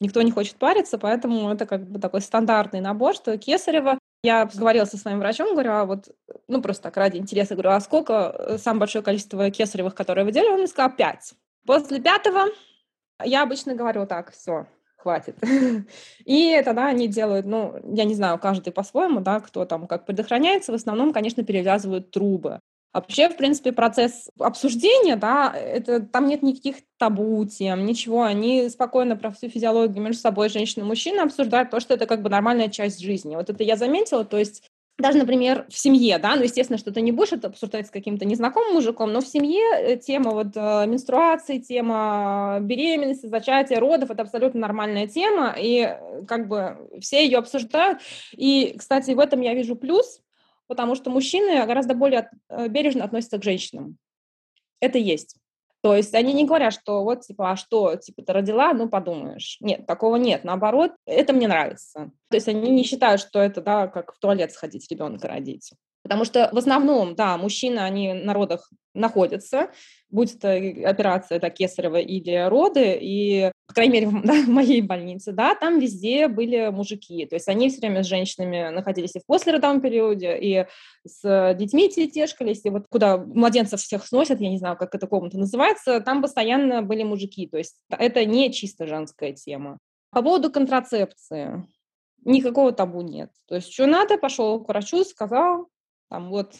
Никто 0.00 0.22
не 0.22 0.30
хочет 0.30 0.56
париться, 0.56 0.96
поэтому 0.98 1.50
это 1.50 1.66
как 1.66 1.86
бы 1.86 2.00
такой 2.00 2.22
стандартный 2.22 2.80
набор, 2.80 3.14
что 3.14 3.36
кесарево. 3.36 3.98
Я 4.22 4.48
говорила 4.54 4.84
со 4.84 4.96
своим 4.96 5.18
врачом, 5.18 5.52
говорю, 5.52 5.72
а 5.72 5.84
вот, 5.84 6.08
ну, 6.48 6.60
просто 6.62 6.84
так 6.84 6.96
ради 6.96 7.18
интереса, 7.18 7.54
говорю, 7.54 7.70
а 7.70 7.80
сколько 7.80 8.34
э, 8.38 8.58
самое 8.58 8.80
большое 8.80 9.04
количество 9.04 9.50
кесаревых, 9.50 9.94
которые 9.94 10.24
вы 10.24 10.32
делали? 10.32 10.52
Он 10.52 10.58
мне 10.58 10.66
сказал 10.66 10.90
пять. 10.94 11.34
После 11.66 12.00
пятого 12.00 12.46
я 13.24 13.42
обычно 13.42 13.74
говорю 13.74 14.06
так, 14.06 14.32
все, 14.32 14.66
хватит. 14.96 15.36
И 16.24 16.62
тогда 16.64 16.86
они 16.86 17.08
делают, 17.08 17.46
ну, 17.46 17.74
я 17.94 18.04
не 18.04 18.14
знаю, 18.14 18.38
каждый 18.38 18.72
по-своему, 18.72 19.20
да, 19.20 19.40
кто 19.40 19.64
там 19.64 19.86
как 19.86 20.06
предохраняется, 20.06 20.72
в 20.72 20.74
основном, 20.74 21.12
конечно, 21.12 21.42
перевязывают 21.42 22.10
трубы. 22.10 22.60
Вообще, 22.92 23.28
в 23.28 23.36
принципе, 23.36 23.70
процесс 23.70 24.28
обсуждения, 24.38 25.14
да, 25.14 25.54
это, 25.54 26.00
там 26.00 26.26
нет 26.26 26.42
никаких 26.42 26.76
табу 26.98 27.44
тем, 27.44 27.86
ничего. 27.86 28.22
Они 28.22 28.68
спокойно 28.68 29.16
про 29.16 29.30
всю 29.30 29.48
физиологию 29.48 30.02
между 30.02 30.20
собой, 30.20 30.48
женщины 30.48 30.82
и 30.82 30.86
мужчины, 30.86 31.20
обсуждают 31.20 31.70
то, 31.70 31.78
что 31.78 31.94
это 31.94 32.06
как 32.06 32.22
бы 32.22 32.30
нормальная 32.30 32.68
часть 32.68 33.00
жизни. 33.00 33.36
Вот 33.36 33.48
это 33.48 33.62
я 33.62 33.76
заметила, 33.76 34.24
то 34.24 34.38
есть 34.38 34.64
даже, 35.00 35.18
например, 35.18 35.66
в 35.68 35.78
семье, 35.78 36.18
да, 36.18 36.36
ну, 36.36 36.42
естественно, 36.42 36.78
что 36.78 36.92
ты 36.92 37.00
не 37.00 37.12
будешь 37.12 37.32
это 37.32 37.48
обсуждать 37.48 37.86
с 37.86 37.90
каким-то 37.90 38.24
незнакомым 38.24 38.74
мужиком, 38.74 39.12
но 39.12 39.20
в 39.20 39.26
семье 39.26 39.62
э, 39.78 39.96
тема 39.96 40.32
вот 40.32 40.48
э, 40.54 40.86
менструации, 40.86 41.58
тема 41.58 42.58
беременности, 42.60 43.26
зачатия, 43.26 43.80
родов– 43.80 44.10
это 44.12 44.22
абсолютно 44.22 44.60
нормальная 44.60 45.06
тема, 45.06 45.54
и 45.58 45.80
э, 45.80 46.22
как 46.26 46.48
бы 46.48 46.76
все 47.00 47.24
ее 47.24 47.38
обсуждают. 47.38 48.00
И, 48.36 48.74
кстати, 48.78 49.12
в 49.12 49.18
этом 49.18 49.40
я 49.40 49.54
вижу 49.54 49.74
плюс, 49.74 50.20
потому 50.70 50.94
что 50.94 51.10
мужчины 51.10 51.66
гораздо 51.66 51.94
более 51.94 52.30
бережно 52.68 53.04
относятся 53.04 53.38
к 53.38 53.42
женщинам. 53.42 53.98
Это 54.78 54.98
есть. 54.98 55.36
То 55.82 55.96
есть 55.96 56.14
они 56.14 56.32
не 56.32 56.44
говорят, 56.44 56.72
что 56.72 57.02
вот, 57.02 57.22
типа, 57.22 57.50
а 57.50 57.56
что, 57.56 57.96
типа, 57.96 58.22
ты 58.22 58.32
родила, 58.32 58.72
ну, 58.72 58.88
подумаешь. 58.88 59.56
Нет, 59.60 59.84
такого 59.86 60.14
нет. 60.16 60.44
Наоборот, 60.44 60.92
это 61.06 61.32
мне 61.32 61.48
нравится. 61.48 62.12
То 62.28 62.36
есть 62.36 62.46
они 62.48 62.70
не 62.70 62.84
считают, 62.84 63.20
что 63.20 63.40
это, 63.40 63.60
да, 63.62 63.88
как 63.88 64.14
в 64.14 64.18
туалет 64.20 64.52
сходить 64.52 64.88
ребенка 64.90 65.26
родить. 65.26 65.72
Потому 66.10 66.24
что 66.24 66.48
в 66.50 66.58
основном, 66.58 67.14
да, 67.14 67.36
мужчины, 67.36 67.78
они 67.78 68.12
на 68.12 68.34
родах 68.34 68.68
находятся, 68.94 69.70
будь 70.10 70.34
это 70.34 70.54
операция 70.88 71.36
это 71.36 71.50
кесарева 71.50 72.00
или 72.00 72.48
роды, 72.48 72.98
и, 73.00 73.52
по 73.68 73.74
крайней 73.74 73.92
мере, 73.92 74.06
в, 74.08 74.22
да, 74.24 74.42
в 74.42 74.48
моей 74.48 74.82
больнице, 74.82 75.30
да, 75.30 75.54
там 75.54 75.78
везде 75.78 76.26
были 76.26 76.68
мужики, 76.70 77.26
то 77.26 77.36
есть 77.36 77.46
они 77.46 77.70
все 77.70 77.78
время 77.78 78.02
с 78.02 78.08
женщинами 78.08 78.70
находились 78.70 79.14
и 79.14 79.20
в 79.20 79.26
послеродовом 79.26 79.80
периоде, 79.80 80.36
и 80.36 80.66
с 81.06 81.54
детьми 81.54 81.88
телетешкались, 81.88 82.62
и 82.64 82.70
вот 82.70 82.86
куда 82.88 83.16
младенцев 83.16 83.80
всех 83.80 84.04
сносят, 84.04 84.40
я 84.40 84.50
не 84.50 84.58
знаю, 84.58 84.76
как 84.76 84.92
эта 84.92 85.06
комната 85.06 85.38
называется, 85.38 86.00
там 86.00 86.22
постоянно 86.22 86.82
были 86.82 87.04
мужики, 87.04 87.46
то 87.46 87.56
есть 87.56 87.76
это 87.88 88.24
не 88.24 88.52
чисто 88.52 88.88
женская 88.88 89.32
тема. 89.32 89.78
По 90.10 90.22
поводу 90.22 90.50
контрацепции. 90.50 91.68
Никакого 92.24 92.72
табу 92.72 93.00
нет. 93.00 93.30
То 93.46 93.54
есть, 93.54 93.72
что 93.72 93.86
надо, 93.86 94.18
пошел 94.18 94.62
к 94.62 94.68
врачу, 94.68 95.04
сказал, 95.04 95.68
там 96.10 96.28
вот 96.28 96.54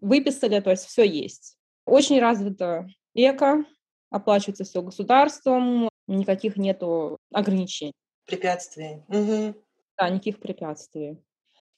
выписали, 0.00 0.60
то 0.60 0.70
есть 0.70 0.84
все 0.84 1.04
есть. 1.04 1.56
Очень 1.86 2.20
развито 2.20 2.86
эко, 3.14 3.64
оплачивается 4.10 4.64
все 4.64 4.82
государством, 4.82 5.88
никаких 6.06 6.56
нету 6.56 7.18
ограничений. 7.32 7.94
Препятствий. 8.26 9.02
Угу. 9.08 9.54
Да, 9.98 10.10
никаких 10.10 10.38
препятствий. 10.38 11.22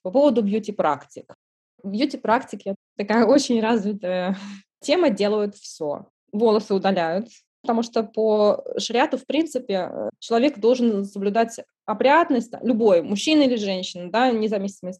По 0.02 0.10
поводу 0.10 0.42
бьюти-практик. 0.42 1.34
Бьюти-практики– 1.82 2.74
такая 2.96 3.24
очень 3.26 3.60
развитая 3.60 4.36
тема, 4.80 5.10
делают 5.10 5.54
все. 5.54 6.06
Волосы 6.32 6.74
удаляют, 6.74 7.28
потому 7.62 7.82
что 7.82 8.02
по 8.02 8.64
шариату, 8.78 9.18
в 9.18 9.26
принципе, 9.26 9.90
человек 10.18 10.58
должен 10.58 11.04
соблюдать 11.04 11.60
опрятность, 11.88 12.52
любой, 12.62 13.00
мужчина 13.00 13.42
или 13.42 13.56
женщина, 13.56 14.10
да, 14.10 14.30
вне 14.30 14.48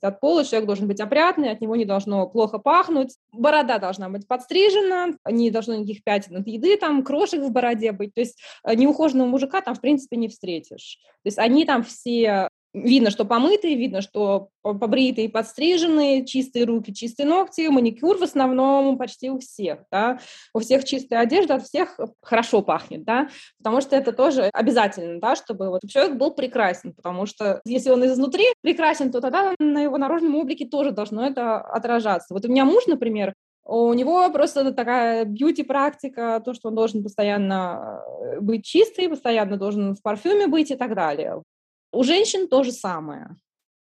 от 0.00 0.20
пола, 0.20 0.44
человек 0.44 0.66
должен 0.66 0.88
быть 0.88 1.00
опрятный, 1.00 1.50
от 1.50 1.60
него 1.60 1.76
не 1.76 1.84
должно 1.84 2.26
плохо 2.26 2.58
пахнуть, 2.58 3.16
борода 3.30 3.78
должна 3.78 4.08
быть 4.08 4.26
подстрижена, 4.26 5.08
не 5.30 5.50
должно 5.50 5.74
никаких 5.74 6.02
пятен 6.02 6.36
от 6.38 6.46
еды, 6.46 6.78
там, 6.78 7.04
крошек 7.04 7.42
в 7.42 7.50
бороде 7.50 7.92
быть, 7.92 8.14
то 8.14 8.20
есть 8.20 8.40
э, 8.64 8.74
неухоженного 8.74 9.28
мужика 9.28 9.60
там, 9.60 9.74
в 9.74 9.82
принципе, 9.82 10.16
не 10.16 10.28
встретишь. 10.28 10.98
То 11.22 11.26
есть 11.26 11.38
они 11.38 11.66
там 11.66 11.82
все 11.82 12.47
Видно, 12.74 13.10
что 13.10 13.24
помытые, 13.24 13.76
видно, 13.76 14.02
что 14.02 14.50
побритые, 14.62 15.30
подстриженные, 15.30 16.26
чистые 16.26 16.66
руки, 16.66 16.92
чистые 16.92 17.26
ногти, 17.26 17.66
маникюр 17.68 18.18
в 18.18 18.22
основном 18.22 18.98
почти 18.98 19.30
у 19.30 19.38
всех, 19.38 19.80
да, 19.90 20.18
у 20.52 20.60
всех 20.60 20.84
чистая 20.84 21.20
одежда, 21.20 21.54
от 21.54 21.62
всех 21.62 21.98
хорошо 22.20 22.60
пахнет, 22.60 23.04
да, 23.04 23.28
потому 23.56 23.80
что 23.80 23.96
это 23.96 24.12
тоже 24.12 24.50
обязательно, 24.52 25.18
да, 25.18 25.34
чтобы 25.34 25.70
вот 25.70 25.80
человек 25.88 26.16
был 26.16 26.32
прекрасен, 26.32 26.92
потому 26.92 27.24
что 27.24 27.62
если 27.64 27.90
он 27.90 28.04
изнутри 28.04 28.44
прекрасен, 28.60 29.10
то 29.10 29.22
тогда 29.22 29.54
на 29.58 29.80
его 29.80 29.96
наружном 29.96 30.36
облике 30.36 30.66
тоже 30.66 30.92
должно 30.92 31.26
это 31.26 31.58
отражаться. 31.60 32.34
Вот 32.34 32.44
у 32.44 32.48
меня 32.48 32.66
муж, 32.66 32.86
например, 32.86 33.32
у 33.64 33.92
него 33.92 34.30
просто 34.30 34.72
такая 34.72 35.24
бьюти-практика, 35.24 36.42
то, 36.44 36.54
что 36.54 36.68
он 36.68 36.74
должен 36.74 37.02
постоянно 37.02 38.02
э, 38.20 38.40
быть 38.40 38.64
чистый, 38.64 39.08
постоянно 39.08 39.58
должен 39.58 39.94
в 39.94 40.02
парфюме 40.02 40.46
быть 40.46 40.70
и 40.70 40.74
так 40.74 40.94
далее. 40.94 41.42
У 41.92 42.02
женщин 42.04 42.48
то 42.48 42.62
же 42.62 42.72
самое. 42.72 43.36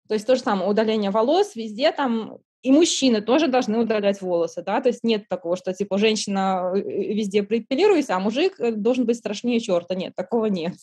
То 0.07 0.13
есть 0.13 0.25
то 0.25 0.35
же 0.35 0.41
самое, 0.41 0.69
удаление 0.69 1.11
волос 1.11 1.55
везде 1.55 1.91
там, 1.91 2.39
и 2.61 2.71
мужчины 2.71 3.21
тоже 3.21 3.47
должны 3.47 3.77
удалять 3.77 4.21
волосы, 4.21 4.63
да, 4.63 4.81
то 4.81 4.89
есть 4.89 5.03
нет 5.03 5.27
такого, 5.29 5.55
что 5.55 5.73
типа 5.73 5.97
женщина 5.97 6.71
э, 6.73 6.79
э, 6.79 7.13
везде 7.13 7.43
проэпилируется, 7.43 8.15
а 8.15 8.19
мужик 8.19 8.59
э, 8.59 8.71
должен 8.71 9.05
быть 9.05 9.17
страшнее 9.17 9.59
черта, 9.59 9.95
нет, 9.95 10.13
такого 10.15 10.45
нет. 10.45 10.73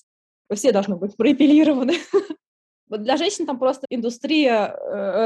Все 0.55 0.73
должны 0.73 0.97
быть 0.97 1.17
проэпилированы. 1.17 1.95
Вот 2.91 3.03
для 3.03 3.17
женщин 3.17 3.47
там 3.47 3.59
просто 3.59 3.87
индустрия 3.89 4.77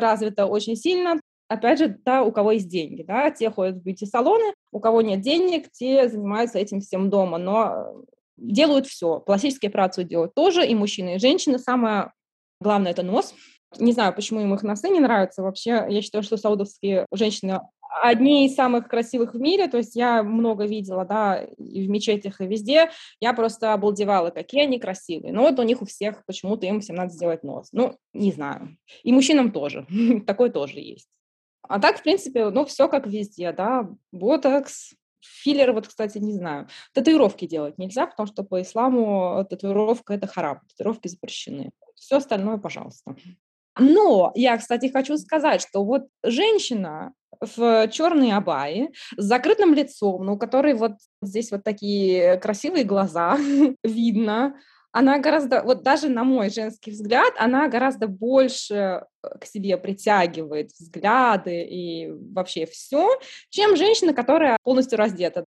развита 0.00 0.46
очень 0.46 0.76
сильно. 0.76 1.20
Опять 1.48 1.80
же, 1.80 1.98
да, 2.04 2.22
у 2.22 2.30
кого 2.30 2.52
есть 2.52 2.68
деньги, 2.68 3.02
да, 3.02 3.32
те 3.32 3.50
ходят 3.50 3.76
в 3.76 3.82
бьюти-салоны, 3.82 4.54
у 4.70 4.78
кого 4.78 5.02
нет 5.02 5.22
денег, 5.22 5.68
те 5.72 6.08
занимаются 6.08 6.60
этим 6.60 6.80
всем 6.80 7.10
дома, 7.10 7.36
но 7.36 8.04
делают 8.38 8.86
все. 8.86 9.20
Пластические 9.20 9.68
операции 9.68 10.04
делают 10.04 10.34
тоже, 10.34 10.66
и 10.66 10.74
мужчины, 10.74 11.16
и 11.16 11.18
женщины. 11.18 11.58
Самое 11.58 12.12
главное– 12.60 12.90
это 12.92 13.02
нос. 13.02 13.34
Не 13.78 13.92
знаю, 13.92 14.14
почему 14.14 14.40
им 14.40 14.54
их 14.54 14.62
носы 14.62 14.88
не 14.88 15.00
нравятся. 15.00 15.42
Вообще, 15.42 15.86
я 15.88 16.00
считаю, 16.00 16.24
что 16.24 16.36
саудовские 16.36 17.06
женщины 17.12 17.60
одни 18.02 18.46
из 18.46 18.54
самых 18.54 18.88
красивых 18.88 19.34
в 19.34 19.40
мире, 19.40 19.68
то 19.68 19.78
есть 19.78 19.96
я 19.96 20.22
много 20.22 20.66
видела, 20.66 21.04
да, 21.04 21.42
и 21.42 21.86
в 21.86 21.90
мечетях, 21.90 22.40
и 22.40 22.46
везде, 22.46 22.90
я 23.20 23.32
просто 23.32 23.72
обалдевала, 23.72 24.30
какие 24.30 24.62
они 24.62 24.78
красивые. 24.78 25.32
Но 25.32 25.42
вот 25.42 25.58
у 25.58 25.62
них 25.62 25.82
у 25.82 25.86
всех 25.86 26.24
почему-то 26.26 26.66
им 26.66 26.80
всем 26.80 26.96
надо 26.96 27.10
сделать 27.10 27.42
нос. 27.42 27.68
Ну, 27.72 27.96
не 28.12 28.32
знаю. 28.32 28.76
И 29.02 29.12
мужчинам 29.12 29.52
тоже. 29.52 29.86
Такое 30.26 30.50
тоже 30.50 30.80
есть. 30.80 31.08
А 31.62 31.80
так, 31.80 31.98
в 31.98 32.02
принципе, 32.02 32.48
ну, 32.50 32.64
все 32.64 32.88
как 32.88 33.06
везде, 33.06 33.52
да, 33.52 33.88
ботокс, 34.12 34.94
Филлеры, 35.20 35.72
вот, 35.72 35.88
кстати, 35.88 36.18
не 36.18 36.32
знаю. 36.32 36.68
Татуировки 36.92 37.46
делать 37.46 37.78
нельзя, 37.78 38.06
потому 38.06 38.26
что 38.26 38.42
по 38.42 38.60
исламу 38.62 39.44
татуировка– 39.48 40.14
это 40.14 40.26
харам. 40.26 40.60
Татуировки 40.68 41.08
запрещены. 41.08 41.70
Все 41.94 42.16
остальное, 42.16 42.58
пожалуйста. 42.58 43.16
Но 43.78 44.32
я, 44.34 44.56
кстати, 44.58 44.88
хочу 44.88 45.16
сказать, 45.16 45.62
что 45.62 45.84
вот 45.84 46.06
женщина 46.24 47.12
в 47.40 47.88
черной 47.88 48.32
абае 48.32 48.90
с 49.16 49.24
закрытым 49.24 49.74
лицом, 49.74 50.24
ну, 50.24 50.34
у 50.34 50.38
которой 50.38 50.74
вот 50.74 50.92
здесь 51.22 51.52
вот 51.52 51.62
такие 51.62 52.38
красивые 52.38 52.84
глаза, 52.84 53.36
видно, 53.84 54.56
она 54.92 55.18
гораздо, 55.18 55.62
вот 55.62 55.82
даже 55.82 56.08
на 56.08 56.24
мой 56.24 56.50
женский 56.50 56.90
взгляд, 56.90 57.34
она 57.36 57.68
гораздо 57.68 58.06
больше 58.06 58.74
э, 59.22 59.38
к 59.38 59.44
себе 59.44 59.76
притягивает 59.76 60.70
взгляды 60.72 61.62
и 61.62 62.10
вообще 62.10 62.66
все, 62.66 63.18
чем 63.50 63.76
женщина, 63.76 64.14
которая 64.14 64.56
полностью 64.62 64.98
раздета. 64.98 65.44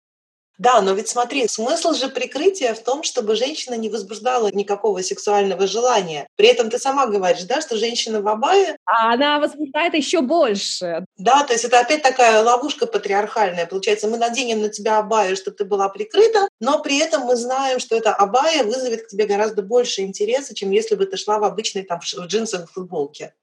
Да, 0.62 0.80
но 0.82 0.94
ведь 0.94 1.08
смотри, 1.08 1.48
смысл 1.48 1.94
же 1.94 2.08
прикрытия 2.08 2.76
в 2.76 2.84
том, 2.84 3.02
чтобы 3.02 3.36
женщина 3.36 3.74
не 3.74 3.90
возбуждала 3.90 4.52
никакого 4.54 5.02
сексуального 5.02 5.66
желания. 5.66 6.28
При 6.36 6.50
этом 6.50 6.70
ты 6.70 6.78
сама 6.78 7.08
говоришь, 7.08 7.46
да, 7.46 7.62
что 7.62 7.78
женщина 7.78 8.22
в 8.22 8.28
абае... 8.28 8.78
А 8.86 9.12
она 9.14 9.40
возбуждает 9.40 9.96
еще 9.96 10.22
больше. 10.22 11.04
Да, 11.18 11.44
то 11.46 11.54
есть 11.54 11.66
это 11.66 11.80
опять 11.80 12.04
такая 12.04 12.44
ловушка 12.44 12.86
патриархальная. 12.86 13.66
Получается, 13.66 14.08
мы 14.08 14.18
наденем 14.18 14.62
на 14.62 14.70
тебя 14.70 15.00
абаю, 15.00 15.36
чтобы 15.36 15.58
ты 15.58 15.66
была 15.66 15.90
прикрыта, 15.90 16.48
но 16.60 16.80
при 16.80 17.00
этом 17.00 17.24
мы 17.24 17.36
знаем, 17.38 17.80
что 17.80 17.96
эта 17.96 18.14
абая 18.14 18.64
вызовет 18.64 19.06
к 19.06 19.08
тебе 19.08 19.26
гораздо 19.26 19.64
больше 19.64 20.02
интереса, 20.02 20.54
чем 20.54 20.70
если 20.70 20.94
бы 20.94 21.08
ты 21.08 21.18
шла 21.18 21.40
в 21.40 21.44
обычной 21.44 21.82
там 21.82 22.00
в 22.02 22.28
джинсовой 22.28 22.68
футболке. 22.68 23.34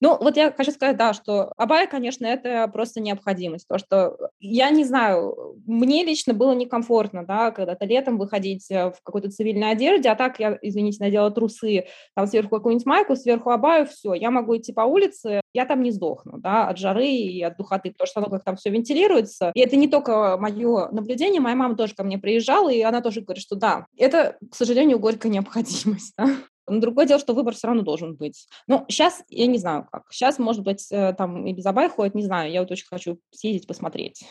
Ну, 0.00 0.16
вот 0.20 0.36
я 0.36 0.52
хочу 0.52 0.70
сказать, 0.72 0.96
да, 0.96 1.12
что 1.12 1.52
абая, 1.56 1.86
конечно, 1.86 2.26
это 2.26 2.68
просто 2.68 3.00
необходимость. 3.00 3.66
То, 3.68 3.78
что 3.78 4.16
я 4.40 4.70
не 4.70 4.84
знаю, 4.84 5.56
мне 5.66 6.04
лично 6.04 6.34
было 6.34 6.52
некомфортно, 6.52 7.24
да, 7.24 7.50
когда-то 7.50 7.84
летом 7.86 8.18
выходить 8.18 8.70
э, 8.70 8.90
в 8.90 8.96
какой-то 9.02 9.30
цивильной 9.30 9.70
одежде, 9.70 10.08
а 10.08 10.14
так 10.14 10.38
я, 10.38 10.58
извините, 10.62 11.02
надела 11.02 11.30
трусы, 11.30 11.86
там 12.14 12.26
сверху 12.26 12.56
какую-нибудь 12.56 12.86
майку, 12.86 13.16
сверху 13.16 13.50
абаю, 13.50 13.86
все, 13.86 14.14
я 14.14 14.30
могу 14.30 14.56
идти 14.56 14.72
по 14.72 14.82
улице, 14.82 15.40
я 15.52 15.64
там 15.64 15.82
не 15.82 15.90
сдохну, 15.90 16.38
да, 16.38 16.68
от 16.68 16.78
жары 16.78 17.06
и 17.06 17.42
от 17.42 17.56
духоты, 17.56 17.90
потому 17.90 18.06
что 18.06 18.20
оно 18.20 18.30
как 18.30 18.44
там 18.44 18.56
все 18.56 18.70
вентилируется. 18.70 19.52
И 19.54 19.60
это 19.60 19.76
не 19.76 19.88
только 19.88 20.36
мое 20.38 20.88
наблюдение, 20.90 21.40
моя 21.40 21.56
мама 21.56 21.76
тоже 21.76 21.94
ко 21.94 22.04
мне 22.04 22.18
приезжала, 22.18 22.70
и 22.70 22.82
она 22.82 23.00
тоже 23.00 23.22
говорит, 23.22 23.42
что 23.42 23.56
да, 23.56 23.86
это, 23.96 24.36
к 24.50 24.54
сожалению, 24.54 24.98
горькая 24.98 25.32
необходимость, 25.32 26.14
да. 26.18 26.28
Но 26.66 26.80
другое 26.80 27.06
дело, 27.06 27.20
что 27.20 27.34
выбор 27.34 27.54
все 27.54 27.68
равно 27.68 27.82
должен 27.82 28.14
быть. 28.14 28.48
Ну, 28.66 28.84
сейчас 28.88 29.22
я 29.28 29.46
не 29.46 29.58
знаю 29.58 29.86
как. 29.90 30.04
Сейчас, 30.10 30.38
может 30.38 30.62
быть, 30.62 30.86
э, 30.90 31.14
там 31.14 31.46
и 31.46 31.52
Безабай 31.52 31.88
ходит, 31.88 32.14
не 32.14 32.24
знаю. 32.24 32.50
Я 32.50 32.60
вот 32.60 32.70
очень 32.70 32.86
хочу 32.86 33.18
съездить 33.30 33.66
посмотреть. 33.66 34.24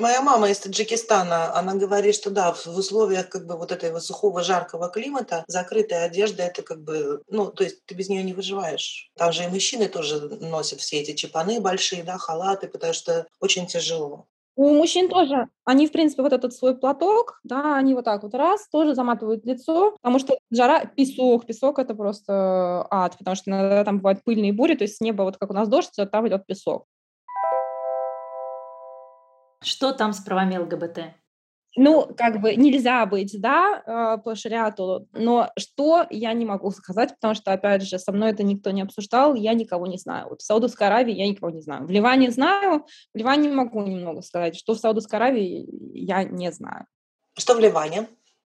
Моя 0.00 0.22
мама 0.22 0.48
из 0.48 0.58
Таджикистана, 0.58 1.54
она 1.54 1.74
говорит, 1.74 2.14
что 2.14 2.30
да, 2.30 2.54
в 2.54 2.66
условиях 2.68 3.28
как 3.28 3.44
бы 3.44 3.58
вот 3.58 3.70
этого 3.70 3.98
сухого, 4.00 4.42
жаркого 4.42 4.88
климата 4.88 5.44
закрытая 5.46 6.06
одежда, 6.06 6.44
это 6.44 6.62
как 6.62 6.82
бы, 6.82 7.22
ну, 7.28 7.50
то 7.50 7.64
есть 7.64 7.84
ты 7.84 7.94
без 7.94 8.08
нее 8.08 8.22
не 8.22 8.32
выживаешь. 8.32 9.10
Там 9.18 9.30
же 9.30 9.44
и 9.44 9.48
мужчины 9.48 9.88
тоже 9.88 10.18
носят 10.40 10.80
все 10.80 11.00
эти 11.00 11.12
чепаны 11.12 11.60
большие, 11.60 12.02
да, 12.02 12.16
халаты, 12.16 12.66
потому 12.66 12.94
что 12.94 13.26
очень 13.40 13.66
тяжело. 13.66 14.26
У 14.56 14.74
мужчин 14.74 15.08
тоже, 15.08 15.48
они, 15.64 15.86
в 15.86 15.92
принципе, 15.92 16.22
вот 16.22 16.32
этот 16.32 16.52
свой 16.52 16.76
платок, 16.76 17.40
да, 17.44 17.76
они 17.76 17.94
вот 17.94 18.04
так 18.04 18.22
вот 18.22 18.34
раз, 18.34 18.68
тоже 18.68 18.94
заматывают 18.94 19.46
лицо, 19.46 19.92
потому 19.92 20.18
что 20.18 20.38
жара, 20.50 20.84
песок, 20.84 21.46
песок 21.46 21.78
это 21.78 21.94
просто 21.94 22.86
ад, 22.90 23.16
потому 23.16 23.36
что 23.36 23.50
иногда 23.50 23.84
там 23.84 23.98
бывают 23.98 24.22
пыльные 24.24 24.52
бури, 24.52 24.74
то 24.74 24.84
есть 24.84 24.96
с 24.96 25.00
неба, 25.00 25.22
вот 25.22 25.36
как 25.38 25.50
у 25.50 25.54
нас 25.54 25.68
дождь, 25.68 25.94
там 26.10 26.28
идет 26.28 26.46
песок. 26.46 26.84
Что 29.62 29.92
там 29.92 30.12
с 30.12 30.20
правами 30.20 30.56
ЛГБТ? 30.56 31.19
Ну, 31.76 32.08
как 32.16 32.40
бы 32.40 32.56
нельзя 32.56 33.06
быть, 33.06 33.40
да, 33.40 33.82
а, 33.86 34.16
по 34.18 34.34
шариату, 34.34 35.06
но 35.12 35.50
что 35.56 36.04
я 36.10 36.32
не 36.32 36.44
могу 36.44 36.72
сказать, 36.72 37.14
потому 37.14 37.34
что, 37.34 37.52
опять 37.52 37.82
же, 37.82 37.98
со 37.98 38.10
мной 38.10 38.32
это 38.32 38.42
никто 38.42 38.72
не 38.72 38.82
обсуждал, 38.82 39.34
я 39.34 39.54
никого 39.54 39.86
не 39.86 39.96
знаю. 39.96 40.28
Вот 40.30 40.40
в 40.40 40.44
Саудовской 40.44 40.88
Аравии 40.88 41.14
я 41.14 41.28
никого 41.28 41.50
не 41.50 41.60
знаю. 41.60 41.86
В 41.86 41.90
Ливане 41.90 42.32
знаю, 42.32 42.86
в 43.14 43.16
Ливане 43.16 43.50
могу 43.50 43.82
немного 43.82 44.22
сказать, 44.22 44.56
что 44.56 44.74
в 44.74 44.78
Саудовской 44.78 45.18
Аравии 45.18 45.68
я 45.94 46.24
не 46.24 46.50
знаю. 46.50 46.86
Что 47.38 47.54
в 47.54 47.60
Ливане? 47.60 48.08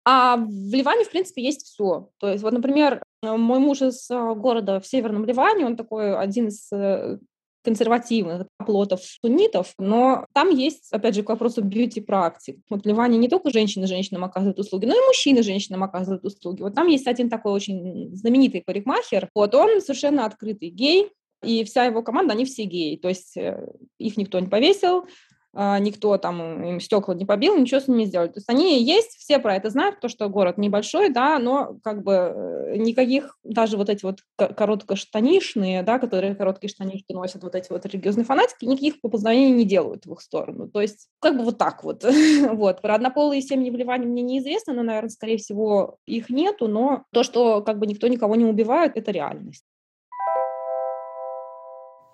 А 0.05 0.37
в 0.37 0.75
Ливане, 0.75 1.05
в 1.05 1.11
принципе, 1.11 1.43
есть 1.43 1.67
все. 1.67 2.11
То 2.19 2.29
есть, 2.29 2.43
вот, 2.43 2.53
например, 2.53 3.03
мой 3.23 3.59
муж 3.59 3.83
из 3.83 4.11
а, 4.11 4.35
города 4.35 4.81
в 4.81 4.87
Северном 4.87 5.25
Ливане, 5.25 5.67
он 5.67 5.77
такой 5.77 6.17
один 6.17 6.49
из 6.49 6.73
э, 6.73 7.19
консервативных 7.63 8.47
оплотов 8.59 9.01
суннитов, 9.03 9.75
но 9.79 10.27
там 10.33 10.51
есть, 10.51 10.93
опять 10.93 11.15
же, 11.15 11.23
к 11.23 11.29
вопросу 11.29 11.63
бьюти-практик. 11.63 12.59
Вот 12.69 12.85
в 12.85 12.87
Ливане 12.87 13.19
не 13.19 13.29
только 13.29 13.51
женщины 13.51 13.87
женщинам 13.87 14.25
оказывают 14.25 14.59
услуги, 14.59 14.87
но 14.87 14.95
и 14.95 15.07
мужчины 15.07 15.43
женщинам 15.43 15.83
оказывают 15.83 16.25
услуги. 16.25 16.63
Вот 16.63 16.75
там 16.75 16.87
есть 16.89 17.07
один 17.07 17.29
такой 17.29 17.53
очень 17.53 18.15
знаменитый 18.15 18.63
парикмахер, 18.65 19.29
вот 19.35 19.55
он 19.55 19.81
совершенно 19.81 20.27
открытый 20.27 20.71
гей, 20.71 21.11
и 21.43 21.65
вся 21.65 21.85
его 21.85 22.03
команда, 22.03 22.35
они 22.35 22.45
все 22.45 22.65
геи, 22.65 22.97
то 22.97 23.09
есть 23.09 23.37
э, 23.37 23.67
их 23.99 24.17
никто 24.17 24.39
не 24.41 24.49
повесил, 24.49 25.07
никто 25.53 26.17
там 26.17 26.63
им 26.65 26.81
стекла 26.81 27.15
не 27.15 27.25
побил, 27.25 27.57
ничего 27.57 27.81
с 27.81 27.89
ними 27.89 28.01
не 28.01 28.07
сделали. 28.07 28.29
То 28.29 28.39
есть 28.39 28.49
они 28.49 28.83
есть, 28.83 29.17
все 29.17 29.39
про 29.39 29.57
это 29.57 29.71
знают, 29.71 30.01
то, 30.01 30.09
что 30.09 30.29
город 30.29 30.59
небольшой, 30.59 31.11
да, 31.11 31.39
но 31.39 31.79
как 31.83 32.03
бы 32.03 32.13
э, 32.13 32.77
никаких, 32.77 33.37
даже 33.43 33.77
вот 33.77 33.89
эти 33.89 34.05
вот 34.05 34.21
короткоштанишные, 34.37 35.83
да, 35.83 35.99
которые 35.99 36.35
короткие 36.35 36.71
штанишки 36.71 37.13
носят 37.13 37.43
вот 37.43 37.55
эти 37.55 37.71
вот 37.71 37.85
религиозные 37.87 38.25
фанатики, 38.25 38.65
никаких 38.65 39.01
поползновений 39.01 39.53
не 39.53 39.65
делают 39.65 40.07
в 40.07 40.13
их 40.13 40.21
сторону. 40.21 40.69
То 40.69 40.81
есть 40.81 41.09
как 41.21 41.37
бы 41.37 41.45
вот 41.45 41.59
так 41.59 41.83
вот. 41.83 42.05
вот. 42.51 42.81
Про 42.81 42.95
однополые 42.95 43.43
семьи 43.43 43.71
в 43.71 43.75
Ливане 43.75 44.07
мне 44.07 44.23
неизвестно, 44.23 44.73
но, 44.73 44.83
наверное, 44.83 45.11
скорее 45.11 45.39
всего, 45.39 45.97
их 46.07 46.31
нету, 46.31 46.69
но 46.69 47.05
то, 47.13 47.23
что 47.23 47.63
как 47.63 47.79
бы 47.79 47.87
никто 47.87 48.07
никого 48.09 48.37
не 48.37 48.45
убивает, 48.45 48.97
это 48.97 49.11
реальность. 49.11 49.65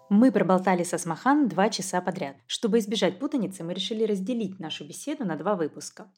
Мы 0.08 0.30
проболтали 0.30 0.84
со 0.84 0.98
Смахан 0.98 1.48
два 1.48 1.68
часа 1.68 2.00
подряд. 2.00 2.36
Чтобы 2.46 2.78
избежать 2.78 3.18
путаницы, 3.18 3.64
мы 3.64 3.74
решили 3.74 4.04
разделить 4.04 4.60
нашу 4.60 4.86
беседу 4.86 5.24
на 5.24 5.34
два 5.36 5.56
выпуска. 5.56 6.12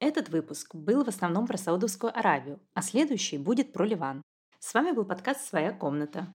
Этот 0.00 0.30
выпуск 0.30 0.74
был 0.74 1.04
в 1.04 1.08
основном 1.08 1.46
про 1.46 1.58
Саудовскую 1.58 2.16
Аравию, 2.16 2.58
а 2.72 2.80
следующий 2.80 3.36
будет 3.36 3.74
про 3.74 3.84
Ливан. 3.84 4.22
С 4.60 4.72
вами 4.72 4.92
был 4.92 5.04
подкаст 5.04 5.44
«Своя 5.44 5.72
комната». 5.72 6.32